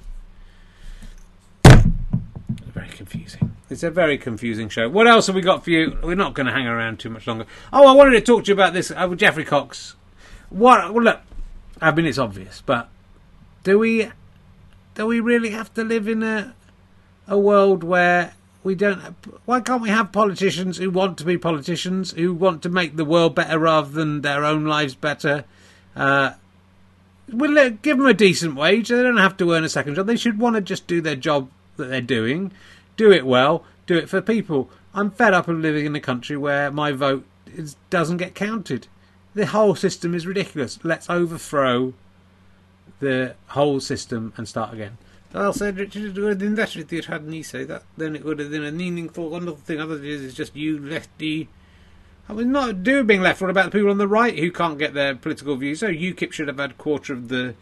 Very 2.78 2.90
confusing. 2.90 3.56
It's 3.70 3.82
a 3.82 3.90
very 3.90 4.16
confusing 4.18 4.68
show. 4.68 4.88
What 4.88 5.06
else 5.06 5.26
have 5.26 5.36
we 5.36 5.42
got 5.42 5.64
for 5.64 5.70
you? 5.70 5.98
We're 6.02 6.14
not 6.14 6.34
going 6.34 6.46
to 6.46 6.52
hang 6.52 6.66
around 6.66 6.98
too 6.98 7.10
much 7.10 7.26
longer. 7.26 7.44
Oh, 7.72 7.86
I 7.86 7.92
wanted 7.92 8.12
to 8.12 8.20
talk 8.20 8.44
to 8.44 8.48
you 8.48 8.54
about 8.54 8.72
this. 8.72 8.90
Uh, 8.90 9.14
Geoffrey 9.14 9.44
Cox. 9.44 9.96
What? 10.50 10.94
Well, 10.94 11.04
look. 11.04 11.20
I 11.80 11.90
mean, 11.92 12.06
it's 12.06 12.18
obvious, 12.18 12.62
but 12.64 12.88
do 13.64 13.78
we? 13.78 14.10
Do 14.94 15.06
we 15.06 15.20
really 15.20 15.50
have 15.50 15.72
to 15.74 15.84
live 15.84 16.08
in 16.08 16.22
a 16.22 16.54
a 17.26 17.38
world 17.38 17.84
where 17.84 18.34
we 18.64 18.74
don't? 18.74 19.00
Why 19.44 19.60
can't 19.60 19.82
we 19.82 19.90
have 19.90 20.12
politicians 20.12 20.78
who 20.78 20.90
want 20.90 21.18
to 21.18 21.24
be 21.24 21.36
politicians, 21.38 22.12
who 22.12 22.32
want 22.34 22.62
to 22.62 22.68
make 22.68 22.96
the 22.96 23.04
world 23.04 23.34
better 23.34 23.58
rather 23.58 23.90
than 23.90 24.22
their 24.22 24.44
own 24.44 24.64
lives 24.64 24.94
better? 24.94 25.44
Uh, 25.94 26.32
Well, 27.30 27.70
give 27.70 27.98
them 27.98 28.06
a 28.06 28.14
decent 28.14 28.54
wage. 28.56 28.88
They 28.88 29.02
don't 29.02 29.18
have 29.18 29.36
to 29.36 29.52
earn 29.52 29.64
a 29.64 29.68
second 29.68 29.96
job. 29.96 30.06
They 30.06 30.16
should 30.16 30.38
want 30.38 30.56
to 30.56 30.62
just 30.62 30.86
do 30.86 31.00
their 31.00 31.16
job 31.16 31.50
that 31.78 31.86
they're 31.86 32.00
doing, 32.00 32.52
do 32.96 33.10
it 33.10 33.26
well, 33.26 33.64
do 33.86 33.96
it 33.96 34.08
for 34.08 34.20
people. 34.20 34.70
I'm 34.92 35.10
fed 35.10 35.32
up 35.32 35.48
of 35.48 35.58
living 35.58 35.86
in 35.86 35.96
a 35.96 36.00
country 36.00 36.36
where 36.36 36.70
my 36.70 36.92
vote 36.92 37.24
is, 37.46 37.76
doesn't 37.88 38.18
get 38.18 38.34
counted. 38.34 38.86
The 39.34 39.46
whole 39.46 39.74
system 39.74 40.14
is 40.14 40.26
ridiculous. 40.26 40.78
Let's 40.82 41.08
overthrow 41.08 41.94
the 43.00 43.36
whole 43.48 43.80
system 43.80 44.32
and 44.36 44.48
start 44.48 44.74
again. 44.74 44.98
Said, 45.52 45.76
Richard. 45.78 47.06
Had 47.06 47.24
me 47.24 47.42
say 47.42 47.64
that, 47.64 47.82
then 47.96 48.16
it 48.16 48.24
would 48.24 48.38
have 48.38 48.50
been 48.50 48.64
a 48.64 48.72
meaningful, 48.72 49.28
wonderful 49.28 49.60
thing. 49.60 49.80
Otherwise, 49.80 50.22
it's 50.22 50.34
just 50.34 50.56
you 50.56 50.78
lefty. 50.78 51.48
I 52.28 52.32
mean, 52.32 52.50
not 52.50 52.82
do 52.82 53.04
being 53.04 53.20
left. 53.20 53.40
What 53.40 53.50
about 53.50 53.66
the 53.66 53.78
people 53.78 53.90
on 53.90 53.98
the 53.98 54.08
right 54.08 54.38
who 54.38 54.50
can't 54.50 54.78
get 54.78 54.94
their 54.94 55.14
political 55.14 55.56
views? 55.56 55.80
So 55.80 55.88
UKIP 55.88 56.32
should 56.32 56.48
have 56.48 56.58
had 56.58 56.78
quarter 56.78 57.12
of 57.12 57.28
the 57.28 57.54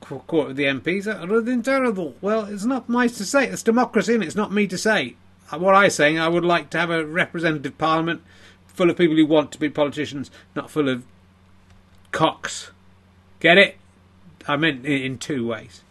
quarter 0.00 0.50
of 0.50 0.56
the 0.56 0.64
MPs. 0.64 1.04
Have 1.06 1.44
been 1.44 1.62
terrible. 1.62 2.14
Well, 2.20 2.44
it's 2.44 2.64
not 2.64 2.88
nice 2.88 3.16
to 3.18 3.24
say. 3.24 3.46
It's 3.46 3.62
democracy, 3.62 4.14
and 4.14 4.22
it's 4.22 4.36
not 4.36 4.52
me 4.52 4.66
to 4.66 4.78
say. 4.78 5.16
Uh, 5.52 5.58
What 5.58 5.74
I'm 5.74 5.90
saying, 5.90 6.18
I 6.18 6.28
would 6.28 6.44
like 6.44 6.70
to 6.70 6.78
have 6.78 6.90
a 6.90 7.04
representative 7.04 7.76
parliament 7.78 8.22
full 8.66 8.90
of 8.90 8.96
people 8.96 9.16
who 9.16 9.26
want 9.26 9.50
to 9.52 9.58
be 9.58 9.68
politicians, 9.68 10.30
not 10.54 10.70
full 10.70 10.88
of 10.88 11.04
cocks. 12.12 12.70
Get 13.40 13.58
it? 13.58 13.76
I 14.46 14.56
meant 14.56 14.86
in 14.86 15.18
two 15.18 15.46
ways. 15.46 15.82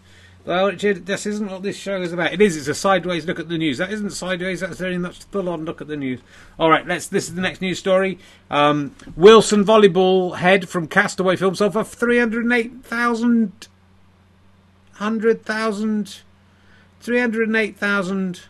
Well, 0.46 0.68
Richard, 0.68 1.06
this 1.06 1.26
isn't 1.26 1.52
what 1.52 1.62
this 1.62 1.76
show 1.76 2.02
is 2.02 2.14
about. 2.14 2.32
It 2.32 2.42
is. 2.42 2.56
It's 2.56 2.70
a 2.70 2.74
sideways 2.74 3.26
look 3.26 3.38
at 3.38 3.50
the 3.50 3.58
news. 3.58 3.80
That 3.80 3.92
isn't 3.92 4.12
sideways. 4.12 4.62
That's 4.62 4.78
very 4.78 4.98
much 4.98 5.26
full-on 5.26 5.66
look 5.66 5.82
at 5.82 5.88
the 5.88 5.98
news. 5.98 6.22
All 6.58 6.70
right, 6.70 6.88
let's. 6.88 7.08
This 7.08 7.28
is 7.28 7.36
the 7.36 7.42
next 7.42 7.60
news 7.62 7.80
story. 7.80 8.18
Um, 8.50 8.96
Wilson 9.18 9.66
volleyball 9.66 10.38
head 10.38 10.70
from 10.70 10.88
Castaway 10.88 11.36
film 11.36 11.54
sold 11.56 11.74
for 11.74 11.84
three 11.84 12.18
hundred 12.18 12.50
eight 12.54 12.86
thousand, 12.86 13.68
hundred 14.98 15.44
thousand, 15.46 16.20
three 17.00 17.20
hundred 17.20 17.54
eight 17.56 17.78
thousand 17.78 18.42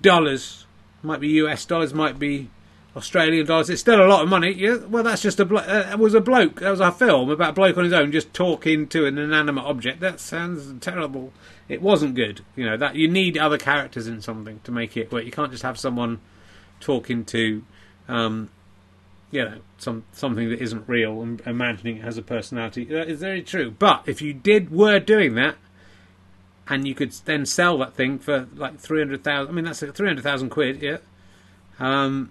dollars. 0.00 0.66
Might 1.02 1.20
be 1.20 1.28
US 1.28 1.64
dollars. 1.64 1.94
Might 1.94 2.18
be 2.18 2.50
Australian 2.96 3.46
dollars. 3.46 3.70
It's 3.70 3.80
still 3.80 4.04
a 4.04 4.06
lot 4.06 4.22
of 4.22 4.28
money. 4.28 4.52
Yeah. 4.52 4.76
Well, 4.76 5.02
that's 5.02 5.22
just 5.22 5.40
a. 5.40 5.44
Blo- 5.44 5.60
uh, 5.60 5.96
was 5.98 6.14
a 6.14 6.20
bloke. 6.20 6.60
That 6.60 6.70
was 6.70 6.80
a 6.80 6.92
film 6.92 7.30
about 7.30 7.50
a 7.50 7.52
bloke 7.54 7.76
on 7.76 7.84
his 7.84 7.92
own 7.92 8.12
just 8.12 8.32
talking 8.34 8.86
to 8.88 9.06
an 9.06 9.18
inanimate 9.18 9.64
object. 9.64 10.00
That 10.00 10.20
sounds 10.20 10.72
terrible. 10.80 11.32
It 11.68 11.80
wasn't 11.80 12.14
good. 12.14 12.42
You 12.54 12.66
know 12.66 12.76
that 12.76 12.96
you 12.96 13.08
need 13.08 13.38
other 13.38 13.58
characters 13.58 14.06
in 14.06 14.20
something 14.20 14.60
to 14.64 14.70
make 14.70 14.96
it 14.96 15.10
work. 15.10 15.24
You 15.24 15.30
can't 15.32 15.50
just 15.50 15.62
have 15.62 15.78
someone 15.78 16.20
talking 16.80 17.24
to, 17.26 17.64
um, 18.08 18.50
you 19.32 19.44
know, 19.44 19.58
some 19.78 20.04
something 20.12 20.50
that 20.50 20.60
isn't 20.62 20.88
real 20.88 21.20
and 21.22 21.40
imagining 21.46 21.96
it 21.96 22.04
has 22.04 22.18
a 22.18 22.22
personality. 22.22 22.84
That 22.84 23.08
is 23.08 23.20
very 23.20 23.42
true. 23.42 23.72
But 23.72 24.04
if 24.06 24.22
you 24.22 24.32
did 24.32 24.70
were 24.70 25.00
doing 25.00 25.34
that, 25.34 25.56
and 26.68 26.86
you 26.86 26.94
could 26.94 27.12
then 27.24 27.44
sell 27.44 27.78
that 27.78 27.94
thing 27.94 28.18
for 28.18 28.46
like 28.54 28.78
three 28.78 29.00
hundred 29.00 29.24
thousand. 29.24 29.50
I 29.50 29.54
mean, 29.54 29.64
that's 29.64 29.82
like 29.82 29.94
three 29.94 30.06
hundred 30.06 30.22
thousand 30.22 30.50
quid. 30.50 30.80
Yeah. 30.80 30.98
Um, 31.80 32.30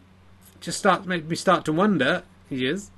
just 0.62 0.78
start 0.78 1.06
make 1.06 1.26
me 1.26 1.36
start 1.36 1.66
to 1.66 1.74
wonder. 1.74 2.24
Yes. 2.50 2.92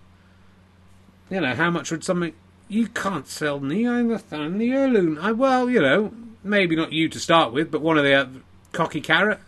You 1.30 1.42
know 1.42 1.56
how 1.56 1.72
much 1.72 1.90
would 1.90 2.04
something? 2.04 2.34
You 2.68 2.88
can't 2.88 3.28
sell. 3.28 3.58
I'm 3.58 4.10
the 4.10 4.20
thumb, 4.20 4.58
the 4.58 4.72
heirloom. 4.72 5.18
I 5.20 5.32
well, 5.32 5.70
you 5.70 5.82
know, 5.82 6.14
maybe 6.44 6.76
not 6.76 6.92
you 6.92 7.08
to 7.08 7.20
start 7.20 7.54
with, 7.54 7.72
but 7.72 7.82
one 7.82 7.98
of 7.98 8.04
the 8.04 8.14
uh, 8.14 8.28
cocky 8.74 9.00
carrot. 9.02 9.40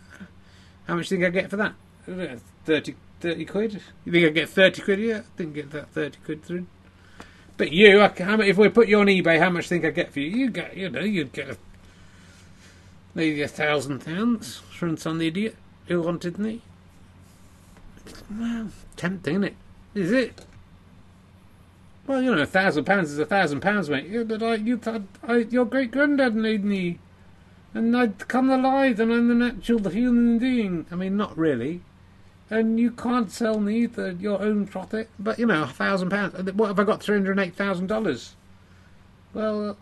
How 0.86 0.94
much 0.94 1.08
do 1.08 1.16
you 1.16 1.20
think 1.20 1.36
I 1.36 1.40
get 1.40 1.50
for 1.50 1.56
that? 1.56 1.74
Uh, 2.08 2.38
30, 2.64 2.94
30 3.20 3.44
quid. 3.46 3.82
You 4.04 4.12
think 4.12 4.26
I 4.26 4.30
get 4.30 4.48
thirty 4.48 4.82
quid? 4.82 5.00
Yeah, 5.00 5.22
I 5.38 5.42
get 5.44 5.70
that 5.70 5.90
thirty 5.90 6.18
quid 6.24 6.42
through. 6.44 6.66
But 7.56 7.72
you, 7.72 8.02
I, 8.02 8.08
how 8.08 8.36
much, 8.36 8.46
if 8.46 8.58
we 8.58 8.68
put 8.68 8.88
you 8.88 9.00
on 9.00 9.06
eBay, 9.06 9.38
how 9.38 9.50
much 9.50 9.68
think 9.68 9.84
I 9.84 9.90
get 9.90 10.12
for 10.12 10.20
you? 10.20 10.28
You 10.28 10.50
get, 10.50 10.76
you 10.76 10.90
know, 10.90 11.00
you'd 11.00 11.32
get 11.32 11.50
a, 11.50 11.56
maybe 13.14 13.40
a 13.42 13.48
thousand 13.48 14.04
pounds 14.04 14.58
from 14.58 14.96
some 14.96 15.22
idiot 15.22 15.56
who 15.86 16.02
wanted 16.02 16.38
me. 16.38 16.60
Well, 18.30 18.68
tempting, 18.96 19.36
isn't 19.36 19.44
it? 19.44 19.56
Is 19.94 20.12
it? 20.12 20.44
Well, 22.06 22.22
you 22.22 22.34
know, 22.34 22.42
a 22.42 22.46
thousand 22.46 22.84
pounds 22.84 23.10
is 23.10 23.18
a 23.18 23.26
thousand 23.26 23.60
pounds, 23.60 23.88
mate. 23.88 24.28
But 24.28 24.42
I, 24.42 24.54
you, 24.56 24.80
I, 25.26 25.36
your 25.36 25.64
great 25.64 25.90
granddad 25.90 26.34
made 26.34 26.64
me, 26.64 26.98
and 27.72 27.96
I'd 27.96 28.28
come 28.28 28.50
alive, 28.50 29.00
and 29.00 29.12
I'm 29.12 29.28
the 29.28 29.34
natural 29.34 29.88
human 29.88 30.38
being. 30.38 30.86
I 30.90 30.94
mean, 30.94 31.16
not 31.16 31.36
really. 31.36 31.80
And 32.48 32.78
you 32.78 32.92
can't 32.92 33.30
sell 33.30 33.58
me 33.58 33.86
the, 33.86 34.14
your 34.14 34.40
own 34.40 34.66
profit. 34.66 35.08
But 35.18 35.38
you 35.38 35.46
know, 35.46 35.64
a 35.64 35.66
thousand 35.66 36.10
pounds. 36.10 36.34
What 36.52 36.68
have 36.68 36.78
I 36.78 36.84
got? 36.84 37.02
Three 37.02 37.16
hundred 37.16 37.38
eight 37.38 37.54
thousand 37.54 37.88
dollars. 37.88 38.36
Well, 39.34 39.76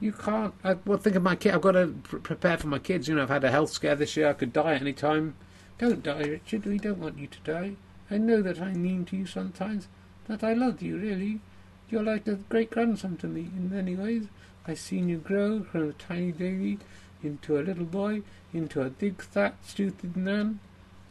you 0.00 0.12
can't. 0.12 0.54
I, 0.64 0.76
well, 0.84 0.98
think 0.98 1.14
of 1.16 1.22
my 1.22 1.36
kid. 1.36 1.54
I've 1.54 1.60
got 1.60 1.72
to 1.72 1.94
pr- 2.02 2.16
prepare 2.16 2.58
for 2.58 2.66
my 2.66 2.80
kids. 2.80 3.06
You 3.06 3.14
know, 3.14 3.22
I've 3.22 3.28
had 3.28 3.44
a 3.44 3.50
health 3.50 3.70
scare 3.70 3.94
this 3.94 4.16
year. 4.16 4.28
I 4.28 4.32
could 4.32 4.52
die 4.52 4.74
at 4.74 4.82
any 4.82 4.92
time. 4.92 5.34
Don't 5.78 6.02
die, 6.02 6.22
Richard. 6.22 6.66
We 6.66 6.78
don't 6.78 6.98
want 6.98 7.18
you 7.18 7.28
to 7.28 7.38
die. 7.44 7.76
I 8.10 8.18
know 8.18 8.42
that 8.42 8.60
I'm 8.60 8.82
mean 8.82 9.04
to 9.06 9.16
you 9.16 9.26
sometimes, 9.26 9.88
That 10.26 10.44
I 10.44 10.52
love 10.52 10.82
you, 10.82 10.98
really. 10.98 11.40
You're 11.88 12.02
like 12.02 12.26
a 12.26 12.34
great 12.34 12.70
grandson 12.70 13.16
to 13.18 13.26
me 13.26 13.42
in 13.56 13.70
many 13.70 13.94
ways. 13.94 14.26
I've 14.66 14.78
seen 14.78 15.08
you 15.08 15.18
grow 15.18 15.62
from 15.62 15.88
a 15.88 15.92
tiny 15.92 16.32
baby 16.32 16.78
into 17.22 17.58
a 17.58 17.62
little 17.62 17.84
boy, 17.84 18.22
into 18.52 18.82
a 18.82 18.90
big, 18.90 19.22
fat, 19.22 19.56
stupid 19.64 20.16
man. 20.16 20.60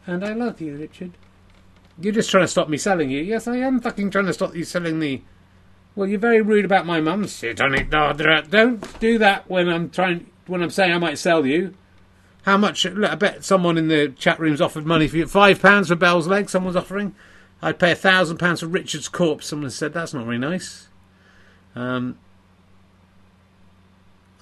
And 0.06 0.24
I 0.24 0.32
love 0.32 0.60
you, 0.60 0.76
Richard. 0.76 1.12
You're 2.00 2.14
just 2.14 2.30
trying 2.30 2.44
to 2.44 2.48
stop 2.48 2.68
me 2.68 2.78
selling 2.78 3.10
you. 3.10 3.22
Yes, 3.22 3.46
I 3.46 3.56
am 3.56 3.80
fucking 3.80 4.10
trying 4.10 4.26
to 4.26 4.32
stop 4.32 4.54
you 4.54 4.64
selling 4.64 4.98
me. 4.98 5.24
Well, 5.94 6.08
you're 6.08 6.18
very 6.18 6.40
rude 6.40 6.64
about 6.64 6.86
my 6.86 7.00
mum. 7.00 7.26
Sit 7.28 7.60
on 7.60 7.74
it, 7.74 7.90
Dardra. 7.90 8.48
Don't 8.48 8.98
do 8.98 9.18
that 9.18 9.48
when 9.48 9.68
I'm 9.68 9.90
trying. 9.90 10.26
When 10.46 10.62
I'm 10.62 10.70
saying 10.70 10.92
I 10.92 10.98
might 10.98 11.18
sell 11.18 11.46
you. 11.46 11.74
How 12.42 12.56
much? 12.56 12.84
Look, 12.84 13.10
I 13.10 13.14
bet 13.14 13.44
someone 13.44 13.78
in 13.78 13.88
the 13.88 14.08
chat 14.08 14.40
room's 14.40 14.60
offered 14.60 14.86
money 14.86 15.06
for 15.06 15.18
you. 15.18 15.26
Five 15.26 15.60
pounds 15.60 15.88
for 15.88 15.94
Bell's 15.94 16.26
leg. 16.26 16.50
Someone's 16.50 16.76
offering. 16.76 17.14
I'd 17.60 17.78
pay 17.78 17.92
a 17.92 17.96
thousand 17.96 18.38
pounds 18.38 18.60
for 18.60 18.66
Richard's 18.66 19.08
corpse. 19.08 19.46
Someone 19.46 19.70
said 19.70 19.92
that's 19.92 20.14
not 20.14 20.24
very 20.24 20.38
nice. 20.38 20.88
Um, 21.76 22.18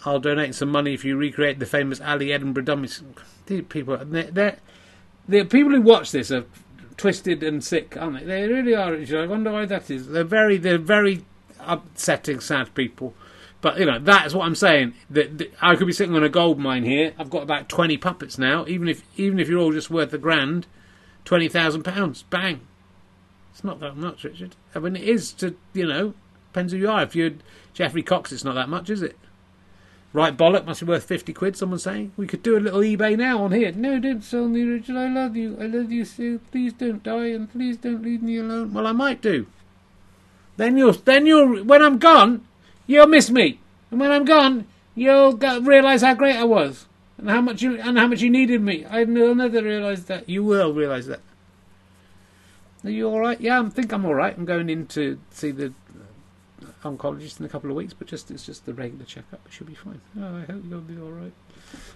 I'll 0.05 0.21
donate 0.21 0.55
some 0.55 0.71
money 0.71 0.95
if 0.95 1.05
you 1.05 1.17
recreate 1.17 1.59
the 1.59 1.67
famous 1.67 2.01
Ali 2.01 2.33
Edinburgh 2.33 2.65
dummies. 2.65 3.03
These 3.47 3.65
people, 3.69 3.99
they're, 3.99 4.31
they're, 4.31 4.59
the 5.29 5.45
people 5.45 5.73
who 5.73 5.83
watch 5.83 6.12
this 6.12 6.31
are 6.31 6.45
twisted 6.97 7.43
and 7.43 7.62
sick, 7.64 7.97
aren't 7.97 8.21
they? 8.21 8.25
They 8.25 8.49
really 8.49 8.75
are. 8.75 8.93
Richard. 8.93 9.23
I 9.23 9.27
wonder 9.27 9.53
why 9.53 9.66
that 9.66 9.91
is. 9.91 10.09
They're 10.09 10.25
very, 10.25 10.59
they're 10.59 10.79
very 10.79 11.25
upsetting, 11.61 12.41
sad 12.41 12.75
people. 12.75 13.14
But 13.61 13.79
you 13.79 13.87
know, 13.87 13.99
that's 13.99 14.35
what 14.35 14.47
I'm 14.47 14.55
saying. 14.55 14.95
That, 15.11 15.53
I 15.61 15.77
could 15.77 15.87
be 15.87 15.93
sitting 15.93 16.16
on 16.16 16.25
a 16.25 16.29
gold 16.29 16.59
mine 16.59 16.85
here. 16.85 17.14
I've 17.18 17.31
got 17.31 17.43
about 17.43 17.68
twenty 17.68 17.97
puppets 17.97 18.39
now. 18.39 18.66
Even 18.66 18.89
if, 18.89 19.03
even 19.18 19.39
if 19.39 19.49
you're 19.49 19.61
all 19.61 19.73
just 19.73 19.91
worth 19.91 20.12
a 20.12 20.18
grand, 20.18 20.66
twenty 21.25 21.49
thousand 21.49 21.83
pounds, 21.83 22.23
bang. 22.25 22.61
It's 23.53 23.64
not 23.64 23.81
that 23.81 23.97
much, 23.97 24.25
Richard. 24.25 24.57
I 24.75 24.79
mean, 24.79 24.97
it 24.97 25.03
is 25.03 25.33
to 25.35 25.57
you 25.75 25.87
know, 25.87 26.14
depends 26.53 26.73
who 26.73 26.79
you 26.79 26.91
are. 26.91 27.03
If 27.03 27.14
you're 27.14 27.33
Geoffrey 27.75 28.03
Cox, 28.03 28.33
it's 28.33 28.45
not 28.45 28.55
that 28.55 28.68
much, 28.68 28.89
is 28.89 29.03
it? 29.03 29.18
Right 30.13 30.37
bollock 30.37 30.67
must 30.67 30.81
be 30.81 30.87
worth 30.87 31.05
fifty 31.05 31.33
quid. 31.33 31.57
Someone's 31.57 31.85
saying 31.85 32.13
we 32.17 32.27
could 32.27 32.43
do 32.43 32.57
a 32.57 32.61
little 32.61 32.81
eBay 32.81 33.17
now 33.17 33.45
on 33.45 33.53
here. 33.53 33.71
No, 33.71 34.01
don't 34.01 34.25
sell 34.25 34.49
me, 34.49 34.63
Richard. 34.63 34.97
I 34.97 35.09
love 35.09 35.37
you. 35.37 35.57
I 35.61 35.67
love 35.67 35.93
you, 35.93 36.05
Sue. 36.05 36.41
Please 36.51 36.73
don't 36.73 37.03
die 37.03 37.27
and 37.27 37.51
please 37.51 37.77
don't 37.77 38.03
leave 38.03 38.23
me 38.23 38.39
alone. 38.39 38.73
Well, 38.73 38.89
I 38.89 38.93
might 38.93 39.23
do. 39.23 39.47
Then 40.57 40.77
you'll, 40.77 40.93
then 40.93 41.27
you'll, 41.27 41.63
when 41.65 41.83
I'm 41.83 41.99
gone, 41.99 42.45
you'll 42.87 43.07
miss 43.07 43.31
me, 43.31 43.61
and 43.91 43.99
when 43.99 44.11
I'm 44.11 44.27
gone, 44.27 44.67
you'll 44.95 45.33
go, 45.33 45.59
realise 45.61 46.03
how 46.03 46.15
great 46.15 46.37
I 46.37 46.45
was 46.45 46.87
and 47.17 47.31
how 47.31 47.41
much 47.41 47.63
you 47.63 47.81
and 47.81 47.97
how 47.97 48.09
much 48.09 48.21
you 48.21 48.29
needed 48.29 48.61
me. 48.61 48.85
I 48.85 49.05
will 49.05 49.35
never 49.35 49.63
realise 49.63 50.03
that. 50.05 50.29
You 50.29 50.43
will 50.45 50.75
realise 50.75 51.07
that. 51.07 51.21
Are 52.85 52.91
you 52.91 53.09
all 53.09 53.21
right? 53.21 53.41
Yeah, 53.41 53.61
I 53.61 53.69
think 53.69 53.93
I'm 53.93 54.05
all 54.05 54.15
right. 54.15 54.37
I'm 54.37 54.45
going 54.45 54.69
in 54.69 54.87
to 54.89 55.21
see 55.31 55.51
the 55.51 55.73
oncologist 56.83 57.41
in 57.41 57.47
a 57.47 57.49
couple 57.49 57.70
of 57.70 57.76
weeks, 57.76 57.93
but 57.93 58.07
just 58.07 58.31
it's 58.31 58.47
just 58.47 58.66
the 58.66 58.74
regular 58.74 59.05
checkup. 59.05 59.41
It 59.47 59.53
should 59.53 59.66
be 59.66 59.74
fine. 59.74 60.01
Oh, 60.18 60.39
I 60.39 60.53
hope 60.53 60.62
you'll 60.68 60.81
be 60.81 61.01
all 61.01 61.11
right. 61.11 61.33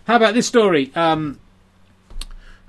How 0.07 0.17
about 0.17 0.35
this 0.35 0.47
story? 0.47 0.93
Um, 0.95 1.41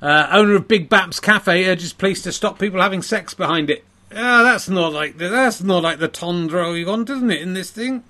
uh, 0.01 0.27
owner 0.31 0.55
of 0.55 0.67
Big 0.67 0.89
Baps 0.89 1.21
Cafe 1.21 1.65
urges 1.65 1.93
police 1.93 2.21
to 2.23 2.31
stop 2.31 2.59
people 2.59 2.81
having 2.81 3.01
sex 3.01 3.33
behind 3.33 3.69
it. 3.69 3.83
Ah, 4.11 4.43
that's 4.43 4.69
not 4.69 4.93
like 4.93 5.17
the, 5.17 5.29
that's 5.29 5.61
not 5.61 5.83
like 5.83 5.99
the 5.99 6.07
tundra 6.07 6.71
we 6.71 6.85
want, 6.85 7.09
isn't 7.09 7.31
it? 7.31 7.41
In 7.41 7.53
this 7.53 7.71
thing, 7.71 8.03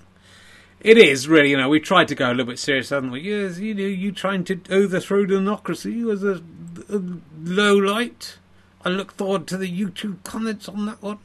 it 0.80 0.98
is 0.98 1.28
really. 1.28 1.50
You 1.50 1.56
know, 1.56 1.68
we 1.68 1.80
tried 1.80 2.08
to 2.08 2.14
go 2.14 2.28
a 2.28 2.32
little 2.32 2.46
bit 2.46 2.58
serious, 2.58 2.90
haven't 2.90 3.10
we? 3.10 3.20
Yes, 3.20 3.58
you 3.58 3.74
know, 3.74 3.82
you 3.82 4.12
trying 4.12 4.44
to 4.44 4.60
overthrow 4.70 5.24
democracy 5.26 6.04
was 6.04 6.22
a, 6.22 6.42
a 6.88 7.02
low 7.42 7.76
light. 7.76 8.38
I 8.84 8.90
look 8.90 9.12
forward 9.12 9.48
to 9.48 9.56
the 9.56 9.68
YouTube 9.68 10.22
comments 10.22 10.68
on 10.68 10.86
that 10.86 11.02
one. 11.02 11.18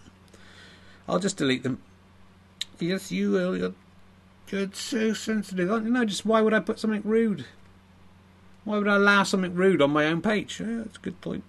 I'll 1.08 1.20
just 1.20 1.38
delete 1.38 1.64
them. 1.64 1.82
Yes, 2.82 3.12
you 3.12 3.32
will. 3.32 3.56
You're, 3.56 3.74
you're 4.50 4.70
so 4.74 5.14
sensitive, 5.14 5.70
you? 5.70 5.80
No, 5.82 6.04
just 6.04 6.26
why 6.26 6.42
would 6.42 6.54
I 6.54 6.60
put 6.60 6.80
something 6.80 7.04
rude? 7.06 7.46
Why 8.64 8.78
would 8.78 8.88
I 8.88 8.96
allow 8.96 9.24
something 9.24 9.54
rude 9.54 9.82
on 9.82 9.92
my 9.92 10.06
own 10.06 10.22
page? 10.22 10.60
Yeah, 10.60 10.78
that's 10.80 10.98
a 10.98 11.02
good 11.02 11.22
point. 11.22 11.44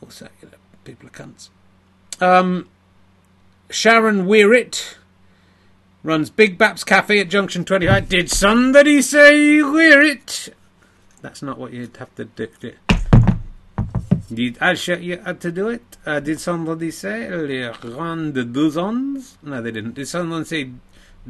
Also, 0.00 0.28
you 0.40 0.48
know, 0.48 0.58
people 0.84 1.08
are 1.08 1.10
cunts. 1.10 1.48
Um, 2.20 2.68
Sharon 3.70 4.26
Werrett 4.26 4.96
runs 6.02 6.30
Big 6.30 6.58
Baps 6.58 6.84
Cafe 6.84 7.18
at 7.18 7.28
Junction 7.28 7.64
25. 7.64 8.08
Did 8.08 8.30
somebody 8.30 9.02
say 9.02 9.62
wear 9.62 10.02
it? 10.02 10.54
That's 11.22 11.42
not 11.42 11.58
what 11.58 11.72
you'd 11.72 11.96
have 11.96 12.14
to 12.16 12.26
do. 12.26 12.74
Did 14.32 14.58
I 14.60 14.74
show 14.74 14.94
you 14.94 15.20
how 15.24 15.34
to 15.34 15.52
do 15.52 15.68
it? 15.68 15.96
Uh, 16.06 16.20
did 16.20 16.40
somebody 16.40 16.90
say 16.90 17.28
le 17.28 17.72
rond 17.94 18.34
de 18.34 18.44
dozens? 18.44 19.36
No, 19.42 19.60
they 19.60 19.70
didn't. 19.70 19.94
Did 19.94 20.08
someone 20.08 20.44
say 20.44 20.70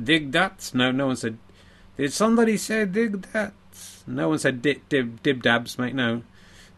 dig 0.01 0.33
that? 0.33 0.71
No, 0.75 0.93
no 0.93 1.09
one 1.09 1.17
said. 1.17 1.39
Did 1.97 2.13
somebody 2.13 2.57
say 2.57 2.85
dig 2.85 3.23
that? 3.33 3.53
No 4.07 4.29
one 4.29 4.39
said 4.39 4.63
dib, 4.63 4.89
dib, 4.89 5.23
dib 5.23 5.43
dabs, 5.43 5.79
mate. 5.79 5.95
No. 5.95 6.23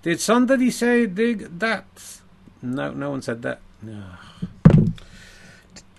Did 0.02 0.20
somebody 0.20 0.70
say 0.70 1.06
dig 1.06 1.58
that? 1.58 2.20
No, 2.62 2.92
no 2.92 3.10
one 3.10 3.22
said 3.22 3.42
that. 3.42 3.60
Ugh. 3.86 4.18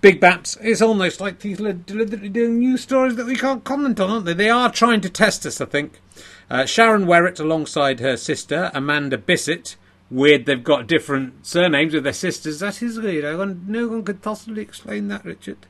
Big 0.00 0.20
Baps. 0.20 0.56
It's 0.60 0.80
almost 0.80 1.20
like 1.20 1.40
people 1.40 1.66
are 1.66 1.72
deliberately 1.72 2.28
doing 2.28 2.60
news 2.60 2.82
stories 2.82 3.16
that 3.16 3.26
we 3.26 3.34
can't 3.34 3.64
comment 3.64 3.98
on, 3.98 4.10
aren't 4.10 4.26
they? 4.26 4.32
They 4.32 4.50
are 4.50 4.70
trying 4.70 5.00
to 5.00 5.10
test 5.10 5.44
us, 5.44 5.60
I 5.60 5.64
think. 5.64 6.00
Uh, 6.48 6.66
Sharon 6.66 7.06
Werrett, 7.06 7.40
alongside 7.40 7.98
her 7.98 8.16
sister 8.16 8.70
Amanda 8.74 9.18
Bissett. 9.18 9.76
Weird, 10.10 10.46
they've 10.46 10.64
got 10.64 10.86
different 10.86 11.46
surnames 11.46 11.92
with 11.92 12.04
their 12.04 12.12
sisters. 12.14 12.60
That 12.60 12.82
is 12.82 12.98
weird. 12.98 13.24
No 13.68 13.88
one 13.88 14.04
could 14.04 14.22
possibly 14.22 14.62
explain 14.62 15.08
that, 15.08 15.24
Richard. 15.24 15.66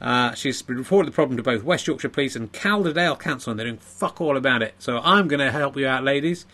Uh, 0.00 0.32
she's 0.34 0.62
reported 0.68 1.12
the 1.12 1.14
problem 1.14 1.36
to 1.36 1.42
both 1.42 1.64
West 1.64 1.86
Yorkshire 1.86 2.08
Police 2.08 2.36
and 2.36 2.52
Calderdale 2.52 3.16
Council, 3.16 3.50
and 3.50 3.58
they're 3.58 3.66
doing 3.66 3.78
fuck 3.78 4.20
all 4.20 4.36
about 4.36 4.62
it. 4.62 4.74
So 4.78 4.98
I'm 4.98 5.28
going 5.28 5.40
to 5.40 5.50
help 5.50 5.76
you 5.76 5.86
out, 5.86 6.04
ladies. 6.04 6.46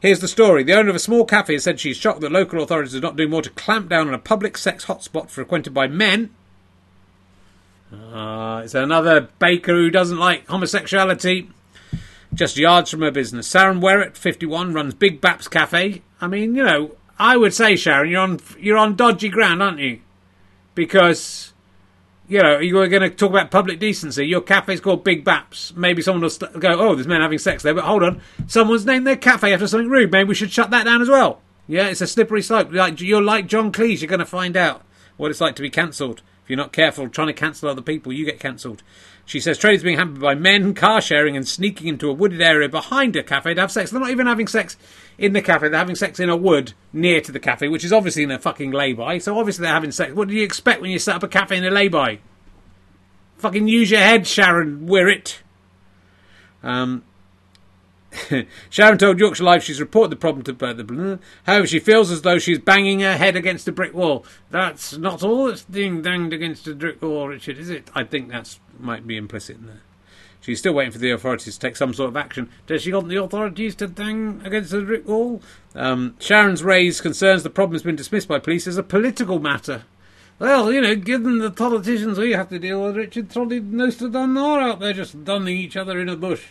Here's 0.00 0.20
the 0.20 0.28
story. 0.28 0.62
The 0.62 0.74
owner 0.74 0.90
of 0.90 0.96
a 0.96 1.00
small 1.00 1.24
cafe 1.24 1.54
has 1.54 1.64
said 1.64 1.80
she's 1.80 1.96
shocked 1.96 2.20
that 2.20 2.32
local 2.32 2.62
authorities 2.62 2.94
are 2.94 3.00
not 3.00 3.16
doing 3.16 3.30
more 3.30 3.42
to 3.42 3.50
clamp 3.50 3.88
down 3.88 4.08
on 4.08 4.14
a 4.14 4.18
public 4.18 4.58
sex 4.58 4.86
hotspot 4.86 5.30
frequented 5.30 5.72
by 5.72 5.88
men. 5.88 6.30
Uh, 7.92 8.60
it's 8.64 8.74
another 8.74 9.28
baker 9.38 9.72
who 9.72 9.90
doesn't 9.90 10.18
like 10.18 10.46
homosexuality. 10.46 11.48
Just 12.34 12.56
yards 12.56 12.90
from 12.90 13.02
her 13.02 13.10
business. 13.10 13.50
Sharon 13.50 13.80
Werrett, 13.80 14.16
51, 14.16 14.74
runs 14.74 14.94
Big 14.94 15.20
Baps 15.20 15.48
Cafe. 15.50 16.02
I 16.20 16.26
mean, 16.26 16.54
you 16.54 16.64
know, 16.64 16.92
I 17.18 17.36
would 17.36 17.54
say, 17.54 17.74
Sharon, 17.74 18.10
you're 18.10 18.20
on 18.20 18.40
you're 18.58 18.76
on 18.76 18.96
dodgy 18.96 19.28
ground, 19.28 19.62
aren't 19.62 19.80
you? 19.80 20.00
Because 20.74 21.52
you 22.28 22.40
know 22.40 22.58
you 22.58 22.76
were 22.76 22.86
going 22.86 23.02
to 23.02 23.10
talk 23.10 23.30
about 23.30 23.50
public 23.50 23.80
decency. 23.80 24.26
Your 24.26 24.40
cafe's 24.40 24.80
called 24.80 25.02
Big 25.02 25.24
Baps. 25.24 25.74
Maybe 25.74 26.02
someone 26.02 26.22
will 26.22 26.30
st- 26.30 26.60
go, 26.60 26.78
"Oh, 26.78 26.94
there's 26.94 27.08
men 27.08 27.20
having 27.20 27.38
sex 27.38 27.62
there." 27.62 27.74
But 27.74 27.84
hold 27.84 28.04
on, 28.04 28.20
someone's 28.46 28.86
named 28.86 29.06
their 29.06 29.16
cafe 29.16 29.52
after 29.52 29.66
something 29.66 29.90
rude. 29.90 30.12
Maybe 30.12 30.28
we 30.28 30.34
should 30.34 30.52
shut 30.52 30.70
that 30.70 30.84
down 30.84 31.02
as 31.02 31.08
well. 31.08 31.40
Yeah, 31.66 31.88
it's 31.88 32.00
a 32.00 32.06
slippery 32.06 32.42
slope. 32.42 32.72
Like 32.72 33.00
you're 33.00 33.22
like 33.22 33.46
John 33.46 33.72
Cleese. 33.72 34.00
You're 34.00 34.08
going 34.08 34.20
to 34.20 34.26
find 34.26 34.56
out 34.56 34.82
what 35.16 35.30
it's 35.30 35.40
like 35.40 35.56
to 35.56 35.62
be 35.62 35.70
cancelled. 35.70 36.22
If 36.44 36.50
you're 36.50 36.56
not 36.56 36.72
careful 36.72 37.08
trying 37.08 37.26
to 37.26 37.34
cancel 37.34 37.68
other 37.68 37.82
people, 37.82 38.12
you 38.12 38.24
get 38.24 38.40
cancelled. 38.40 38.82
She 39.28 39.40
says 39.40 39.58
trade 39.58 39.74
is 39.74 39.82
being 39.82 39.98
hampered 39.98 40.22
by 40.22 40.34
men 40.34 40.72
car 40.72 41.02
sharing 41.02 41.36
and 41.36 41.46
sneaking 41.46 41.86
into 41.86 42.08
a 42.08 42.14
wooded 42.14 42.40
area 42.40 42.66
behind 42.66 43.14
a 43.14 43.22
cafe 43.22 43.52
to 43.52 43.60
have 43.60 43.70
sex. 43.70 43.90
They're 43.90 44.00
not 44.00 44.08
even 44.08 44.26
having 44.26 44.46
sex 44.46 44.78
in 45.18 45.34
the 45.34 45.42
cafe. 45.42 45.68
They're 45.68 45.78
having 45.78 45.96
sex 45.96 46.18
in 46.18 46.30
a 46.30 46.36
wood 46.36 46.72
near 46.94 47.20
to 47.20 47.30
the 47.30 47.38
cafe, 47.38 47.68
which 47.68 47.84
is 47.84 47.92
obviously 47.92 48.22
in 48.22 48.30
a 48.30 48.38
fucking 48.38 48.70
lay-by. 48.70 49.18
So 49.18 49.38
obviously 49.38 49.64
they're 49.64 49.74
having 49.74 49.92
sex. 49.92 50.14
What 50.14 50.28
do 50.28 50.34
you 50.34 50.42
expect 50.42 50.80
when 50.80 50.90
you 50.90 50.98
set 50.98 51.16
up 51.16 51.22
a 51.22 51.28
cafe 51.28 51.58
in 51.58 51.64
a 51.66 51.70
lay-by? 51.70 52.20
Fucking 53.36 53.68
use 53.68 53.90
your 53.90 54.00
head, 54.00 54.26
Sharon 54.26 54.88
Werrett. 54.88 55.40
Um, 56.62 57.04
Sharon 58.70 58.96
told 58.96 59.18
Yorkshire 59.18 59.44
Live 59.44 59.62
she's 59.62 59.78
reported 59.78 60.10
the 60.10 60.16
problem 60.16 60.42
to 60.44 60.52
the. 60.54 61.18
However, 61.44 61.66
she 61.66 61.80
feels 61.80 62.10
as 62.10 62.22
though 62.22 62.38
she's 62.38 62.58
banging 62.58 63.00
her 63.00 63.18
head 63.18 63.36
against 63.36 63.68
a 63.68 63.72
brick 63.72 63.92
wall. 63.92 64.24
That's 64.50 64.96
not 64.96 65.22
all 65.22 65.48
that's 65.48 65.64
being 65.64 66.00
banged 66.00 66.32
against 66.32 66.66
a 66.66 66.74
brick 66.74 67.02
wall, 67.02 67.28
Richard, 67.28 67.58
is 67.58 67.68
it? 67.68 67.90
I 67.94 68.04
think 68.04 68.30
that's 68.30 68.58
might 68.80 69.06
be 69.06 69.16
implicit 69.16 69.56
in 69.56 69.66
there. 69.66 69.82
She's 70.40 70.60
still 70.60 70.72
waiting 70.72 70.92
for 70.92 70.98
the 70.98 71.10
authorities 71.10 71.54
to 71.54 71.60
take 71.60 71.76
some 71.76 71.92
sort 71.92 72.08
of 72.08 72.16
action. 72.16 72.48
Does 72.66 72.82
she 72.82 72.92
want 72.92 73.08
the 73.08 73.22
authorities 73.22 73.74
to 73.76 73.88
bang 73.88 74.40
against 74.44 74.70
the 74.70 74.82
brick 74.82 75.06
wall? 75.06 75.42
Um, 75.74 76.16
Sharon's 76.20 76.62
raised 76.62 77.02
concerns 77.02 77.42
the 77.42 77.50
problem 77.50 77.74
has 77.74 77.82
been 77.82 77.96
dismissed 77.96 78.28
by 78.28 78.38
police 78.38 78.66
as 78.66 78.78
a 78.78 78.82
political 78.82 79.40
matter. 79.40 79.82
Well, 80.38 80.72
you 80.72 80.80
know, 80.80 80.94
given 80.94 81.38
the 81.38 81.50
politicians 81.50 82.16
we 82.16 82.32
have 82.32 82.48
to 82.50 82.60
deal 82.60 82.84
with, 82.84 82.96
Richard, 82.96 83.36
of 83.36 84.12
them 84.12 84.38
are 84.38 84.60
out 84.60 84.78
there 84.78 84.92
just 84.92 85.24
dunning 85.24 85.56
each 85.56 85.76
other 85.76 85.98
in 85.98 86.08
a 86.08 86.16
bush. 86.16 86.46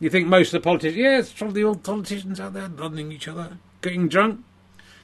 You 0.00 0.10
think 0.10 0.26
most 0.26 0.48
of 0.48 0.60
the 0.60 0.64
politicians? 0.64 0.96
Yeah, 0.96 1.18
it's 1.18 1.32
probably 1.32 1.62
all 1.62 1.76
politicians 1.76 2.40
out 2.40 2.54
there 2.54 2.68
dunning 2.68 3.12
each 3.12 3.28
other, 3.28 3.58
getting 3.82 4.08
drunk, 4.08 4.44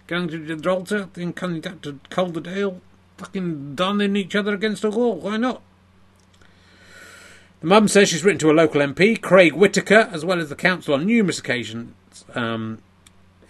going 0.08 0.28
to 0.28 0.44
Gibraltar, 0.44 1.08
then 1.12 1.32
coming 1.32 1.60
back 1.60 1.82
to 1.82 2.00
Calderdale, 2.10 2.80
fucking 3.16 3.76
dunning 3.76 4.16
each 4.16 4.34
other 4.34 4.54
against 4.54 4.84
a 4.84 4.90
wall. 4.90 5.14
Why 5.14 5.36
not? 5.36 5.62
The 7.64 7.70
mum 7.70 7.88
says 7.88 8.10
she's 8.10 8.22
written 8.22 8.40
to 8.40 8.50
a 8.50 8.52
local 8.52 8.82
MP, 8.82 9.18
Craig 9.18 9.54
Whitaker, 9.54 10.10
as 10.12 10.22
well 10.22 10.38
as 10.38 10.50
the 10.50 10.54
council 10.54 10.92
on 10.92 11.06
numerous 11.06 11.38
occasions. 11.38 11.94
Um, 12.34 12.82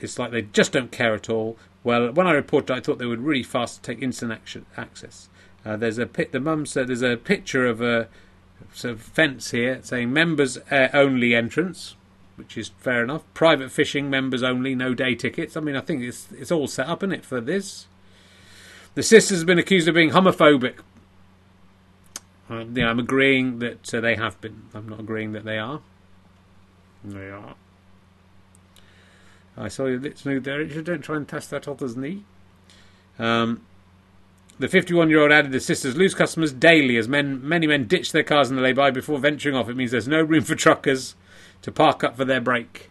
it's 0.01 0.21
like 0.21 0.31
they 0.31 0.43
just 0.43 0.71
don't 0.71 0.93
care 0.93 1.15
at 1.15 1.29
all. 1.29 1.57
Well, 1.83 2.13
when 2.13 2.29
I 2.29 2.31
reported, 2.31 2.73
I 2.73 2.79
thought 2.79 2.99
they 2.99 3.07
would 3.07 3.23
really 3.23 3.43
fast 3.43 3.83
take 3.83 4.01
instant 4.01 4.31
action, 4.31 4.67
access. 4.77 5.29
Uh, 5.67 5.77
there's 5.77 5.99
a 5.99 6.07
pit. 6.07 6.31
The 6.31 6.39
mum 6.39 6.65
said 6.65 6.87
there's 6.87 7.03
a 7.03 7.17
picture 7.17 7.67
of 7.67 7.81
a 7.81 8.07
sort 8.73 8.95
of 8.95 9.03
fence 9.03 9.51
here 9.51 9.81
saying 9.83 10.13
members 10.13 10.59
uh, 10.71 10.91
only 10.93 11.35
entrance, 11.35 11.97
which 12.37 12.57
is 12.57 12.69
fair 12.79 13.03
enough. 13.03 13.25
Private 13.35 13.73
fishing, 13.73 14.09
members 14.09 14.45
only, 14.45 14.77
no 14.77 14.95
day 14.95 15.17
tickets. 15.17 15.57
I 15.57 15.61
mean, 15.61 15.75
I 15.75 15.81
think 15.81 16.03
it's 16.03 16.29
it's 16.31 16.53
all 16.53 16.69
set 16.69 16.87
up 16.87 17.03
in 17.03 17.11
it 17.11 17.25
for 17.25 17.41
this. 17.41 17.89
The 18.95 19.03
sisters 19.03 19.39
have 19.39 19.47
been 19.49 19.59
accused 19.59 19.89
of 19.89 19.97
being 19.97 20.11
homophobic. 20.11 20.77
Uh, 22.51 22.65
yeah, 22.73 22.91
I'm 22.91 22.99
agreeing 22.99 23.59
that 23.61 23.93
uh, 23.95 24.01
they 24.01 24.17
have 24.17 24.41
been. 24.41 24.65
I'm 24.75 24.89
not 24.89 25.01
agreeing 25.01 25.33
that 25.33 25.45
they 25.45 25.59
are. 25.59 25.81
They 27.03 27.31
are. 27.31 27.55
I 29.57 29.69
saw 29.69 29.87
your 29.87 30.01
lips 30.01 30.25
move 30.25 30.45
there. 30.45 30.59
Richard. 30.59 30.85
Don't 30.85 31.03
try 31.03 31.17
and 31.17 31.29
test 31.29 31.51
that 31.51 31.69
other's 31.69 31.97
knee. 31.97 32.25
Um, 33.19 33.65
the 34.59 34.69
51 34.69 35.09
year 35.11 35.21
old 35.21 35.33
added 35.33 35.53
the 35.53 35.61
sisters 35.61 35.97
lose 35.97 36.15
customers 36.15 36.53
daily 36.53 36.97
as 36.97 37.09
men, 37.09 37.47
many 37.47 37.67
men 37.67 37.87
ditch 37.87 38.13
their 38.13 38.23
cars 38.23 38.51
in 38.51 38.57
the 38.57 38.63
lay-by 38.63 38.91
before 38.91 39.19
venturing 39.19 39.57
off. 39.57 39.69
It 39.69 39.77
means 39.77 39.91
there's 39.91 40.09
no 40.09 40.23
room 40.23 40.45
for 40.45 40.55
truckers 40.55 41.15
to 41.63 41.73
park 41.73 42.05
up 42.05 42.17
for 42.17 42.25
their 42.25 42.41
break. 42.41 42.91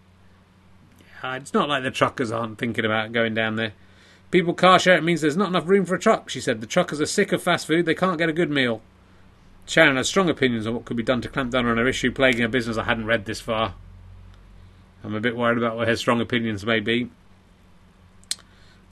Yeah, 1.23 1.35
it's 1.35 1.53
not 1.53 1.69
like 1.69 1.83
the 1.83 1.91
truckers 1.91 2.31
aren't 2.31 2.57
thinking 2.57 2.85
about 2.85 3.11
going 3.11 3.33
down 3.33 3.55
there. 3.55 3.73
People 4.31 4.53
car 4.53 4.79
share, 4.79 4.97
it 4.97 5.03
means 5.03 5.21
there's 5.21 5.37
not 5.37 5.49
enough 5.49 5.67
room 5.67 5.85
for 5.85 5.95
a 5.95 5.99
truck, 5.99 6.29
she 6.29 6.41
said. 6.41 6.59
The 6.59 6.67
truckers 6.67 6.99
are 6.99 7.05
sick 7.05 7.31
of 7.31 7.43
fast 7.43 7.67
food, 7.67 7.85
they 7.85 7.93
can't 7.95 8.17
get 8.17 8.29
a 8.29 8.33
good 8.33 8.49
meal. 8.49 8.81
Sharon 9.65 9.95
has 9.95 10.09
strong 10.09 10.29
opinions 10.29 10.67
on 10.67 10.73
what 10.73 10.85
could 10.85 10.97
be 10.97 11.03
done 11.03 11.21
to 11.21 11.29
clamp 11.29 11.51
down 11.51 11.65
on 11.65 11.77
her 11.77 11.87
issue 11.87 12.11
plaguing 12.11 12.41
her 12.41 12.47
business. 12.47 12.77
I 12.77 12.83
hadn't 12.83 13.05
read 13.05 13.25
this 13.25 13.39
far. 13.39 13.75
I'm 15.03 15.15
a 15.15 15.21
bit 15.21 15.35
worried 15.35 15.57
about 15.57 15.75
what 15.75 15.87
her 15.87 15.95
strong 15.95 16.21
opinions 16.21 16.65
may 16.65 16.79
be. 16.79 17.09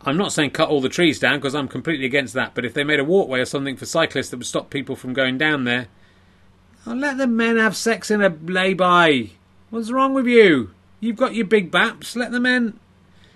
I'm 0.03 0.17
not 0.17 0.33
saying 0.33 0.51
cut 0.51 0.69
all 0.69 0.81
the 0.81 0.89
trees 0.89 1.19
down 1.19 1.37
because 1.37 1.53
I'm 1.53 1.67
completely 1.67 2.05
against 2.05 2.33
that, 2.33 2.55
but 2.55 2.65
if 2.65 2.73
they 2.73 2.83
made 2.83 2.99
a 2.99 3.03
walkway 3.03 3.39
or 3.39 3.45
something 3.45 3.77
for 3.77 3.85
cyclists 3.85 4.29
that 4.29 4.37
would 4.37 4.47
stop 4.47 4.69
people 4.69 4.95
from 4.95 5.13
going 5.13 5.37
down 5.37 5.63
there, 5.63 5.87
I'll 6.85 6.95
let 6.95 7.17
the 7.17 7.27
men 7.27 7.57
have 7.57 7.75
sex 7.77 8.09
in 8.09 8.23
a 8.23 8.29
lay-by. 8.29 9.31
What's 9.69 9.91
wrong 9.91 10.13
with 10.13 10.25
you? 10.25 10.71
You've 10.99 11.17
got 11.17 11.35
your 11.35 11.45
big 11.45 11.71
baps. 11.71 12.15
Let 12.15 12.31
the 12.31 12.39
men. 12.39 12.79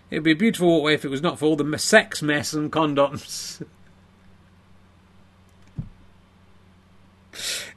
It'd 0.09 0.23
be 0.23 0.31
a 0.31 0.35
beautiful 0.35 0.67
walkway 0.67 0.95
if 0.95 1.05
it 1.05 1.09
was 1.09 1.21
not 1.21 1.37
for 1.37 1.45
all 1.45 1.55
the 1.55 1.77
sex 1.77 2.21
mess 2.21 2.53
and 2.53 2.71
condoms. 2.71 3.63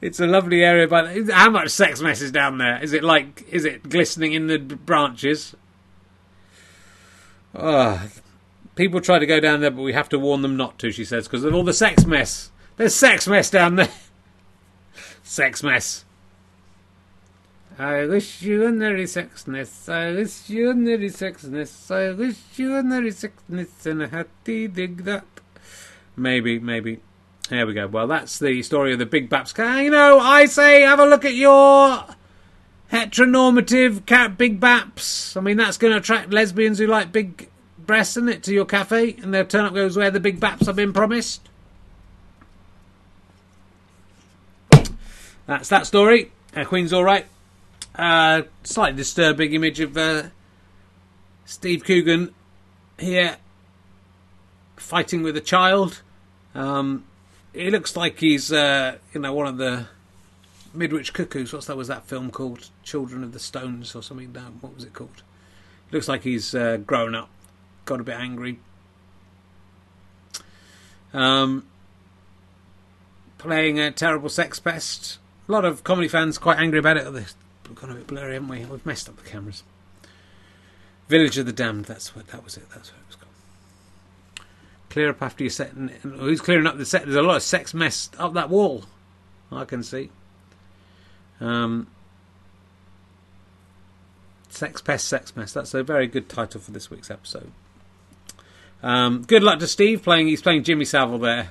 it's 0.01 0.19
a 0.19 0.27
lovely 0.27 0.63
area, 0.63 0.87
but 0.87 1.29
how 1.29 1.49
much 1.49 1.69
sex 1.69 2.01
mess 2.01 2.21
is 2.21 2.31
down 2.31 2.57
there? 2.57 2.81
Is 2.81 2.93
it 2.93 3.03
like? 3.03 3.45
Is 3.49 3.65
it 3.65 3.89
glistening 3.89 4.33
in 4.33 4.47
the 4.47 4.57
branches? 4.59 5.55
Ah, 7.55 8.07
people 8.75 9.01
try 9.01 9.19
to 9.19 9.25
go 9.25 9.39
down 9.39 9.61
there, 9.61 9.71
but 9.71 9.81
we 9.81 9.93
have 9.93 10.09
to 10.09 10.19
warn 10.19 10.41
them 10.41 10.55
not 10.55 10.79
to. 10.79 10.91
She 10.91 11.05
says 11.05 11.27
because 11.27 11.43
of 11.43 11.53
all 11.53 11.63
the 11.63 11.73
sex 11.73 12.05
mess. 12.05 12.51
There's 12.77 12.95
sex 12.95 13.27
mess 13.27 13.49
down 13.49 13.75
there. 13.75 13.89
sex 15.23 15.63
mess. 15.63 16.05
I 17.77 18.05
wish 18.05 18.41
you 18.41 18.65
a 18.65 18.71
merry 18.73 19.05
sexness. 19.05 19.87
I 19.87 20.11
wish 20.11 20.49
you 20.49 20.71
a 20.71 20.75
merry 20.75 21.09
sexness. 21.09 21.89
I 21.89 22.11
wish 22.11 22.37
you 22.57 22.75
a 22.75 22.83
merry 22.83 23.11
sexness 23.11 23.85
and 23.85 24.01
a 24.03 24.07
happy 24.09 24.67
dig 24.67 25.05
that. 25.05 25.25
Maybe, 26.17 26.59
maybe. 26.59 26.99
There 27.49 27.65
we 27.65 27.73
go. 27.73 27.87
Well, 27.87 28.05
that's 28.05 28.37
the 28.37 28.61
story 28.61 28.93
of 28.93 28.99
the 28.99 29.07
Big 29.07 29.27
Baps. 29.27 29.57
You 29.83 29.89
know, 29.89 30.19
I 30.19 30.45
say 30.45 30.81
have 30.81 30.99
a 30.99 31.05
look 31.05 31.25
at 31.25 31.33
your 31.33 32.05
heteronormative 32.91 34.05
cat 34.05 34.37
Big 34.37 34.59
Baps. 34.59 35.35
I 35.35 35.41
mean, 35.41 35.57
that's 35.57 35.79
going 35.79 35.91
to 35.91 35.97
attract 35.97 36.31
lesbians 36.31 36.77
who 36.77 36.85
like 36.85 37.11
big 37.11 37.49
breasts, 37.79 38.17
isn't 38.17 38.29
it, 38.29 38.43
to 38.43 38.53
your 38.53 38.65
cafe? 38.65 39.15
And 39.23 39.33
they'll 39.33 39.45
turn 39.45 39.65
up 39.65 39.73
goes 39.73 39.97
where 39.97 40.11
the 40.11 40.19
Big 40.19 40.39
Baps 40.39 40.67
have 40.67 40.75
been 40.75 40.93
promised. 40.93 41.49
That's 45.47 45.69
that 45.69 45.87
story. 45.87 46.31
Uh, 46.55 46.65
Queen's 46.65 46.93
all 46.93 47.03
right. 47.03 47.25
Uh, 47.95 48.43
slightly 48.63 48.97
disturbing 48.97 49.53
image 49.53 49.79
of 49.79 49.97
uh, 49.97 50.23
Steve 51.45 51.83
Coogan 51.83 52.31
here 52.99 53.37
fighting 54.77 55.23
with 55.23 55.35
a 55.35 55.41
child. 55.41 56.03
Um, 56.53 57.05
he 57.53 57.71
looks 57.71 57.95
like 57.95 58.19
he's 58.19 58.51
uh, 58.51 58.97
you 59.13 59.21
know 59.21 59.33
one 59.33 59.47
of 59.47 59.57
the 59.57 59.87
Midwich 60.73 61.13
Cuckoos. 61.13 61.53
What's 61.53 61.67
that? 61.67 61.77
Was 61.77 61.87
that 61.87 62.05
film 62.05 62.31
called 62.31 62.69
Children 62.83 63.23
of 63.23 63.33
the 63.33 63.39
Stones 63.39 63.95
or 63.95 64.03
something? 64.03 64.33
What 64.61 64.75
was 64.75 64.83
it 64.83 64.93
called? 64.93 65.23
Looks 65.91 66.07
like 66.07 66.23
he's 66.23 66.53
uh, 66.53 66.77
grown 66.77 67.15
up, 67.15 67.29
got 67.85 67.99
a 67.99 68.03
bit 68.03 68.15
angry. 68.15 68.59
Um, 71.13 71.65
playing 73.39 73.79
a 73.79 73.91
terrible 73.91 74.29
sex 74.29 74.59
pest. 74.59 75.17
A 75.47 75.51
lot 75.51 75.65
of 75.65 75.83
comedy 75.83 76.07
fans 76.07 76.37
quite 76.37 76.59
angry 76.59 76.77
about 76.77 76.97
it. 76.97 77.07
Oh, 77.07 77.11
they've 77.11 77.33
gone 77.73 77.89
a 77.89 77.95
bit 77.95 78.07
blurry, 78.07 78.33
haven't 78.33 78.49
we? 78.49 78.65
We've 78.65 78.85
messed 78.85 79.09
up 79.09 79.17
the 79.17 79.27
cameras. 79.27 79.63
Village 81.07 81.39
of 81.39 81.47
the 81.47 81.53
Damned. 81.53 81.85
That's 81.85 82.15
what 82.15 82.27
that 82.27 82.43
was. 82.43 82.55
It. 82.57 82.69
That's 82.69 82.91
what 82.91 82.99
it 82.99 83.07
was 83.07 83.15
called. 83.15 83.28
Clear 84.89 85.09
up 85.09 85.21
after 85.21 85.43
your 85.43 85.51
set. 85.51 85.69
Who's 85.69 86.41
clearing 86.41 86.65
up 86.67 86.77
the 86.77 86.85
set? 86.85 87.03
There's 87.03 87.15
a 87.15 87.21
lot 87.21 87.35
of 87.37 87.43
sex 87.43 87.73
mess 87.73 88.09
up 88.17 88.33
that 88.33 88.49
wall. 88.49 88.85
I 89.51 89.65
can 89.65 89.83
see. 89.83 90.09
Um, 91.39 91.87
sex 94.49 94.81
pest, 94.81 95.07
sex 95.07 95.35
mess. 95.35 95.53
That's 95.53 95.73
a 95.73 95.83
very 95.83 96.07
good 96.07 96.27
title 96.27 96.59
for 96.59 96.71
this 96.71 96.89
week's 96.89 97.09
episode. 97.09 97.51
Um, 98.81 99.23
good 99.23 99.43
luck 99.43 99.59
to 99.59 99.67
Steve 99.67 100.03
playing. 100.03 100.27
He's 100.27 100.41
playing 100.41 100.63
Jimmy 100.63 100.85
Savile 100.85 101.19
there, 101.19 101.49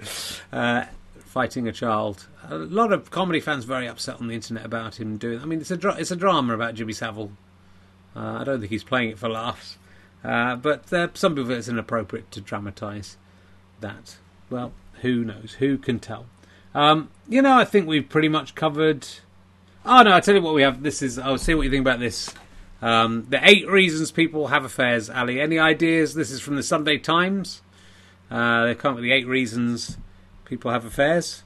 uh, 0.52 0.84
fighting 1.18 1.68
a 1.68 1.72
child. 1.72 2.26
A 2.48 2.56
lot 2.56 2.92
of 2.92 3.10
comedy 3.10 3.40
fans 3.40 3.64
very 3.64 3.86
upset 3.86 4.20
on 4.20 4.28
the 4.28 4.34
internet 4.34 4.64
about 4.64 4.98
him 4.98 5.18
doing. 5.18 5.40
I 5.40 5.44
mean, 5.44 5.60
it's 5.60 5.70
a 5.70 5.76
dra- 5.76 5.96
it's 5.96 6.10
a 6.10 6.16
drama 6.16 6.54
about 6.54 6.74
Jimmy 6.74 6.94
Savile. 6.94 7.32
Uh, 8.16 8.38
I 8.40 8.44
don't 8.44 8.60
think 8.60 8.70
he's 8.70 8.82
playing 8.82 9.10
it 9.10 9.18
for 9.18 9.28
laughs, 9.28 9.76
uh, 10.24 10.56
but 10.56 10.92
uh, 10.92 11.08
some 11.14 11.34
people 11.34 11.48
think 11.48 11.58
it's 11.58 11.68
inappropriate 11.68 12.30
to 12.32 12.40
dramatise 12.40 13.16
that. 13.80 14.16
Well, 14.48 14.72
who 15.02 15.24
knows? 15.24 15.56
Who 15.58 15.78
can 15.78 15.98
tell? 15.98 16.26
Um, 16.74 17.10
you 17.28 17.42
know, 17.42 17.56
I 17.56 17.64
think 17.64 17.86
we've 17.86 18.08
pretty 18.08 18.28
much 18.28 18.54
covered. 18.54 19.06
Oh 19.84 20.02
no! 20.02 20.12
I 20.12 20.20
tell 20.20 20.34
you 20.34 20.42
what, 20.42 20.54
we 20.54 20.62
have. 20.62 20.82
This 20.82 21.02
is. 21.02 21.18
I'll 21.18 21.38
see 21.38 21.54
what 21.54 21.62
you 21.62 21.70
think 21.70 21.82
about 21.82 22.00
this. 22.00 22.32
Um, 22.82 23.26
the 23.28 23.40
eight 23.46 23.68
reasons 23.68 24.10
people 24.10 24.48
have 24.48 24.64
affairs. 24.64 25.10
Ali, 25.10 25.40
any 25.40 25.58
ideas? 25.58 26.14
This 26.14 26.30
is 26.30 26.40
from 26.40 26.56
the 26.56 26.62
Sunday 26.62 26.98
Times. 26.98 27.62
Uh, 28.30 28.66
they 28.66 28.74
come 28.74 28.92
up 28.92 28.96
with 28.96 29.04
the 29.04 29.12
eight 29.12 29.26
reasons 29.26 29.98
people 30.44 30.70
have 30.70 30.84
affairs. 30.84 31.42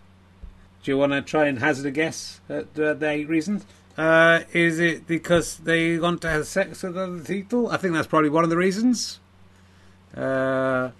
Do 0.83 0.91
you 0.91 0.99
want 0.99 1.13
to 1.13 1.23
try 1.23 1.47
and 1.47 1.59
hazard 1.59 1.87
a 1.87 1.91
guess 1.91 2.41
at 2.49 2.79
uh, 2.79 2.95
the 2.95 3.09
eight 3.09 3.29
reasons? 3.29 3.65
Uh, 3.97 4.41
is 4.53 4.81
it 4.81 5.07
because 5.07 5.59
they 5.59 5.99
want 5.99 6.21
to 6.23 6.29
have 6.29 6.47
sex 6.47 6.83
with 6.83 6.97
other 6.97 7.21
people? 7.21 7.69
I 7.69 7.77
think 7.77 7.95
that's 7.95 8.09
probably 8.09 8.31
one 8.31 8.45
of 8.45 8.51
the 8.51 8.57
reasons. 8.57 9.21
Uh, 10.17 10.91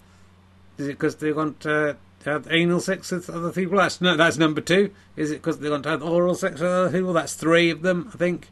is 0.79 0.89
it 0.89 0.93
because 0.93 1.17
they 1.17 1.33
want 1.33 1.61
to 1.61 1.97
have 2.25 2.47
anal 2.51 2.81
sex 2.81 3.11
with 3.11 3.29
other 3.29 3.53
people? 3.53 3.79
That's 3.79 4.01
no, 4.01 4.17
that's 4.17 4.39
number 4.39 4.61
two. 4.61 4.91
Is 5.17 5.31
it 5.31 5.43
because 5.43 5.59
they 5.59 5.71
want 5.71 5.83
to 5.85 5.91
have 5.91 6.03
oral 6.03 6.35
sex 6.35 6.61
with 6.61 6.71
other 6.71 6.91
people? 6.91 7.13
That's 7.13 7.35
three 7.35 7.71
of 7.71 7.83
them, 7.83 8.11
I 8.15 8.17
think. 8.17 8.49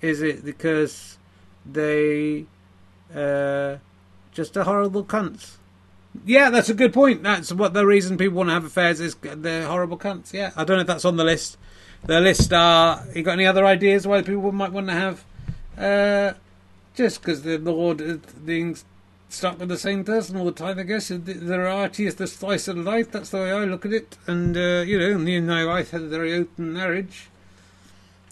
Is 0.00 0.22
it 0.22 0.44
because 0.44 1.18
they 1.66 2.46
uh, 3.14 3.76
just 4.32 4.56
are 4.56 4.64
horrible 4.64 5.04
cunts? 5.04 5.56
Yeah, 6.24 6.50
that's 6.50 6.68
a 6.68 6.74
good 6.74 6.92
point. 6.92 7.22
That's 7.22 7.52
what 7.52 7.72
the 7.72 7.86
reason 7.86 8.18
people 8.18 8.38
want 8.38 8.48
to 8.48 8.54
have 8.54 8.64
affairs 8.64 9.00
is 9.00 9.14
they're 9.20 9.66
horrible 9.66 9.98
cunts. 9.98 10.32
Yeah, 10.32 10.50
I 10.56 10.64
don't 10.64 10.76
know 10.76 10.82
if 10.82 10.86
that's 10.86 11.04
on 11.04 11.16
the 11.16 11.24
list. 11.24 11.56
The 12.04 12.20
list 12.20 12.52
are. 12.52 13.04
You 13.14 13.22
got 13.22 13.32
any 13.32 13.46
other 13.46 13.64
ideas 13.66 14.06
why 14.06 14.22
people 14.22 14.52
might 14.52 14.72
want 14.72 14.88
to 14.88 14.94
have? 14.94 15.24
Uh, 15.76 16.34
just 16.94 17.20
because 17.20 17.42
they're 17.42 17.58
things 17.58 18.84
stuck 19.28 19.58
with 19.60 19.68
the 19.68 19.78
same 19.78 20.04
person 20.04 20.36
all 20.36 20.44
the 20.44 20.52
time. 20.52 20.78
I 20.78 20.82
guess 20.82 21.08
the 21.08 21.18
variety 21.18 22.06
is 22.06 22.16
the 22.16 22.26
slice 22.26 22.68
of 22.68 22.76
life. 22.78 23.10
That's 23.10 23.30
the 23.30 23.38
way 23.38 23.52
I 23.52 23.64
look 23.64 23.86
at 23.86 23.92
it. 23.92 24.18
And 24.26 24.56
uh, 24.56 24.84
you 24.86 24.98
know, 24.98 25.18
me 25.18 25.36
and 25.36 25.46
my 25.46 25.64
wife 25.64 25.90
had 25.90 26.02
a 26.02 26.08
very 26.08 26.34
open 26.34 26.72
marriage. 26.72 27.28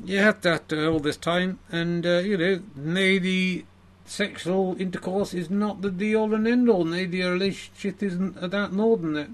You 0.05 0.19
have 0.19 0.45
after 0.47 0.89
all 0.89 1.01
this 1.01 1.16
time, 1.16 1.59
and 1.71 2.07
uh, 2.07 2.19
you 2.19 2.37
know, 2.37 2.62
maybe 2.77 3.66
sexual 4.07 4.77
intercourse 4.81 5.35
is 5.35 5.51
not 5.51 5.83
the 5.83 5.91
be 5.91 6.14
all 6.14 6.35
and 6.35 6.47
end 6.47 6.69
all. 6.69 6.85
Maybe 6.85 7.21
a 7.21 7.31
relationship 7.31 8.03
isn't 8.03 8.51
that 8.51 8.73
more 8.73 8.97
than 8.97 9.12
that. 9.14 9.29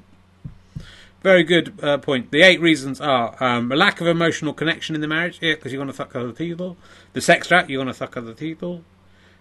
Very 1.24 1.42
good 1.42 1.82
uh, 1.82 1.96
point. 1.96 2.30
The 2.32 2.42
eight 2.42 2.60
reasons 2.60 3.00
are 3.00 3.34
um, 3.42 3.72
a 3.72 3.76
lack 3.76 4.02
of 4.02 4.06
emotional 4.06 4.52
connection 4.52 4.94
in 4.94 5.00
the 5.00 5.08
marriage, 5.08 5.38
yeah, 5.40 5.54
because 5.54 5.72
you 5.72 5.78
want 5.78 5.88
to 5.88 5.96
fuck 5.96 6.14
other 6.14 6.32
people. 6.32 6.76
The 7.14 7.22
sex 7.22 7.48
trap, 7.48 7.70
you 7.70 7.78
want 7.78 7.88
to 7.88 7.94
fuck 7.94 8.18
other 8.18 8.34
people. 8.34 8.82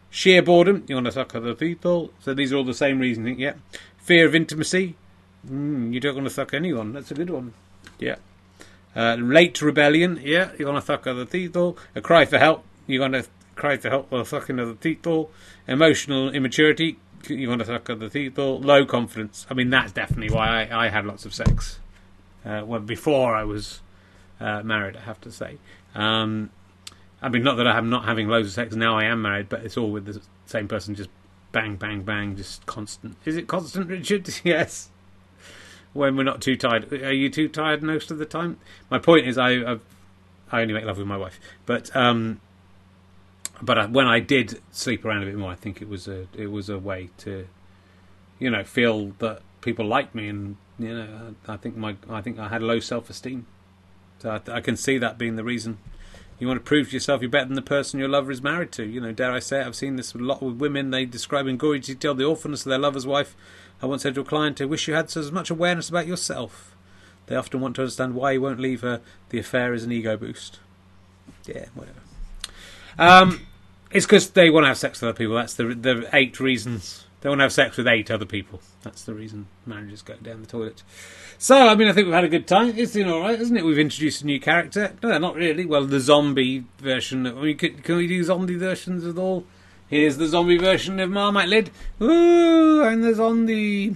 Sheer 0.10 0.42
boredom, 0.42 0.86
you 0.88 0.96
want 0.96 1.08
to 1.08 1.12
fuck 1.12 1.36
other 1.36 1.54
people. 1.54 2.14
So 2.22 2.34
these 2.34 2.54
are 2.54 2.56
all 2.56 2.64
the 2.64 2.74
same 2.74 3.00
reasoning, 3.00 3.38
yeah. 3.38 3.56
Fear 3.98 4.28
of 4.28 4.34
intimacy, 4.34 4.96
mm, 5.46 5.94
you 5.94 6.00
don't 6.00 6.16
want 6.16 6.26
to 6.26 6.34
fuck 6.34 6.54
anyone. 6.54 6.94
That's 6.94 7.12
a 7.12 7.16
good 7.16 7.30
one, 7.30 7.54
yeah. 8.00 8.16
Uh, 8.96 9.16
late 9.16 9.62
rebellion, 9.62 10.22
yeah, 10.24 10.52
you 10.58 10.66
want 10.66 10.78
to 10.78 10.82
fuck 10.82 11.06
other 11.06 11.26
people. 11.26 11.78
A 11.98 12.02
cry 12.02 12.24
for 12.24 12.38
help, 12.38 12.64
you 12.88 13.02
want 13.02 13.16
to 13.16 13.26
cry 13.56 13.76
for 13.76 13.90
help 13.90 14.10
while 14.10 14.24
fucking 14.24 14.58
other 14.58 14.76
people. 14.76 15.32
Emotional 15.68 16.30
immaturity, 16.30 16.98
you 17.30 17.50
want 17.50 17.60
to 17.60 17.66
fuck 17.66 17.90
other 17.90 18.10
people. 18.10 18.60
Low 18.60 18.86
confidence. 18.86 19.46
I 19.50 19.54
mean, 19.54 19.70
that's 19.70 19.92
definitely 19.92 20.34
why 20.34 20.66
I, 20.66 20.86
I 20.86 20.90
had 20.90 21.06
lots 21.06 21.26
of 21.26 21.34
sex. 21.34 21.80
Uh, 22.46 22.62
when 22.62 22.86
before 22.86 23.36
I 23.36 23.44
was 23.44 23.82
uh, 24.40 24.62
married, 24.64 24.98
I 24.98 25.02
have 25.02 25.22
to 25.22 25.32
say. 25.32 25.58
Um, 25.96 26.50
I 27.22 27.30
mean, 27.30 27.44
not 27.44 27.56
that 27.56 27.68
I'm 27.68 27.90
not 27.90 28.06
having 28.06 28.28
loads 28.28 28.50
of 28.50 28.54
sex 28.54 28.76
now. 28.76 28.98
I 28.98 29.06
am 29.06 29.22
married, 29.22 29.48
but 29.48 29.64
it's 29.64 29.78
all 29.78 29.90
with 29.90 30.06
the 30.06 30.22
same 30.46 30.68
person, 30.68 30.94
just 30.94 31.10
bang, 31.54 31.78
bang, 31.78 32.02
bang, 32.02 32.36
just 32.36 32.66
constant. 32.66 33.16
Is 33.24 33.38
it 33.38 33.48
constant, 33.48 33.88
Richard? 33.88 34.30
yes. 34.44 34.90
When 35.94 36.18
we're 36.18 36.24
not 36.24 36.42
too 36.42 36.58
tired. 36.58 36.92
Are 36.92 37.14
you 37.14 37.30
too 37.30 37.48
tired 37.48 37.82
most 37.82 38.12
of 38.12 38.18
the 38.18 38.26
time? 38.26 38.58
My 38.90 39.00
point 39.00 39.28
is, 39.28 39.38
I 39.38 39.52
I've, 39.64 39.82
I 40.52 40.62
only 40.62 40.74
make 40.74 40.86
love 40.86 40.98
with 40.98 41.08
my 41.08 41.18
wife, 41.18 41.40
but 41.66 41.96
um, 41.96 42.42
but 43.64 43.78
I, 43.78 43.86
when 43.86 44.08
I 44.08 44.20
did 44.20 44.62
sleep 44.72 45.06
around 45.06 45.24
a 45.24 45.26
bit 45.26 45.36
more, 45.36 45.52
I 45.52 45.56
think 45.56 45.82
it 45.82 45.88
was 45.88 46.08
a 46.08 46.28
it 46.34 46.48
was 46.48 46.70
a 46.70 46.78
way 46.78 47.10
to, 47.20 47.48
you 48.40 48.50
know, 48.50 48.64
feel 48.64 49.14
that 49.20 49.42
people 49.62 49.86
liked 49.86 50.14
me, 50.14 50.28
and 50.28 50.58
you 50.78 50.94
know, 50.94 51.36
I 51.48 51.58
think 51.58 51.78
my 51.78 51.96
I 52.10 52.22
think 52.22 52.40
I 52.40 52.50
had 52.50 52.62
low 52.62 52.80
self 52.80 53.10
esteem, 53.10 53.48
so 54.20 54.32
I, 54.32 54.58
I 54.58 54.62
can 54.62 54.76
see 54.76 54.98
that 54.98 55.18
being 55.18 55.36
the 55.36 55.44
reason. 55.44 55.78
You 56.40 56.48
want 56.48 56.60
to 56.60 56.64
prove 56.64 56.90
to 56.90 56.94
yourself 56.94 57.22
you're 57.22 57.30
better 57.30 57.46
than 57.46 57.56
the 57.56 57.62
person 57.62 58.00
your 58.00 58.10
lover 58.10 58.32
is 58.32 58.42
married 58.42 58.72
to. 58.74 58.84
You 58.84 59.00
know, 59.00 59.14
dare 59.14 59.32
I 59.32 59.40
say 59.40 59.62
it? 59.62 59.68
I've 59.68 59.76
seen 59.76 59.96
this 59.96 60.14
a 60.14 60.18
lot 60.18 60.42
with 60.42 60.58
women. 60.58 60.90
They 60.90 61.06
describe 61.06 61.48
in 61.48 61.58
gory 61.58 61.80
detail 61.80 62.16
the 62.16 62.26
awfulness 62.26 62.66
of 62.66 62.70
their 62.72 62.80
lover's 62.80 63.08
wife. 63.08 63.36
I 63.82 63.86
once 63.86 64.02
said 64.02 64.16
to 64.16 64.22
a 64.22 64.26
client, 64.26 64.60
I 64.60 64.66
wish 64.66 64.88
you 64.88 64.94
had 64.94 65.16
as 65.16 65.32
much 65.32 65.50
awareness 65.50 65.90
about 65.90 66.08
yourself. 66.08 66.76
They 67.28 67.36
often 67.36 67.62
want 67.62 67.76
to 67.76 67.84
understand 67.84 68.16
why 68.16 68.32
you 68.32 68.42
won't 68.42 68.60
leave 68.60 68.82
her. 68.82 69.00
The 69.30 69.40
affair 69.40 69.74
is 69.74 69.84
an 69.84 69.92
ego 69.92 70.18
boost. 70.18 70.60
Yeah, 71.46 71.66
whatever. 71.76 72.00
Um, 72.98 73.48
it's 73.94 74.06
because 74.06 74.30
they 74.32 74.50
want 74.50 74.64
to 74.64 74.68
have 74.70 74.78
sex 74.78 75.02
with 75.02 75.10
other 75.10 75.18
people. 75.18 75.36
That's 75.36 75.54
the 75.54 75.66
the 75.66 76.10
eight 76.14 76.40
reasons. 76.40 77.06
They 77.22 77.30
want 77.30 77.40
to 77.40 77.44
have 77.44 77.54
sex 77.54 77.78
with 77.78 77.88
eight 77.88 78.12
other 78.12 78.26
people. 78.26 78.60
That's 78.82 79.06
the 79.06 79.14
reason 79.14 79.48
marriages 79.66 80.02
go 80.02 80.16
down 80.16 80.42
the 80.42 80.48
toilet. 80.48 80.84
So, 81.38 81.68
I 81.68 81.74
mean, 81.74 81.88
I 81.88 81.94
think 81.94 82.06
we've 82.06 82.14
had 82.14 82.26
a 82.26 82.30
good 82.30 82.48
time. 82.48 82.74
It's 82.78 82.94
been 82.94 83.08
all 83.08 83.22
right, 83.22 83.40
isn't 83.40 83.56
it? 83.56 83.64
We've 83.64 83.80
introduced 83.80 84.24
a 84.24 84.26
new 84.26 84.42
character. 84.42 84.94
No, 85.02 85.18
not 85.20 85.36
really. 85.36 85.66
Well, 85.66 85.86
the 85.86 86.02
zombie 86.02 86.66
version. 86.80 87.26
I 87.26 87.32
mean, 87.32 87.58
can, 87.58 87.78
can 87.82 87.96
we 87.96 88.08
do 88.08 88.22
zombie 88.26 88.58
versions 88.58 89.06
at 89.06 89.18
all? 89.18 89.46
Here's 89.88 90.18
the 90.18 90.28
zombie 90.28 90.58
version 90.58 91.00
of 91.00 91.12
Marmite 91.12 91.48
Lid. 91.48 91.72
Ooh, 92.02 92.84
and 92.84 93.04
the 93.04 93.14
zombie. 93.14 93.96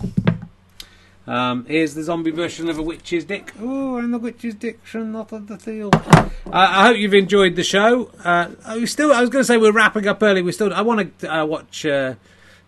Um, 1.28 1.66
here's 1.66 1.94
the 1.94 2.04
zombie 2.04 2.32
version 2.32 2.70
of 2.70 2.80
a 2.80 2.82
witch's 2.82 3.26
dick. 3.26 3.52
Oh, 3.60 3.98
and 3.98 4.14
the 4.14 4.18
witch's 4.18 4.56
dick 4.56 4.80
shall 4.86 5.04
not 5.04 5.34
of 5.34 5.48
the 5.48 5.58
field. 5.58 5.94
Uh, 5.96 6.32
I 6.54 6.88
hope 6.88 6.98
you've 6.98 7.14
enjoyed 7.14 7.58
the 7.58 7.64
show. 7.64 8.12
Uh, 8.24 8.52
we 8.76 8.86
still, 8.86 9.12
I 9.12 9.20
was 9.20 9.30
going 9.30 9.42
to 9.42 9.46
say 9.46 9.58
we're 9.58 9.74
wrapping 9.74 10.08
up 10.08 10.24
early. 10.24 10.42
We 10.42 10.54
still, 10.54 10.74
I 10.74 10.82
want 10.82 11.20
to 11.20 11.36
uh, 11.36 11.46
watch 11.46 11.86
uh, 11.86 12.16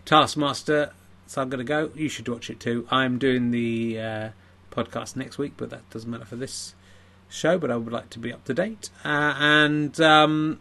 Taskmaster, 0.04 0.92
so 1.26 1.40
I'm 1.40 1.48
going 1.48 1.58
to 1.58 1.64
go. 1.64 1.90
You 1.94 2.10
should 2.10 2.28
watch 2.28 2.50
it 2.50 2.60
too. 2.60 2.86
I'm 2.90 3.16
doing 3.18 3.50
the 3.50 3.98
uh, 3.98 4.28
podcast 4.70 5.16
next 5.16 5.38
week, 5.38 5.54
but 5.56 5.70
that 5.70 5.88
doesn't 5.88 6.10
matter 6.10 6.26
for 6.26 6.36
this 6.36 6.74
show. 7.30 7.58
But 7.58 7.70
I 7.70 7.76
would 7.76 7.92
like 7.92 8.10
to 8.10 8.18
be 8.18 8.30
up 8.30 8.44
to 8.44 8.52
date. 8.52 8.90
Uh, 9.02 9.36
and 9.38 9.98
um, 10.02 10.60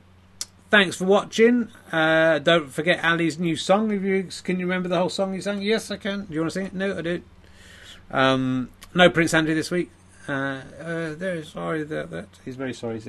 thanks 0.69 0.95
for 0.95 1.03
watching. 1.03 1.67
Uh, 1.91 2.39
don't 2.39 2.71
forget 2.71 3.03
Ali's 3.03 3.37
new 3.37 3.57
song. 3.57 3.91
If 3.91 4.03
you 4.03 4.29
can, 4.43 4.57
you 4.57 4.67
remember 4.67 4.87
the 4.87 4.97
whole 4.97 5.09
song 5.09 5.33
you 5.33 5.41
sang? 5.41 5.61
Yes, 5.61 5.91
I 5.91 5.97
can. 5.97 6.25
Do 6.25 6.33
you 6.33 6.39
want 6.39 6.53
to 6.53 6.59
sing 6.59 6.65
it? 6.67 6.73
No, 6.73 6.97
I 6.97 7.01
do. 7.01 7.21
Um, 8.12 8.70
no 8.93 9.10
Prince 9.10 9.34
Andrew 9.34 9.55
this 9.55 9.72
week. 9.72 9.91
Uh, 10.28 10.62
uh, 10.80 11.14
very 11.16 11.43
sorry 11.43 11.84
that, 11.84 12.12
that 12.12 12.28
he's 12.45 12.55
very 12.55 12.74
sorry. 12.74 13.01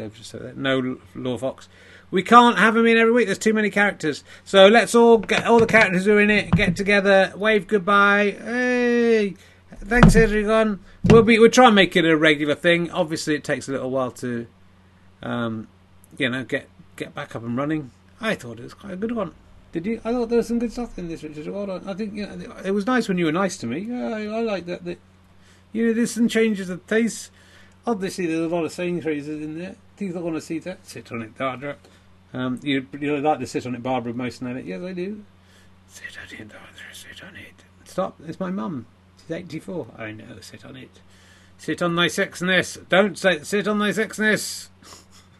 No 0.56 0.98
Law 1.14 1.36
Fox. 1.36 1.68
We 2.10 2.22
can't 2.22 2.58
have 2.58 2.76
him 2.76 2.86
in 2.86 2.96
every 2.96 3.12
week. 3.12 3.26
There's 3.26 3.38
too 3.38 3.52
many 3.52 3.70
characters. 3.70 4.24
So 4.44 4.66
let's 4.68 4.94
all 4.94 5.18
get 5.18 5.46
all 5.46 5.60
the 5.60 5.66
characters 5.66 6.06
who 6.06 6.16
are 6.16 6.20
in 6.20 6.30
it 6.30 6.50
get 6.52 6.76
together, 6.76 7.32
wave 7.36 7.66
goodbye. 7.66 8.36
Hey, 8.42 9.36
thanks 9.76 10.16
everyone. 10.16 10.80
We'll 11.04 11.22
be 11.22 11.38
we'll 11.38 11.50
try 11.50 11.66
and 11.66 11.74
make 11.74 11.94
it 11.94 12.04
a 12.04 12.16
regular 12.16 12.54
thing. 12.54 12.90
Obviously, 12.90 13.34
it 13.34 13.44
takes 13.44 13.68
a 13.68 13.72
little 13.72 13.90
while 13.90 14.10
to, 14.12 14.46
um, 15.22 15.68
you 16.18 16.28
know, 16.28 16.44
get 16.44 16.68
get 16.96 17.14
back 17.14 17.36
up 17.36 17.42
and 17.42 17.56
running. 17.56 17.90
I 18.20 18.34
thought 18.34 18.58
it 18.58 18.64
was 18.64 18.74
quite 18.74 18.94
a 18.94 18.96
good 18.96 19.12
one. 19.12 19.34
Did 19.72 19.86
you? 19.86 20.00
I 20.04 20.12
thought 20.12 20.28
there 20.28 20.38
was 20.38 20.48
some 20.48 20.58
good 20.58 20.72
stuff 20.72 20.98
in 20.98 21.08
this, 21.08 21.22
Richard. 21.22 21.46
Well 21.46 21.66
done. 21.66 21.88
I 21.88 21.94
think 21.94 22.14
you 22.14 22.26
know, 22.26 22.56
it 22.64 22.72
was 22.72 22.86
nice 22.86 23.08
when 23.08 23.18
you 23.18 23.26
were 23.26 23.32
nice 23.32 23.56
to 23.58 23.66
me. 23.66 23.92
I, 23.92 24.24
I 24.24 24.40
like 24.40 24.66
that. 24.66 24.84
That 24.84 24.98
you 25.72 25.86
know, 25.86 25.92
there's 25.92 26.10
some 26.10 26.28
changes 26.28 26.68
of 26.70 26.84
taste. 26.86 27.30
Obviously, 27.86 28.26
there's 28.26 28.50
a 28.50 28.54
lot 28.54 28.64
of 28.64 28.72
saying 28.72 29.02
phrases 29.02 29.40
in 29.40 29.58
there. 29.58 29.76
Things 29.96 30.16
I 30.16 30.20
want 30.20 30.34
to 30.36 30.40
see 30.40 30.58
that 30.60 30.86
sit 30.86 31.12
on 31.12 31.22
it, 31.22 31.38
Dardra. 31.38 31.76
Um, 32.32 32.58
you 32.62 32.86
you 32.98 33.16
like 33.18 33.38
to 33.38 33.46
sit 33.46 33.64
on 33.66 33.74
it, 33.76 33.82
Barbara, 33.82 34.12
most 34.12 34.42
night. 34.42 34.64
Yes, 34.64 34.82
I 34.82 34.92
do. 34.92 35.24
Sit 35.88 36.18
on 36.18 36.40
it, 36.40 36.48
Dardra. 36.48 36.92
Sit 36.92 37.24
on 37.24 37.36
it. 37.36 37.64
Stop. 37.84 38.20
It's 38.26 38.40
my 38.40 38.50
mum. 38.50 38.86
She's 39.20 39.30
84. 39.30 39.86
I 39.96 40.10
know. 40.10 40.40
Sit 40.40 40.64
on 40.64 40.76
it. 40.76 41.00
Sit 41.58 41.80
on 41.80 41.94
thy 41.94 42.06
sexness. 42.06 42.88
Don't 42.88 43.16
say 43.16 43.42
sit 43.44 43.68
on 43.68 43.78
thy 43.78 43.90
sexness. 43.90 44.68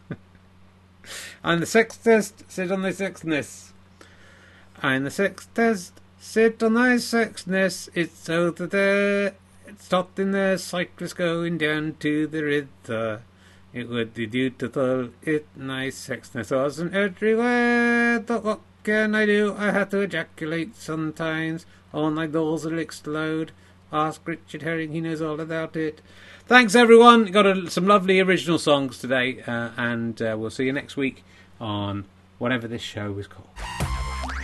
and 1.43 1.61
the 1.61 1.65
sex 1.65 1.97
test. 1.97 2.49
Sit 2.49 2.71
on 2.71 2.81
thy 2.81 2.91
sexness. 2.91 3.70
And 4.81 5.05
the 5.05 5.11
sex 5.11 5.47
test. 5.53 5.93
Sit 6.19 6.61
on 6.63 6.73
thy 6.73 6.95
sexness. 6.95 7.89
It's 7.93 8.17
so 8.17 8.51
that 8.51 8.71
there. 8.71 9.33
It's 9.67 9.85
stopped 9.85 10.19
in 10.19 10.31
the 10.31 10.57
cyclist 10.57 11.15
going 11.15 11.57
down 11.57 11.95
to 11.99 12.27
the 12.27 12.43
river. 12.43 13.21
It 13.73 13.87
would 13.89 14.13
be 14.13 14.25
beautiful 14.25 15.09
if 15.21 15.43
nice 15.55 16.07
sexness 16.07 16.55
wasn't 16.55 16.93
everywhere. 16.93 18.19
But 18.19 18.43
what 18.43 18.59
can 18.83 19.15
I 19.15 19.25
do? 19.25 19.55
I 19.57 19.71
have 19.71 19.89
to 19.91 19.99
ejaculate 19.99 20.75
sometimes. 20.75 21.65
All 21.93 22.11
my 22.11 22.27
balls 22.27 22.65
will 22.65 22.79
explode. 22.79 23.51
Ask 23.93 24.27
Richard 24.27 24.61
Herring, 24.61 24.93
he 24.93 25.01
knows 25.01 25.21
all 25.21 25.39
about 25.39 25.75
it. 25.75 26.01
Thanks 26.47 26.75
everyone. 26.75 27.25
Got 27.25 27.45
a, 27.45 27.69
some 27.69 27.85
lovely 27.85 28.19
original 28.19 28.57
songs 28.57 28.97
today, 28.97 29.41
uh, 29.45 29.71
and 29.77 30.21
uh, 30.21 30.35
we'll 30.37 30.49
see 30.49 30.65
you 30.65 30.73
next 30.73 30.97
week 30.97 31.23
on 31.59 32.05
whatever 32.39 32.67
this 32.67 32.81
show 32.81 33.17
is 33.17 33.27
called. 33.27 33.47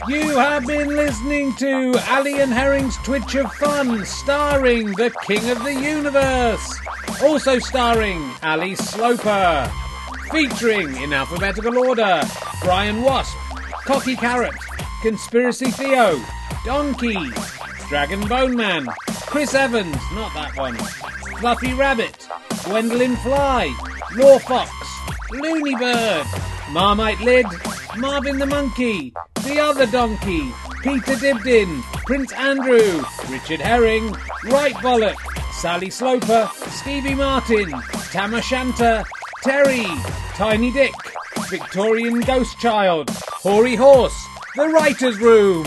You 0.05 0.37
have 0.37 0.65
been 0.65 0.87
listening 0.89 1.53
to 1.55 1.93
Ali 2.07 2.39
and 2.39 2.53
Herring's 2.53 2.95
Twitch 2.97 3.35
of 3.35 3.51
Fun, 3.55 4.05
starring 4.05 4.91
the 4.93 5.13
King 5.25 5.49
of 5.49 5.63
the 5.63 5.73
Universe. 5.73 6.79
Also 7.21 7.59
starring 7.59 8.31
Ali 8.43 8.75
Sloper. 8.75 9.69
Featuring, 10.31 10.95
in 10.97 11.13
alphabetical 11.13 11.77
order, 11.77 12.21
Brian 12.61 13.01
Wasp, 13.01 13.35
Cocky 13.85 14.15
Carrot, 14.15 14.55
Conspiracy 15.01 15.71
Theo, 15.71 16.21
Donkey, 16.63 17.17
Dragon 17.89 18.25
Bone 18.27 18.55
Man, 18.55 18.87
Chris 19.25 19.53
Evans, 19.55 19.97
not 20.13 20.33
that 20.35 20.55
one, 20.55 20.75
Fluffy 21.39 21.73
Rabbit, 21.73 22.27
Gwendolyn 22.65 23.15
Fly, 23.17 23.75
Raw 24.15 24.37
Fox, 24.37 24.71
Looney 25.31 25.75
Bird, 25.75 26.25
Marmite 26.71 27.19
Lid, 27.21 27.45
Marvin 27.97 28.37
the 28.37 28.45
Monkey, 28.45 29.11
The 29.43 29.59
Other 29.59 29.87
Donkey, 29.87 30.51
Peter 30.83 31.15
Dibdin, 31.15 31.81
Prince 32.05 32.31
Andrew, 32.33 33.03
Richard 33.29 33.59
Herring, 33.59 34.11
Right 34.45 34.75
Bollock, 34.75 35.15
Sally 35.53 35.89
Sloper, 35.89 36.49
Stevie 36.69 37.15
Martin, 37.15 37.71
Tamashanta, 38.11 39.03
Terry, 39.41 39.85
Tiny 40.35 40.71
Dick, 40.71 40.93
Victorian 41.49 42.19
Ghost 42.19 42.59
Child, 42.59 43.09
Hoary 43.09 43.75
Horse, 43.75 44.27
The 44.55 44.67
Writer's 44.67 45.17
Room, 45.19 45.65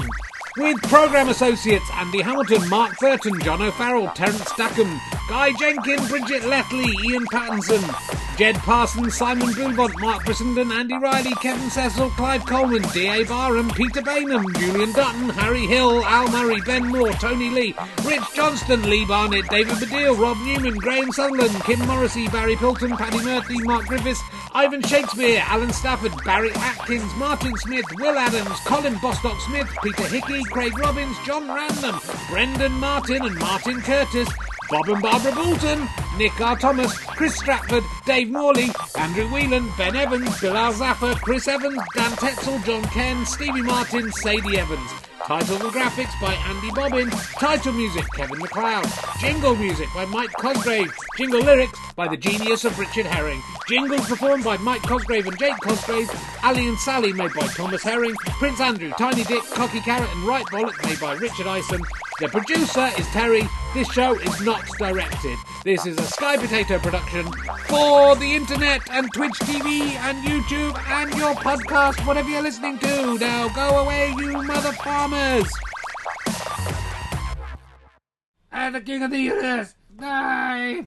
with 0.56 0.80
programme 0.82 1.30
associates 1.30 1.88
Andy 1.94 2.22
Hamilton, 2.22 2.68
Mark 2.68 2.96
Burton, 2.98 3.40
John 3.40 3.62
O'Farrell, 3.62 4.08
Terence 4.14 4.48
Stackham, 4.52 5.00
Guy 5.28 5.52
Jenkin, 5.54 6.06
Bridget 6.06 6.44
Lethley, 6.44 6.94
Ian 7.08 7.26
Pattinson, 7.26 8.29
Jed 8.40 8.56
Parsons, 8.60 9.14
Simon 9.14 9.48
Boulbont, 9.48 10.00
Mark 10.00 10.24
Brissenden, 10.24 10.72
Andy 10.72 10.96
Riley, 10.96 11.34
Kevin 11.42 11.68
Cecil, 11.68 12.08
Clive 12.12 12.42
Coleman, 12.46 12.80
D.A. 12.94 13.22
Barham, 13.26 13.68
Peter 13.68 14.00
Baynham, 14.00 14.50
Julian 14.58 14.92
Dutton, 14.92 15.28
Harry 15.28 15.66
Hill, 15.66 16.02
Al 16.06 16.26
Murray, 16.30 16.58
Ben 16.64 16.88
Moore, 16.88 17.12
Tony 17.12 17.50
Lee, 17.50 17.74
Rich 18.02 18.22
Johnston, 18.34 18.88
Lee 18.88 19.04
Barnett, 19.04 19.46
David 19.50 19.74
Baddiel, 19.74 20.18
Rob 20.18 20.38
Newman, 20.38 20.78
Graham 20.78 21.12
Sutherland, 21.12 21.54
Kim 21.64 21.80
Morrissey, 21.80 22.28
Barry 22.28 22.56
Pilton, 22.56 22.96
Paddy 22.96 23.22
Murphy, 23.22 23.58
Mark 23.64 23.84
Griffiths, 23.84 24.22
Ivan 24.54 24.80
Shakespeare, 24.84 25.44
Alan 25.46 25.74
Stafford, 25.74 26.12
Barry 26.24 26.50
Atkins, 26.54 27.14
Martin 27.16 27.54
Smith, 27.58 27.84
Will 27.98 28.18
Adams, 28.18 28.58
Colin 28.60 28.96
Bostock 29.02 29.38
Smith, 29.42 29.68
Peter 29.82 30.06
Hickey, 30.06 30.42
Craig 30.44 30.78
Robbins, 30.78 31.14
John 31.26 31.46
Random, 31.46 32.00
Brendan 32.30 32.72
Martin 32.72 33.22
and 33.22 33.38
Martin 33.38 33.82
Curtis, 33.82 34.30
Bob 34.70 34.88
and 34.88 35.02
Barbara 35.02 35.32
Bolton, 35.32 35.88
Nick 36.16 36.40
R. 36.40 36.56
Thomas, 36.56 36.96
Chris 36.96 37.36
Stratford, 37.36 37.82
Dave 38.06 38.30
Morley, 38.30 38.70
Andrew 38.96 39.26
Whelan, 39.28 39.68
Ben 39.76 39.96
Evans, 39.96 40.40
Bilal 40.40 40.72
Zaffer, 40.74 41.16
Chris 41.16 41.48
Evans, 41.48 41.80
Dan 41.96 42.12
Tetzel, 42.12 42.60
John 42.60 42.84
Ken, 42.84 43.26
Stevie 43.26 43.62
Martin, 43.62 44.12
Sadie 44.12 44.58
Evans. 44.58 45.09
Title 45.26 45.56
and 45.56 45.72
graphics 45.72 46.18
by 46.20 46.32
Andy 46.32 46.70
Bobbin. 46.70 47.10
Title 47.38 47.72
music 47.72 48.04
Kevin 48.14 48.38
MacLeod. 48.38 48.86
Jingle 49.20 49.54
music 49.54 49.88
by 49.94 50.04
Mike 50.06 50.32
Cosgrave. 50.32 50.92
Jingle 51.16 51.42
lyrics 51.42 51.78
by 51.94 52.08
the 52.08 52.16
genius 52.16 52.64
of 52.64 52.78
Richard 52.78 53.06
Herring. 53.06 53.40
Jingles 53.68 54.08
performed 54.08 54.44
by 54.44 54.56
Mike 54.58 54.82
Cosgrave 54.82 55.26
and 55.26 55.38
Jake 55.38 55.56
Cosgrave. 55.62 56.10
Ali 56.42 56.66
and 56.66 56.78
Sally 56.78 57.12
made 57.12 57.32
by 57.34 57.46
Thomas 57.48 57.82
Herring. 57.82 58.14
Prince 58.38 58.60
Andrew, 58.60 58.90
Tiny 58.98 59.22
Dick, 59.24 59.44
Cocky 59.52 59.80
Carrot 59.80 60.10
and 60.10 60.24
Right 60.24 60.44
Bollock 60.46 60.82
made 60.84 60.98
by 60.98 61.12
Richard 61.14 61.46
Ison. 61.46 61.82
The 62.20 62.28
producer 62.28 62.90
is 62.98 63.06
Terry. 63.08 63.42
This 63.72 63.90
show 63.92 64.14
is 64.14 64.40
not 64.42 64.62
directed. 64.78 65.38
This 65.64 65.86
is 65.86 65.98
a 65.98 66.02
Sky 66.02 66.36
Potato 66.36 66.78
production 66.78 67.24
for 67.66 68.14
the 68.16 68.34
internet 68.34 68.82
and 68.90 69.10
Twitch 69.14 69.38
TV 69.40 69.80
and 69.96 70.18
YouTube 70.26 70.78
and 70.88 71.14
your 71.14 71.34
podcast, 71.34 72.04
whatever 72.06 72.28
you're 72.28 72.42
listening 72.42 72.78
to. 72.78 73.18
Now 73.18 73.48
go 73.54 73.78
away, 73.78 74.12
you 74.18 74.42
mother 74.42 74.72
farmers. 75.10 75.52
And 78.52 78.74
the 78.74 78.80
king 78.80 79.02
of 79.02 79.10
the 79.10 79.18
universe. 79.18 79.74
Die. 79.96 80.78